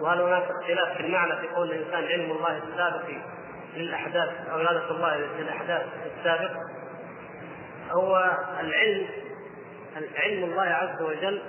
[0.00, 3.08] وهل هناك اختلاف في المعنى في قول الإنسان علم الله السابق
[3.76, 5.86] للأحداث أو إرادة الله للأحداث
[6.18, 6.50] السابق؟
[7.90, 8.30] هو
[8.60, 9.06] العلم
[10.16, 11.42] علم الله عز وجل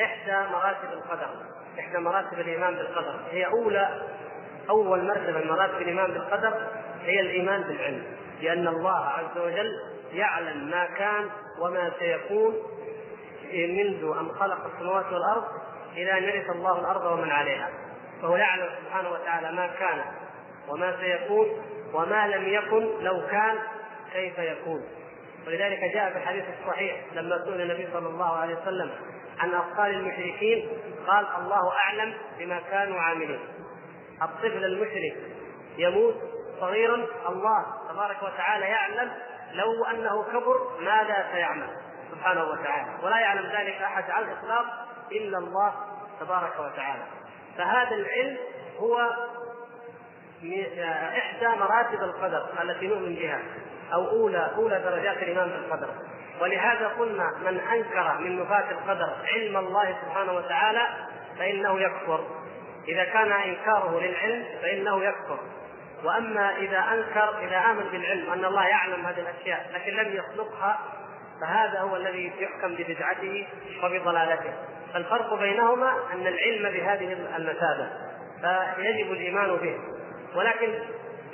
[0.00, 1.28] إحدى مراتب القدر
[1.78, 3.20] إحدى مراتب الإيمان بالقدر.
[3.30, 4.02] هي أولى
[4.70, 6.66] أول مرتبة من مراتب الإيمان بالقدر
[7.02, 8.04] هي الإيمان بالعلم
[8.40, 9.70] لأن الله عز وجل
[10.12, 11.30] يعلم ما كان
[11.60, 12.54] وما سيكون
[13.52, 15.44] منذ أن خلق السماوات والأرض
[15.92, 17.70] إلى أن يرث الله الأرض ومن عليها.
[18.22, 20.04] فهو يعلم سبحانه وتعالى ما كان
[20.68, 21.48] وما سيكون
[21.92, 23.58] وما لم يكن لو كان
[24.12, 24.84] كيف يكون.
[25.46, 28.90] ولذلك جاء في الحديث الصحيح لما سئل النبي صلى الله عليه وسلم
[29.38, 30.68] عن اطفال المشركين
[31.06, 33.40] قال الله أعلم بما كانوا عاملين.
[34.22, 35.16] الطفل المشرك
[35.78, 36.14] يموت
[36.60, 39.12] صغيرا الله تبارك وتعالى يعلم
[39.52, 41.68] لو أنه كبر ماذا سيعمل؟
[42.10, 42.90] سبحانه وتعالى.
[43.02, 44.64] ولا يعلم ذلك أحد على الإطلاق
[45.12, 45.74] إلا الله
[46.20, 47.02] تبارك وتعالى.
[47.58, 48.36] فهذا العلم
[48.78, 49.10] هو
[51.18, 53.40] إحدى مراتب القدر التي نؤمن بها.
[53.94, 55.88] أو أولى أولى درجات الإيمان بالقدر.
[56.40, 60.88] ولهذا قلنا من أنكر من نفاة القدر علم الله سبحانه وتعالى
[61.38, 62.24] فإنه يكفر.
[62.88, 65.38] إذا كان إنكاره للعلم فإنه يكفر.
[66.04, 70.78] وأما إذا أنكر إذا آمن بالعلم أن الله يعلم هذه الأشياء لكن لم يخلقها
[71.40, 73.46] فهذا هو الذي يحكم ببدعته
[73.84, 74.52] وبضلالته.
[74.92, 77.88] فالفرق بينهما أن العلم بهذه المثابة
[78.76, 79.78] فيجب الإيمان به.
[80.34, 80.74] ولكن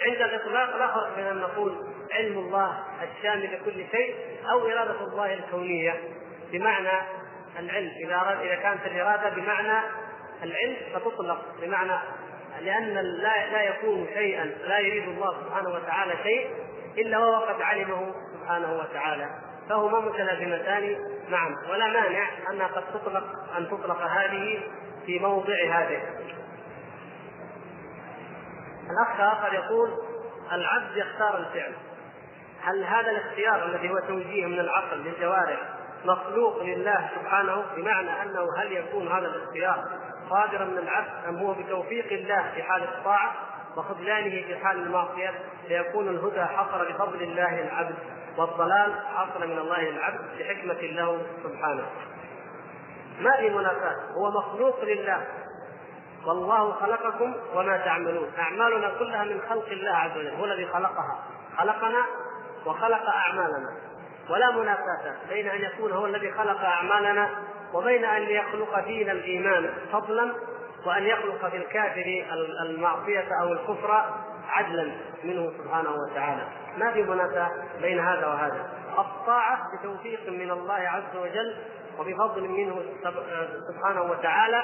[0.06, 4.14] عند الإطلاق لا فرق بين أن نقول علم الله الشامل لكل شيء
[4.50, 6.00] أو إرادة الله الكونية.
[6.52, 7.02] بمعنى
[7.58, 7.90] العلم.
[8.04, 9.86] إذا إذا كانت الإرادة بمعنى
[10.42, 11.44] العلم فتطلق.
[11.60, 11.98] بمعنى
[12.60, 16.50] لأن لا لا يكون شيئا لا يريد الله سبحانه وتعالى شيء
[16.98, 19.30] إلا وهو قد علمه سبحانه وتعالى.
[19.68, 20.96] فهما متلازمتان
[21.28, 23.24] معا ولا مانع أنها قد تطلق
[23.58, 24.62] أن تطلق هذه
[25.06, 26.02] في موضع هذه.
[28.90, 29.90] الأخ آخر يقول
[30.52, 31.72] العبد يختار الفعل.
[32.62, 35.60] هل هذا الاختيار الذي هو توجيه من العقل للجوارح
[36.04, 39.84] مخلوق لله سبحانه بمعنى أنه هل يكون هذا الاختيار
[40.30, 43.34] صادرا من العبد أم هو بتوفيق الله في حال الطاعة
[43.76, 45.34] وخذلانه في حال المعصية؟
[45.68, 47.94] فيكون الهدى حصل بفضل الله العبد
[48.36, 51.86] والضلال حصل من الله العبد بحكمة له سبحانه.
[53.20, 55.26] ما في منافاه هو مخلوق لله.
[56.26, 58.30] والله خلقكم وما تعملون.
[58.38, 61.18] أعمالنا كلها من خلق الله عز وجل هو الذي خلقها.
[61.58, 62.06] خلقنا
[62.66, 63.70] وخلق أعمالنا.
[64.30, 67.30] ولا منافاة بين أن يكون هو الذي خلق أعمالنا
[67.74, 70.32] وبين أن يخلق فينا الإيمان فضلا
[70.86, 72.24] وأن يخلق في الكافر
[72.66, 74.04] المعصية أو الكفر
[74.48, 74.92] عدلا
[75.24, 76.42] منه سبحانه وتعالى.
[76.78, 77.50] ما في منافاة
[77.82, 78.68] بين هذا وهذا.
[78.98, 81.56] الطاعة بتوفيق من الله عز وجل
[81.98, 82.82] وبفضل منه
[83.68, 84.62] سبحانه وتعالى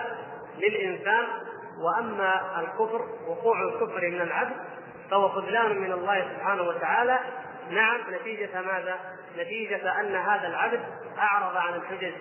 [0.59, 1.25] للإنسان.
[1.79, 4.57] وأما الكفر وقوع الكفر من العبد
[5.11, 7.19] فهو خذلان من الله سبحانه وتعالى
[7.71, 8.99] نعم نتيجة ماذا؟
[9.39, 10.81] نتيجة أن هذا العبد
[11.19, 12.13] أعرض عن الحجج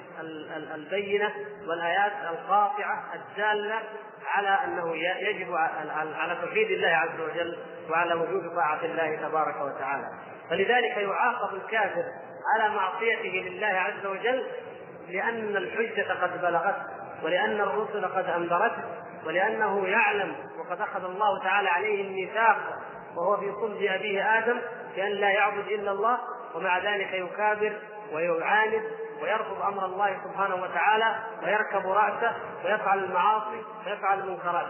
[0.74, 1.34] البينة
[1.68, 3.80] والآيات القاطعة الدالة
[4.26, 5.56] على أنه يجب
[5.96, 7.58] على توحيد الله عز وجل
[7.90, 10.06] وعلى وجود طاعة الله تبارك وتعالى
[10.50, 12.04] فلذلك يعاقب الكافر
[12.54, 14.48] على معصيته لله عز وجل
[15.10, 16.84] لأن الحجة قد بلغته
[17.24, 18.84] ولأن الرسل قد أنذرته
[19.26, 22.58] ولأنه يعلم وقد أخذ الله تعالى عليه الميثاق
[23.16, 24.62] وهو في صلب أبيه آدم
[24.96, 26.18] بأن لا يعبد إلا الله
[26.56, 27.74] ومع ذلك يكابر
[28.14, 28.84] ويعاند
[29.22, 32.36] ويرفض أمر الله سبحانه وتعالى ويركب رأسه
[32.66, 34.68] ويفعل المعاصي ويفعل المنكرات.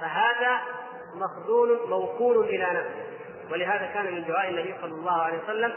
[0.00, 0.60] فهذا
[1.14, 3.08] مخذول موكول إلى نفسه
[3.52, 5.72] ولهذا كان من دعاء النبي صلى الله عليه وسلم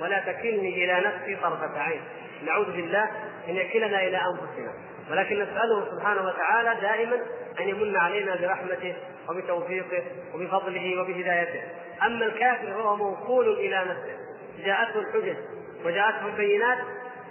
[0.00, 2.00] ولا تكلني إلى نفسي طرفة عين
[2.44, 3.04] نعوذ بالله
[3.48, 4.72] أن يكلنا إلى أنفسنا.
[5.10, 7.16] ولكن نسأله سبحانه وتعالى دائما
[7.60, 8.96] أن يمن علينا برحمته
[9.28, 10.04] وبتوفيقه
[10.34, 11.62] وبفضله وبهدايته.
[12.06, 14.16] أما الكافر فهو موصول إلى نفسه.
[14.64, 15.36] جاءته الحجج
[15.84, 16.78] وجاءته البينات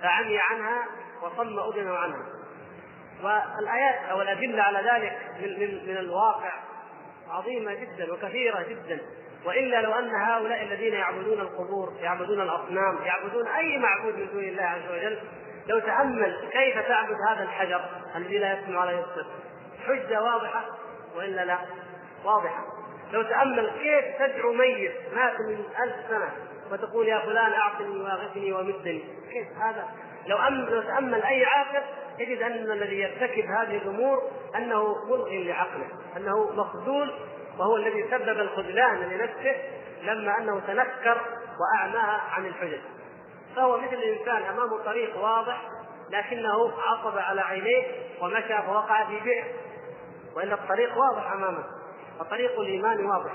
[0.02, 0.86] فعمي عنها
[1.22, 2.26] وصم أذنه عنها.
[3.24, 6.54] والآيات أو الأدلة على ذلك من من من الواقع
[7.30, 9.02] عظيمة جدا وكثيرة جدا.
[9.46, 14.64] وإلا لو أن هؤلاء الذين يعبدون القبور يعبدون الأصنام يعبدون أي معبود من دون الله
[14.64, 15.20] عز وجل
[15.68, 17.82] لو تامل كيف تعبد هذا الحجر
[18.16, 19.26] الذي لا يسمع ولا يبصر
[19.88, 20.66] حجة واضحة
[21.16, 21.58] وإلا لا؟
[22.26, 22.66] واضحة.
[23.12, 26.32] لو تامل كيف تدعو ميت مات من ألف سنة
[26.72, 29.88] وتقول يا فلان أعطني وأغثني ومدني؟ كيف هذا؟
[30.28, 31.82] لو لو تامل أي عاقل
[32.20, 35.88] يجد أن الذي يرتكب هذه الأمور أنه ملغ لعقله
[36.18, 37.14] أنه مخذول
[37.58, 39.56] وهو الذي سبب الخذلان لنفسه
[40.04, 41.22] لما أنه تنكر
[41.60, 42.80] وأعماها عن الحجج.
[43.56, 45.62] فهو مثل الإنسان أمامه طريق واضح
[46.10, 47.84] لكنه عصب على عينيه
[48.22, 49.46] ومشى فوقع في بئر.
[50.36, 51.64] وإن الطريق واضح أمامه
[52.20, 53.32] وطريق الإيمان واضح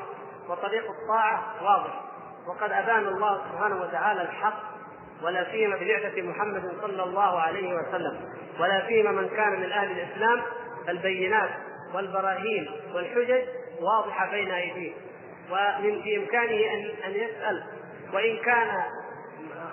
[0.48, 2.00] وطريق الطاعة واضح.
[2.46, 4.60] وقد أبان الله سبحانه وتعالى الحق
[5.22, 8.20] ولا سيما ببعثة محمد صلى الله عليه وسلم
[8.60, 10.42] ولا سيما من كان من أهل الإسلام.
[10.86, 11.50] فالبينات
[11.94, 13.44] والبراهين والحجج
[13.80, 14.92] واضحة بين أيديه
[15.50, 17.64] ومن في إمكانه أن أن يسأل
[18.12, 18.82] وإن كان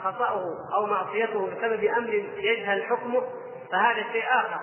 [0.08, 3.24] خطأه أو معصيته بسبب أمر يجهل حكمه
[3.72, 4.60] فهذا شيء آخر.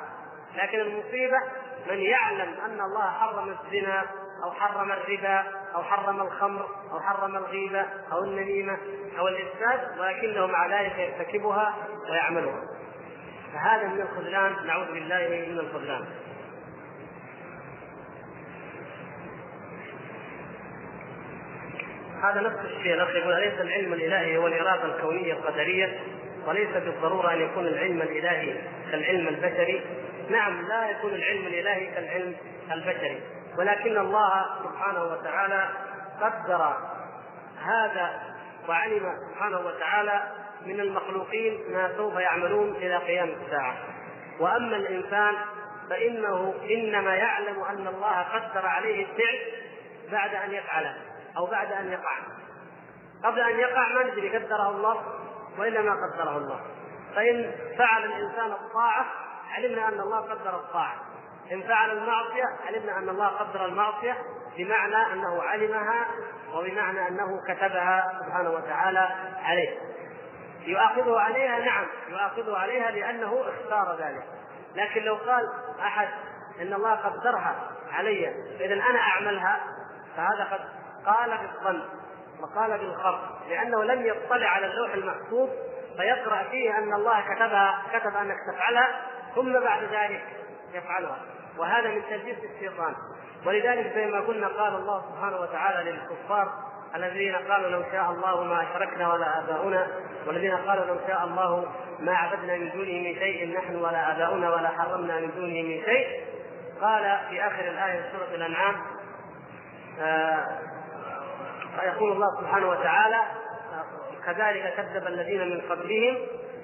[0.57, 1.37] لكن المصيبة
[1.91, 4.05] من يعلم أن الله حرم الزنا
[4.45, 5.45] أو حرم الربا
[5.75, 8.79] أو حرم الخمر أو حرم الغيبة أو النميمة
[9.19, 11.75] أو الإفساد ولكنه مع ذلك يرتكبها
[12.11, 12.61] ويعملها.
[13.55, 16.05] فهذا من الخذلان نعوذ بالله من الخذلان.
[22.23, 26.01] هذا نفس الشيء يقول أليس العلم الإلهي هو الإرادة الكونية القدرية؟
[26.47, 28.55] وليس بالضرورة أن يكون العلم الإلهي
[28.91, 29.81] كالعلم البشري؟
[30.31, 32.35] نعم لا يكون العلم الإلهي كالعلم
[32.73, 33.21] البشري.
[33.59, 35.69] ولكن الله سبحانه وتعالى
[36.21, 36.77] قدر
[37.65, 38.23] هذا
[38.69, 40.23] وعلم سبحانه وتعالى
[40.67, 43.77] من المخلوقين ما سوف يعملون إلى قيام الساعة.
[44.41, 45.35] وأما الإنسان
[45.91, 49.39] فإنه إنما يعلم أن الله قدر عليه الفعل
[50.13, 50.95] بعد أن يفعله.
[51.37, 52.17] أو بعد أن يقع.
[53.25, 55.03] قبل أن يقع ما ندري قدره الله
[55.59, 56.61] وإلا ما قدره الله.
[57.15, 59.05] فإن فعل الإنسان الطاعة
[59.51, 60.95] علمنا أن الله قدر الطاعة.
[61.53, 64.17] إن فعل المعصية علمنا أن الله قدر المعصية
[64.57, 66.07] بمعنى أنه علمها
[66.55, 69.09] وبمعنى أنه كتبها سبحانه وتعالى
[69.43, 69.79] عليه.
[70.67, 74.25] يؤاخذه عليها نعم يؤاخذه عليها لأنه اختار ذلك.
[74.75, 76.09] لكن لو قال أحد
[76.61, 78.29] إن الله قدرها علي
[78.61, 79.61] اذا أنا أعملها
[80.17, 80.61] فهذا قد
[81.07, 81.83] قال بالظن
[82.41, 85.49] وقال بالخرق لأنه لم يطلع على اللوح المحفوظ
[85.97, 89.01] فيقرأ فيه أن الله كتبها كتب أنك تفعلها
[89.35, 90.23] ثم بعد ذلك
[90.75, 91.19] يفعلها.
[91.59, 92.95] وهذا من تلبيس الشيطان.
[93.47, 96.53] ولذلك زي ما قلنا قال الله سبحانه وتعالى للكفار
[96.95, 99.89] الذين قالوا لو شاء الله ما أشركنا ولا آباؤنا
[100.27, 101.67] والذين قالوا لو شاء الله
[102.01, 106.25] ما عبدنا من دونه من شيء نحن ولا آباؤنا ولا حرمنا من دونه من شيء.
[106.81, 108.77] قال في آخر الآية في سورة الأنعام
[110.01, 110.59] آه
[111.83, 113.21] يقول الله سبحانه وتعالى
[114.27, 116.17] كذلك كذب الذين من قبلهم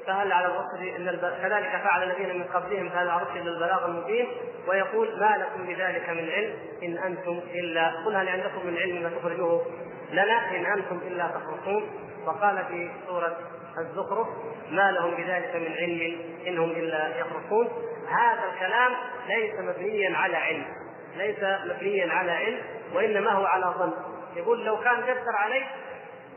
[0.06, 4.28] فهل على الرسل ان كذلك فعل الذين من قبلهم فهل على الرسل إلا البلاغ المبين؟
[4.68, 9.10] ويقول ما لكم بذلك من علم إن أنتم الا قل هل عندكم من علم ما
[9.18, 9.66] تخرجوه؟
[10.12, 11.90] لنا إن أنتم إلا تخرصون.
[12.26, 13.36] وقال في سورة
[13.78, 14.26] الزخرف
[14.70, 17.68] ما لهم بذلك من علم إنهم إلا يخرصون.
[18.08, 18.92] هذا الكلام
[19.28, 20.64] ليس مبنيا على علم
[21.16, 22.58] ليس مبنيا على علم
[22.94, 23.92] وإنما هو على ظن.
[24.36, 25.66] يقول لو كان قدر علي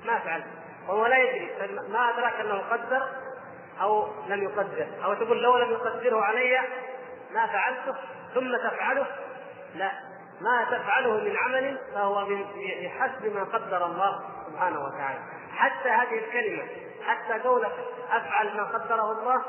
[0.05, 0.45] ما فعلت
[0.87, 1.49] وهو لا يدري
[1.89, 3.07] ما أدراك أنه قدر
[3.81, 4.87] أو لم يقدر.
[5.05, 6.59] أو تقول لو لم يقدره علي
[7.33, 7.95] ما فعلته
[8.33, 9.05] ثم تفعله؟
[9.75, 9.91] لا.
[10.41, 15.19] ما تفعله من عمل فهو بحسب ما قدر الله سبحانه وتعالى.
[15.57, 16.63] حتى هذه الكلمة
[17.07, 17.71] حتى قولك
[18.11, 19.41] أفعل ما قدره الله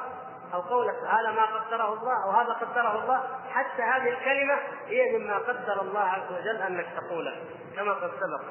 [0.54, 3.22] أو قولك هذا ما قدره الله أو هذا قدره الله
[3.52, 7.32] حتى هذه الكلمة هي مما قدر الله عز وجل أنك تقوله.
[7.76, 8.44] كما قد سبق.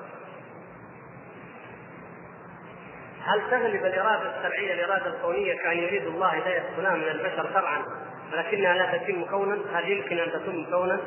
[3.25, 7.85] هل تغلب الإرادة الشرعية الإرادة الكونية كأن يريد الله هدايه فلان من البشر شرعا
[8.33, 10.99] ولكنها لا تتم كونا؟ هل يمكن أن تتم كونا؟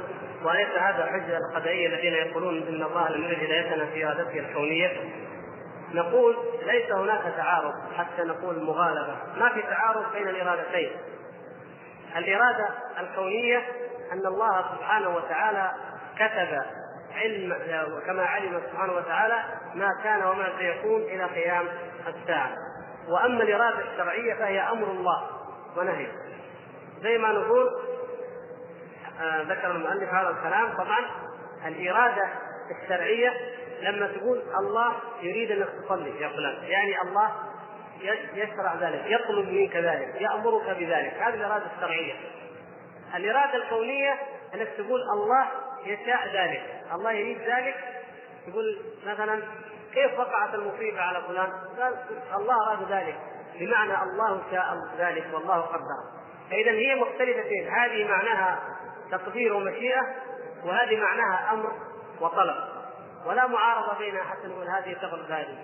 [0.44, 4.90] وليس هذا حجه القدرية الذين يقولون إن الله لم يرد هدايتنا في ارادته الكونية؟
[5.94, 6.36] نقول
[6.66, 9.16] ليس هناك تعارض حتى نقول مغالبة.
[9.36, 10.90] ما في تعارض بين الإرادتين.
[12.16, 12.68] الإرادة
[13.01, 13.62] الكونية
[14.12, 15.70] أن الله سبحانه وتعالى
[16.16, 16.62] كتب
[17.16, 17.56] علم
[18.06, 19.44] كما علم سبحانه وتعالى
[19.74, 21.68] ما كان وما سيكون إلى قيام
[22.06, 22.51] الساعة.
[23.09, 25.28] وأما الإرادة الشرعية فهي أمر الله
[25.76, 26.06] ونهي.
[27.02, 27.70] زي ما نقول
[29.20, 30.98] آه ذكر المؤلف هذا الكلام طبعا
[31.66, 32.28] الإرادة
[32.82, 33.32] الشرعية
[33.80, 37.30] لما تقول الله يريد انك تصلي يا فلان يعني الله
[38.34, 42.14] يشرع ذلك يطلب منك ذلك يأمرك بذلك هذه الإرادة الشرعية.
[43.14, 44.14] الإرادة الكونية
[44.55, 45.47] أنك تقول الله
[45.89, 46.63] يشاء ذلك.
[46.93, 47.77] الله يريد ذلك؟
[48.47, 49.43] تقول مثلا
[49.95, 51.95] كيف وقعت المصيبه على فلان؟ قال
[52.35, 53.17] الله أراد ذلك.
[53.61, 56.19] بمعنى الله شاء ذلك والله قدر.
[56.51, 57.69] فاذا هي مختلفتين.
[57.69, 58.59] هذه معناها
[59.11, 60.15] تقدير ومشيئة
[60.65, 61.73] وهذه معناها أمر
[62.21, 62.57] وطلب.
[63.27, 65.59] ولا معارضة بينها حتى نقول هذه تغلب هذه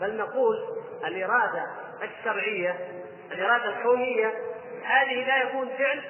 [0.00, 0.56] بل نقول
[1.06, 1.66] الإرادة
[2.02, 2.88] الشرعية
[3.32, 4.34] الإرادة الكونية
[4.84, 6.02] هذه لا يكون فعل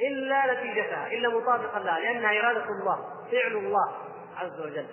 [0.00, 2.98] إلا نتيجتها إلا مطابقا لها لأنها إرادة الله
[3.32, 3.92] فعل الله
[4.36, 4.86] عز وجل.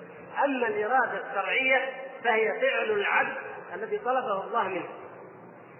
[0.45, 1.89] أما الإرادة الشرعية
[2.23, 3.37] فهي فعل العبد
[3.73, 4.89] الذي طلبه الله منه.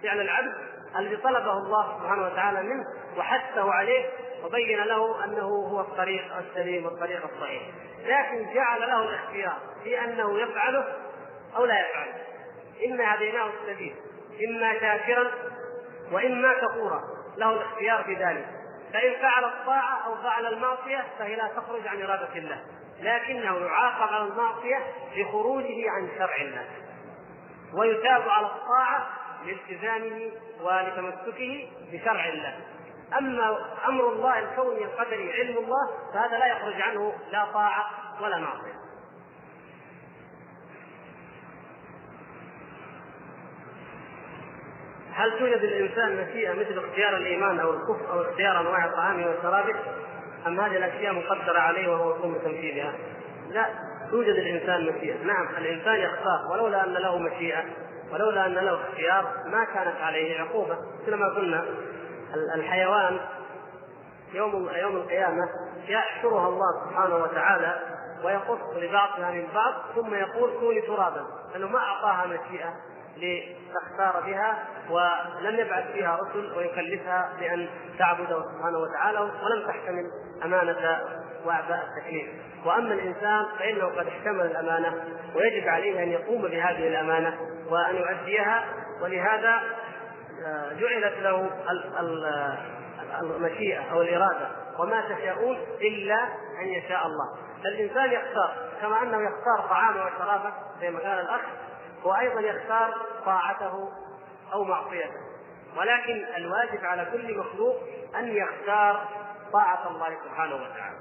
[0.02, 0.54] فعل العبد
[0.98, 2.84] الذي طلبه الله سبحانه وتعالى منه
[3.16, 4.08] وحثه عليه
[4.44, 7.62] وبين له أنه هو الطريق السليم والطريق الصحيح.
[8.04, 10.84] لكن جعل له الاختيار في أنه يفعله
[11.56, 12.14] أو لا يفعله.
[12.86, 13.94] إنا هديناه السبيل
[14.48, 15.30] إما شاكرا
[16.12, 17.00] وإما كفورا
[17.36, 18.61] له الاختيار في ذلك.
[18.92, 22.62] فإن فعل الطاعة أو فعل المعصية فهي لا تخرج عن إرادة الله
[23.00, 24.78] لكنه يعاقب على المعصية
[25.16, 26.66] بخروجه عن شرع الله.
[27.74, 29.06] ويتاب على الطاعة
[29.46, 32.56] لالتزامه ولتمسكه بشرع الله.
[33.18, 33.58] أما
[33.88, 37.90] أمر الله الكوني القدري علم الله فهذا لا يخرج عنه لا طاعة
[38.20, 38.81] ولا معصية.
[45.14, 49.64] هل توجد للانسان مشيئه مثل اختيار الإيمان أو الكفر أو اختيار أنواع الطعام والشراب؟
[50.46, 52.92] أم هذه الأشياء مقدرة عليه وهو يقوم بتنفيذها؟
[53.50, 53.66] لا
[54.10, 56.52] توجد الإنسان مشيئه، نعم الإنسان يختار.
[56.52, 57.64] ولولا أن له مشيئة
[58.12, 60.76] ولولا أن له اختيار ما كانت عليه عقوبة.
[61.02, 61.64] مثل ما قلنا
[62.54, 63.20] الحيوان
[64.34, 65.48] يوم يوم القيامة
[65.88, 67.80] يحشرها الله سبحانه وتعالى
[68.24, 72.74] ويقص لبعضها من بعض ثم يقول كوني ترابا لأنه ما أعطاها مشيئة.
[73.16, 77.68] لتختار بها ولم يبعث فيها رسل ويكلفها بأن
[77.98, 80.10] تعبده سبحانه وتعالى ولم تحتمل
[80.44, 81.00] أمانة
[81.44, 82.28] واعباء التكليف.
[82.64, 87.38] وأما الإنسان فإنه قد احتمل الأمانة ويجب عليه أن يقوم بهذه الأمانة
[87.70, 88.64] وأن يؤديها
[89.02, 89.62] ولهذا
[90.46, 91.50] آه، جعلت له
[93.22, 94.48] المشيئة أو الإرادة.
[94.78, 96.22] وما تشاءون إلا
[96.62, 97.52] أن يشاء الله.
[97.64, 101.40] فالإنسان يختار كما أنه يختار طعامه وشرابه زي ما قال الأخ
[102.02, 103.88] هو أيضا يختار طاعته
[104.52, 105.20] أو معصيته.
[105.76, 107.76] ولكن الواجب على كل مخلوق
[108.16, 109.08] أن يختار
[109.52, 110.98] طاعة الله سبحانه وتعالى.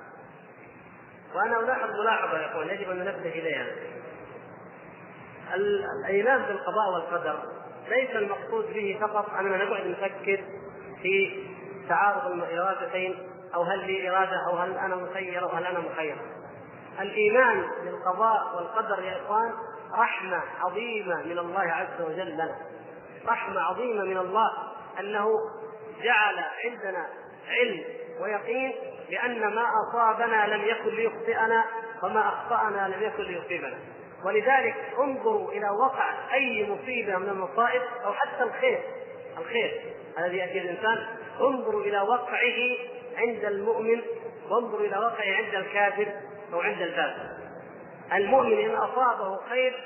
[1.35, 3.65] وأنا ألاحظ ملاحظة يقول يجب أن ننبه إليها.
[5.53, 7.39] الإيمان بالقضاء والقدر
[7.89, 10.43] ليس المقصود به فقط أننا نقعد نفكر
[11.01, 11.43] في
[11.89, 16.17] تعارض الإرادتين أو هل لي إرادة أو هل أنا مسير أو هل أنا مخير.
[16.99, 19.53] الإيمان بالقضاء والقدر يا إخوان
[19.97, 22.55] رحمة عظيمة من الله عز وجل لنا.
[23.27, 24.49] رحمة عظيمة من الله
[24.99, 25.27] أنه
[26.03, 27.07] جعل عندنا
[27.49, 27.83] علم
[28.21, 28.73] ويقين
[29.09, 31.65] بأن ما أصابنا لم يكن ليخطئنا
[32.03, 33.77] وما أخطأنا لم يكن ليصيبنا.
[34.25, 38.79] ولذلك انظروا إلى وقع أي مصيبة من المصائب أو حتى الخير.
[39.37, 39.81] الخير
[40.17, 41.05] الذي يأتي الإنسان
[41.41, 42.77] انظروا إلى وقعه
[43.17, 44.01] عند المؤمن
[44.49, 46.07] وانظروا إلى وقعه عند الكافر
[46.53, 47.30] أو عند الفاسق
[48.13, 49.83] المؤمن إن أصابه خير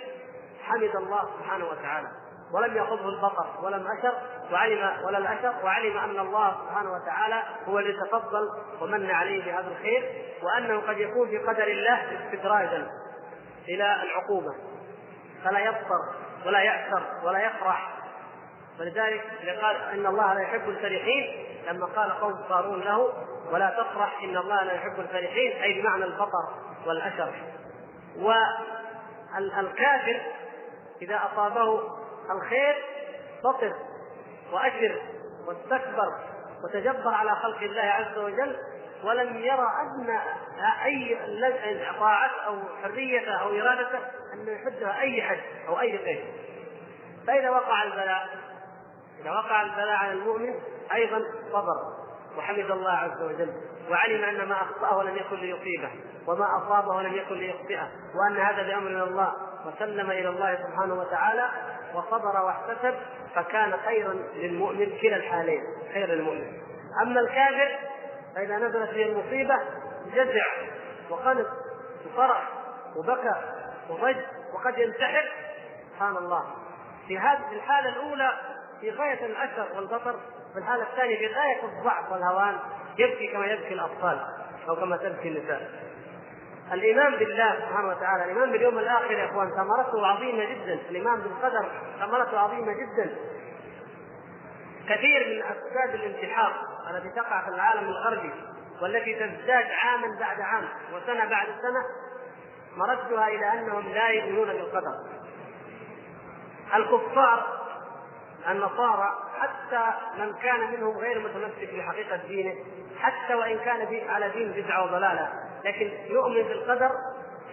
[0.63, 2.07] حمد الله سبحانه وتعالى.
[2.53, 4.13] ولم يأخذه البطر ولا الاشر
[4.51, 8.49] وعلم ولا الاشر وعلم أن الله سبحانه وتعالى هو الذي تفضل
[8.81, 10.11] ومن عليه بهذا الخير
[10.43, 12.87] وأنه قد يكون في قدر الله استدراجا
[13.67, 14.55] إلى العقوبة.
[15.43, 16.01] فلا يبصر
[16.45, 17.89] ولا يأثر ولا يفرح.
[18.79, 19.23] ولذلك
[19.61, 23.13] قال إن الله لا يحب الفرحين لما قال قوم قارون له
[23.51, 26.53] ولا تفرح إن الله لا يحب الفرحين أي بمعنى البطر
[26.87, 27.33] والاشر
[28.19, 30.21] والكافر
[31.01, 31.81] إذا أصابه
[32.31, 32.75] الخير
[33.43, 33.73] بطر
[34.51, 35.01] واشر
[35.47, 36.13] واستكبر
[36.63, 38.55] وتجبر على خلق الله عز وجل
[39.03, 40.19] ولم يرى أدنى
[40.85, 41.17] أي
[41.99, 43.99] طاعة أو حريته أو ارادته
[44.33, 46.25] أن يحدها أي حد أو أي قيد
[47.27, 48.27] فإذا وقع البلاء
[49.21, 50.53] إذا وقع البلاء على المؤمن
[50.93, 51.21] أيضا
[51.51, 52.05] صبر
[52.37, 53.53] وحمد الله عز وجل.
[53.89, 55.91] وعلم أن ما أخطأه لم يكن ليصيبه
[56.27, 59.33] وما أصابه لم يكن ليخطئه وأن هذا بأمر من الله.
[59.65, 61.49] وسلم إلى الله سبحانه وتعالى
[61.93, 62.95] وصبر واحتسب
[63.35, 65.61] فكان خيرا للمؤمن كلا الحالين
[65.93, 66.61] خير للمؤمن.
[67.01, 67.79] أما الكافر
[68.35, 69.55] فإذا نزلت به المصيبة
[70.13, 70.45] جزع
[71.09, 71.47] وقلب
[72.05, 72.49] وفرح
[72.95, 73.35] وبكى
[73.89, 74.15] وضج
[74.53, 75.31] وقد ينتحر.
[75.93, 76.45] سبحان الله.
[77.07, 78.31] في هذه الحالة الأولى
[78.81, 80.19] في غاية الأثر والبطر
[80.53, 82.59] في الحالة الثانية في غاية الضعف والهوان
[82.97, 84.19] يبكي كما يبكي الأطفال
[84.69, 85.69] أو كما تبكي النساء.
[86.73, 92.39] الإيمان بالله سبحانه وتعالى، الإيمان باليوم الآخر يا إخوان ثمرته عظيمة جدا، الإيمان بالقدر ثمرته
[92.39, 93.15] عظيمة جدا.
[94.89, 96.53] كثير من أسباب الانتحار
[96.89, 98.31] التي تقع في العالم الغربي
[98.81, 100.63] والتي تزداد عاما بعد عام
[100.93, 101.85] وسنة بعد سنة
[102.77, 104.93] مردها إلى أنهم لا يؤمنون بالقدر.
[106.75, 107.65] الكفار
[108.49, 109.09] النصارى
[109.39, 109.85] حتى
[110.17, 112.55] من كان منهم غير متمسك بحقيقة دينه
[112.99, 115.29] حتى وإن كان على دين بدعة وضلالة
[115.65, 116.89] لكن يؤمن بالقدر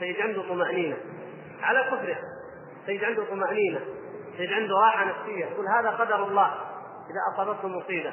[0.01, 0.97] تجد عنده طمأنينة.
[1.63, 2.17] على كفره
[2.87, 3.81] تجد عنده طمأنينة
[4.39, 5.45] تجد عنده راحة نفسية.
[5.45, 6.55] يقول هذا قدر الله
[7.11, 8.13] إذا اصابته مصيبة.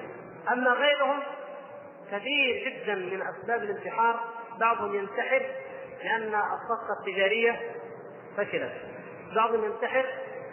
[0.51, 1.19] أما غيرهم
[2.11, 4.19] كثير جدا من أسباب الانتحار
[4.59, 5.45] بعضهم ينتحر
[6.03, 7.59] لأن الصفقة التجارية
[8.37, 8.73] فشلت.
[9.35, 10.05] بعضهم ينتحر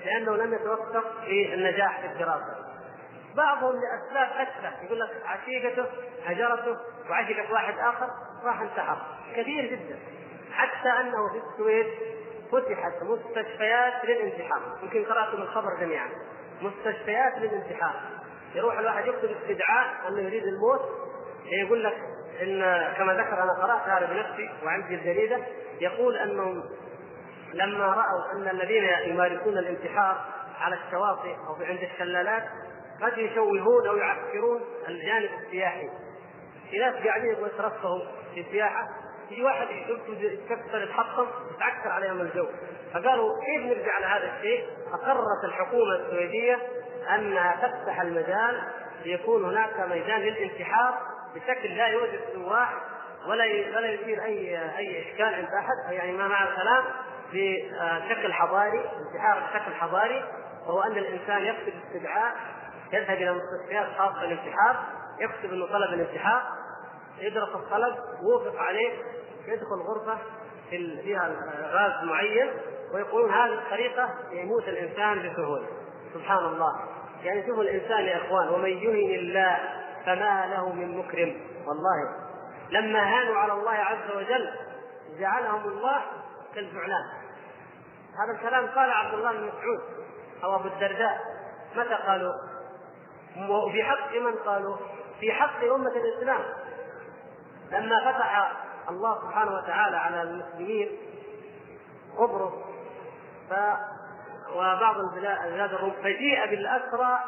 [0.04, 2.65] لأنه لم يتوفق في النجاح في الدراسة.
[3.36, 5.86] بعضهم لأسباب اتفه يقول لك عشيقته
[6.24, 6.76] هجرته
[7.10, 8.08] وعشقت واحد آخر
[8.44, 8.96] راح انتحر.
[9.36, 9.98] كثير جدا.
[10.52, 11.86] حتى أنه في السويد
[12.52, 14.60] فتحت مستشفيات للانتحار.
[14.82, 16.08] يمكن قرأتم الخبر جميعا.
[16.62, 17.94] مستشفيات للانتحار.
[18.54, 20.80] يروح الواحد يكتب استدعاء أنه يريد الموت.
[21.46, 21.96] يقول لك
[22.42, 22.60] إن
[22.96, 25.38] كما ذكر أنا قرأت هذا بنفسي وعندي الجريدة.
[25.80, 26.64] يقول أنهم
[27.54, 30.24] لما رأوا أن الذين يمارسون الانتحار
[30.60, 32.44] على الشواطئ أو عند الشلالات
[33.02, 35.88] قد يشوهون أو يعكرون الجانب السياحي.
[36.70, 38.00] في ناس قاعدين يبغوا يترفهوا
[38.34, 38.88] في السياحة.
[39.30, 39.66] يجي واحد
[40.50, 42.46] يكسر يتحطم يتعكر عليهم الجو.
[42.94, 46.58] فقالوا كيف نرجع على هذا الشيء؟ فقررت الحكومة السويدية
[47.14, 48.62] انها تفتح المجال
[49.04, 50.94] ليكون هناك ميدان للانتحار
[51.34, 52.74] بشكل لا يوجد سواح
[53.28, 53.44] ولا
[53.76, 55.92] ولا يثير اي أي إشكال عند أحد.
[55.92, 56.84] يعني ما مع الكلام؟
[57.32, 60.24] بشكل حضاري انتحار بشكل حضاري
[60.66, 62.34] وهو أن الإنسان يكتب استدعاء
[62.92, 64.84] يذهب إلى مستشفيات خاصة للانتحار
[65.20, 66.42] يكتب إنه طلب الانتحار
[67.18, 68.92] يدرس الطلب ووافق عليه
[69.46, 70.18] يدخل غرفة
[70.70, 71.30] فيها
[71.62, 72.50] غاز معين
[72.94, 75.66] ويقولون هذه الطريقة يموت الإنسان بسهولة.
[76.14, 76.80] سبحان الله.
[77.22, 79.58] يعني شوفوا الإنسان يا إخوان ومن يهن الله
[80.06, 81.40] فما له من مكرم.
[81.66, 82.26] والله.
[82.70, 84.50] لما هانوا على الله عز وجل
[85.18, 86.02] جعلهم الله
[86.54, 87.04] كالجعلان
[88.18, 89.80] هذا الكلام قال عبد الله بن مسعود
[90.44, 91.18] أو أبو الدرداء.
[91.76, 92.32] متى قالوا؟
[93.48, 94.76] وفي حق من قالوا
[95.20, 96.42] في حق أمة الإسلام.
[97.70, 98.52] لما فتح
[98.88, 100.90] الله سبحانه وتعالى على المسلمين
[102.16, 102.52] قبرص
[103.50, 103.54] ف
[104.54, 107.18] وبعض البلاد الروم فجيء بالأسرى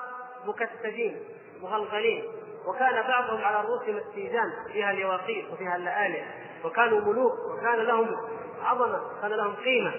[0.44, 1.20] مكتفين
[1.62, 2.24] مغلغلين
[2.66, 6.22] وكان بعضهم على رؤوسهم التيجان فيها اليواقيت وفيها اللآلئ.
[6.64, 8.16] وكانوا ملوك وكان لهم
[8.62, 9.92] عظمة كان لهم قيمة.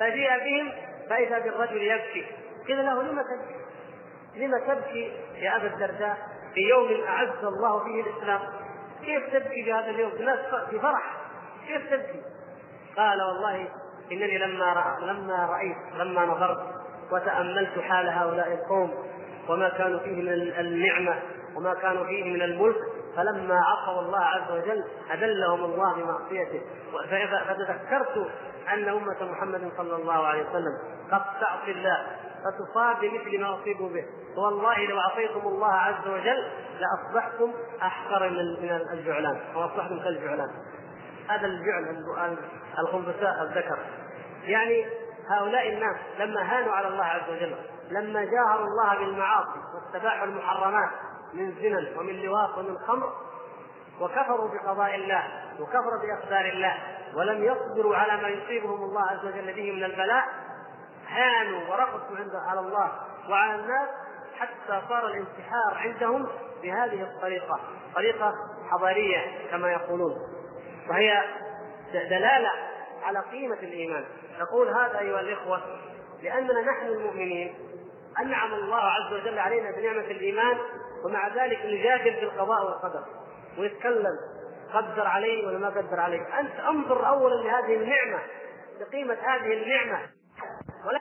[0.00, 0.72] فجيء بهم
[1.10, 2.26] فإذا بالرجل يبكي.
[2.66, 3.63] قيل له لم تبكي؟
[4.36, 6.18] لم تبكي يا أبا الدرداء
[6.54, 8.40] في يوم أعز الله فيه الإسلام؟
[9.04, 10.38] كيف تبكي في هذا اليوم؟ الناس
[10.70, 11.16] في فرح.
[11.66, 12.22] كيف تبكي؟
[12.96, 13.68] قال والله
[14.12, 16.62] إنني لما رأى لما رأيت لما نظرت
[17.12, 18.94] وتأملت حال هؤلاء القوم
[19.48, 20.28] وما كانوا فيه من
[20.58, 21.22] النعمة
[21.56, 22.76] وما كانوا فيه من الملك
[23.16, 26.60] فلما عصوا الله عز وجل أذلهم الله بمعصيته.
[27.48, 28.30] فتذكرت
[28.72, 30.78] أن أمة محمد صلى الله عليه وسلم
[31.12, 32.06] قد تعصي الله
[32.44, 34.04] فتصاب بمثل ما أصيبوا به.
[34.36, 36.50] والله لو أعطيتم الله عز وجل
[36.80, 37.52] لأصبحتم
[37.82, 39.40] أحقر من الجعلان.
[39.54, 40.50] أو أصبحتم كالجعلان.
[41.28, 41.96] هذا الجعل
[42.78, 43.78] الخنفساء الذكر.
[44.44, 44.86] يعني
[45.28, 47.56] هؤلاء الناس لما هانوا على الله عز وجل
[47.90, 50.90] لما جاهروا الله بالمعاصي واستباحوا المحرمات
[51.34, 53.12] من زنا ومن لواط ومن خمر
[54.00, 55.24] وكفروا بقضاء الله
[55.60, 56.74] وكفروا باقدار الله
[57.14, 60.24] ولم يصبروا على ما يصيبهم الله عز وجل به من البلاء
[61.08, 62.92] هانوا ورقصوا عند على الله
[63.28, 63.88] وعلى الناس
[64.38, 66.28] حتى صار الانتحار عندهم
[66.62, 67.60] بهذه الطريقة.
[67.94, 68.34] طريقة
[68.70, 70.16] حضارية كما يقولون.
[70.90, 71.24] وهي
[71.92, 72.50] دلالة
[73.02, 74.04] على قيمة الإيمان.
[74.40, 75.62] نقول هذا أيها الإخوة
[76.22, 77.54] لأننا نحن المؤمنين
[78.20, 80.58] أنعم الله عز وجل علينا بنعمة الإيمان
[81.04, 83.04] ومع ذلك نجادل بالقضاء والقدر.
[83.58, 84.18] ونتكلم
[84.74, 88.22] قدر علي ولا ما قدر علي أنت انظر أولا لهذه النعمة
[88.80, 90.00] لقيمة هذه النعمة.
[90.82, 91.00] 好嘞